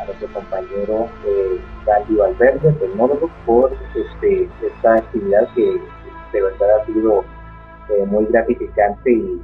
a 0.00 0.04
nuestro 0.06 0.28
compañero 0.32 1.08
eh, 1.26 1.60
Gandhi 1.84 2.14
Valverde, 2.14 2.72
tecnólogo, 2.72 3.30
por 3.44 3.72
este, 3.94 4.48
esta 4.62 4.94
actividad 4.94 5.48
que 5.54 5.80
de 6.32 6.42
verdad 6.42 6.80
ha 6.80 6.86
sido 6.86 7.24
eh, 7.90 8.06
muy 8.06 8.24
gratificante 8.26 9.12
y, 9.12 9.42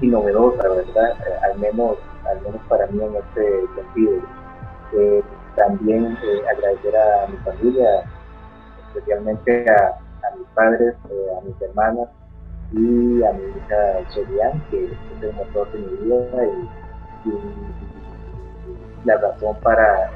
y, 0.00 0.06
novedosa, 0.06 0.68
¿verdad? 0.68 1.16
Eh, 1.26 1.50
al, 1.50 1.58
menos, 1.58 1.98
al 2.26 2.40
menos 2.42 2.60
para 2.68 2.86
mí 2.88 3.02
en 3.02 3.16
este 3.16 3.66
sentido. 3.74 4.12
Eh, 4.92 5.22
también 5.56 6.16
agradecer 6.50 6.96
a 6.96 7.26
mi 7.28 7.36
familia, 7.38 8.04
especialmente 8.94 9.66
a, 9.70 9.98
mis 10.36 10.46
padres, 10.54 10.94
a 11.04 11.40
mis 11.44 11.60
hermanas 11.60 12.08
y 12.72 13.22
a 13.22 13.32
mi 13.32 13.44
hija 13.44 14.10
Solian, 14.10 14.62
que 14.70 14.84
es 14.86 14.92
el 15.22 15.32
motor 15.34 15.70
de 15.72 15.78
mi 15.80 15.96
vida 15.96 16.44
y, 16.44 16.68
la 19.04 19.18
razón 19.18 19.54
para 19.62 20.10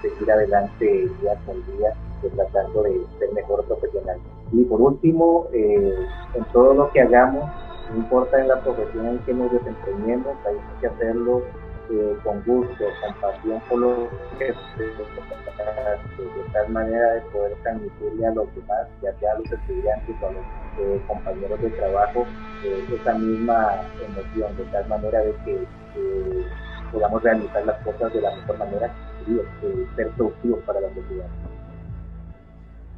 seguir 0.00 0.32
adelante 0.32 0.86
día 0.86 1.34
con 1.44 1.56
día, 1.76 1.92
tratando 2.34 2.82
de 2.84 3.04
ser 3.18 3.32
mejor 3.34 3.62
profesional. 3.66 4.18
Y 4.52 4.64
por 4.64 4.80
último, 4.80 5.48
en 5.52 6.44
todo 6.52 6.72
lo 6.72 6.90
que 6.92 7.02
hagamos, 7.02 7.44
no 7.90 7.96
importa 7.98 8.40
en 8.40 8.48
la 8.48 8.60
profesión 8.60 9.06
en 9.06 9.18
que 9.20 9.34
nos 9.34 9.52
desempeñemos, 9.52 10.34
hay 10.46 10.56
que 10.80 10.86
hacerlo 10.86 11.42
eh, 11.92 12.18
con 12.24 12.42
gusto, 12.44 12.84
con 13.00 13.14
pasión 13.20 13.60
por 13.68 13.78
lo 13.78 14.08
que 14.38 14.46
de 14.46 14.54
tal 16.52 16.68
manera 16.70 17.12
de 17.14 17.20
poder 17.32 17.54
transmitirle 17.62 18.26
a 18.26 18.30
los 18.32 18.54
demás, 18.54 18.88
ya 19.02 19.14
sea 19.18 19.32
a 19.32 19.38
los 19.38 19.52
estudiantes 19.52 20.16
o 20.22 20.26
a 20.26 20.32
los 20.32 20.42
eh, 20.80 21.02
compañeros 21.06 21.60
de 21.60 21.70
trabajo, 21.70 22.26
eh, 22.64 22.98
esa 23.00 23.14
misma 23.14 23.82
emoción, 24.04 24.56
de 24.56 24.64
tal 24.64 24.88
manera 24.88 25.20
de 25.20 25.34
que 25.44 25.66
podamos 26.90 27.22
realizar 27.22 27.64
las 27.64 27.78
cosas 27.82 28.12
de 28.12 28.20
la 28.20 28.34
mejor 28.36 28.58
manera 28.58 28.90
y 29.26 29.96
ser 29.96 30.08
productivos 30.10 30.60
para 30.64 30.80
la 30.80 30.88
sociedad. 30.88 31.26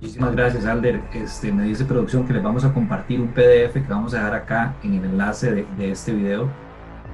Muchísimas 0.01 0.37
gracias, 0.37 0.67
Alder. 0.67 1.01
Este, 1.15 1.51
me 1.51 1.63
dice 1.63 1.85
producción 1.85 2.27
que 2.27 2.35
les 2.35 2.43
vamos 2.43 2.65
a 2.65 2.73
compartir 2.73 3.21
un 3.21 3.29
PDF 3.29 3.73
que 3.73 3.87
vamos 3.89 4.13
a 4.13 4.19
dejar 4.19 4.35
acá 4.35 4.75
en 4.83 4.95
el 4.95 5.05
enlace 5.05 5.67
de, 5.79 5.91
este 5.91 6.13
video, 6.13 6.51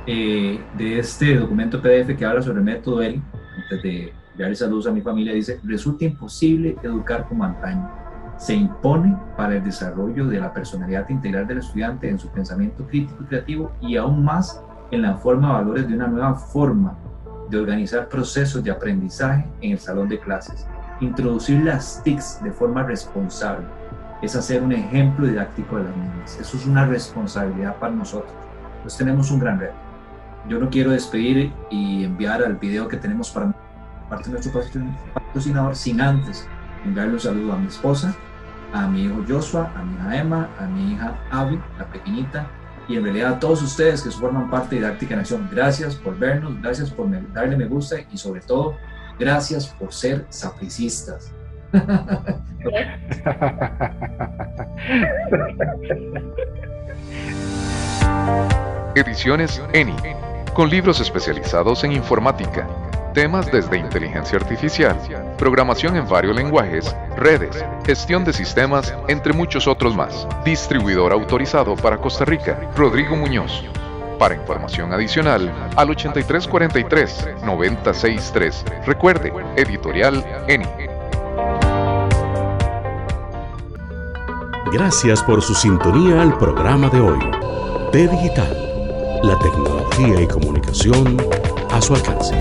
eh, 0.06 0.60
de 0.76 0.98
este 0.98 1.36
documento 1.36 1.80
PDF 1.80 2.16
que 2.16 2.24
habla 2.24 2.42
sobre 2.42 2.58
el 2.58 2.64
método 2.64 3.02
ELI. 3.02 3.22
Antes 3.62 3.82
de 3.82 4.12
darle 4.36 4.54
saludos 4.54 4.86
a 4.86 4.92
mi 4.92 5.00
familia, 5.00 5.32
dice, 5.32 5.60
resulta 5.64 6.04
imposible 6.04 6.76
educar 6.82 7.26
como 7.28 7.44
antaño. 7.44 7.90
Se 8.38 8.54
impone 8.54 9.16
para 9.36 9.56
el 9.56 9.64
desarrollo 9.64 10.26
de 10.26 10.40
la 10.40 10.52
personalidad 10.52 11.08
integral 11.10 11.46
del 11.46 11.58
estudiante 11.58 12.08
en 12.08 12.18
su 12.18 12.28
pensamiento 12.28 12.86
crítico 12.86 13.22
y 13.22 13.26
creativo 13.26 13.72
y 13.80 13.96
aún 13.96 14.24
más 14.24 14.62
en 14.90 15.02
la 15.02 15.16
forma 15.16 15.48
de 15.48 15.54
valores 15.54 15.88
de 15.88 15.94
una 15.94 16.06
nueva 16.06 16.34
forma 16.34 16.96
de 17.50 17.58
organizar 17.58 18.08
procesos 18.08 18.64
de 18.64 18.70
aprendizaje 18.70 19.44
en 19.60 19.72
el 19.72 19.78
salón 19.78 20.08
de 20.08 20.18
clases 20.18 20.66
Introducir 21.00 21.62
las 21.64 22.02
TICs 22.02 22.42
de 22.42 22.52
forma 22.52 22.82
responsable 22.82 23.64
es 24.20 24.36
hacer 24.36 24.62
un 24.62 24.72
ejemplo 24.72 25.26
didáctico 25.26 25.76
de 25.76 25.84
las 25.84 25.96
niñas. 25.96 26.38
Eso 26.38 26.58
es 26.58 26.66
una 26.66 26.84
responsabilidad 26.84 27.76
para 27.76 27.94
nosotros. 27.94 28.32
Entonces 28.76 28.98
tenemos 28.98 29.30
un 29.30 29.40
gran 29.40 29.58
reto. 29.58 29.89
Yo 30.48 30.58
no 30.58 30.70
quiero 30.70 30.90
despedir 30.90 31.52
y 31.70 32.04
enviar 32.04 32.42
al 32.42 32.56
video 32.56 32.88
que 32.88 32.96
tenemos 32.96 33.30
para 33.30 33.52
parte 34.08 34.30
de 34.30 34.40
nuestro 34.40 34.60
patrocinador 35.14 35.76
sin 35.76 36.00
antes 36.00 36.48
enviarle 36.84 37.14
un 37.14 37.20
saludo 37.20 37.52
a 37.52 37.56
mi 37.56 37.68
esposa, 37.68 38.14
a 38.72 38.88
mi 38.88 39.04
hijo 39.04 39.22
Joshua, 39.28 39.70
a 39.76 39.82
mi 39.82 39.94
hija 39.94 40.16
Emma, 40.16 40.48
a 40.58 40.66
mi 40.66 40.92
hija 40.92 41.16
Abby, 41.30 41.60
la 41.78 41.86
pequeñita, 41.86 42.46
y 42.88 42.96
en 42.96 43.04
realidad 43.04 43.34
a 43.34 43.38
todos 43.38 43.62
ustedes 43.62 44.02
que 44.02 44.10
forman 44.10 44.50
parte 44.50 44.74
de 44.74 44.80
Didáctica 44.80 45.14
en 45.14 45.20
Acción. 45.20 45.48
Gracias 45.52 45.94
por 45.94 46.18
vernos, 46.18 46.60
gracias 46.60 46.90
por 46.90 47.06
darle 47.32 47.56
me 47.56 47.66
gusta 47.66 47.96
y 48.10 48.16
sobre 48.16 48.40
todo 48.40 48.74
Gracias 49.20 49.66
por 49.66 49.92
ser 49.92 50.24
sapricistas. 50.30 51.30
Ediciones 58.94 59.62
ENI, 59.74 59.94
con 60.60 60.68
libros 60.68 61.00
especializados 61.00 61.82
en 61.84 61.92
informática, 61.92 62.68
temas 63.14 63.50
desde 63.50 63.78
inteligencia 63.78 64.38
artificial, 64.38 64.94
programación 65.38 65.96
en 65.96 66.06
varios 66.06 66.36
lenguajes, 66.36 66.94
redes, 67.16 67.64
gestión 67.86 68.26
de 68.26 68.34
sistemas, 68.34 68.94
entre 69.08 69.32
muchos 69.32 69.66
otros 69.66 69.96
más. 69.96 70.28
Distribuidor 70.44 71.14
autorizado 71.14 71.76
para 71.76 71.96
Costa 71.96 72.26
Rica, 72.26 72.70
Rodrigo 72.76 73.16
Muñoz. 73.16 73.64
Para 74.18 74.34
información 74.34 74.92
adicional, 74.92 75.50
al 75.76 75.88
8343-963. 75.88 78.84
Recuerde, 78.84 79.32
editorial 79.56 80.22
ENI. 80.46 80.66
Gracias 84.74 85.22
por 85.22 85.40
su 85.40 85.54
sintonía 85.54 86.20
al 86.20 86.36
programa 86.36 86.90
de 86.90 87.00
hoy. 87.00 87.18
T 87.92 88.08
Digital, 88.08 88.69
la 89.22 89.38
tecnología 89.38 90.20
y 90.20 90.26
comunicación 90.26 91.16
a 91.70 91.80
su 91.80 91.94
alcance. 91.94 92.34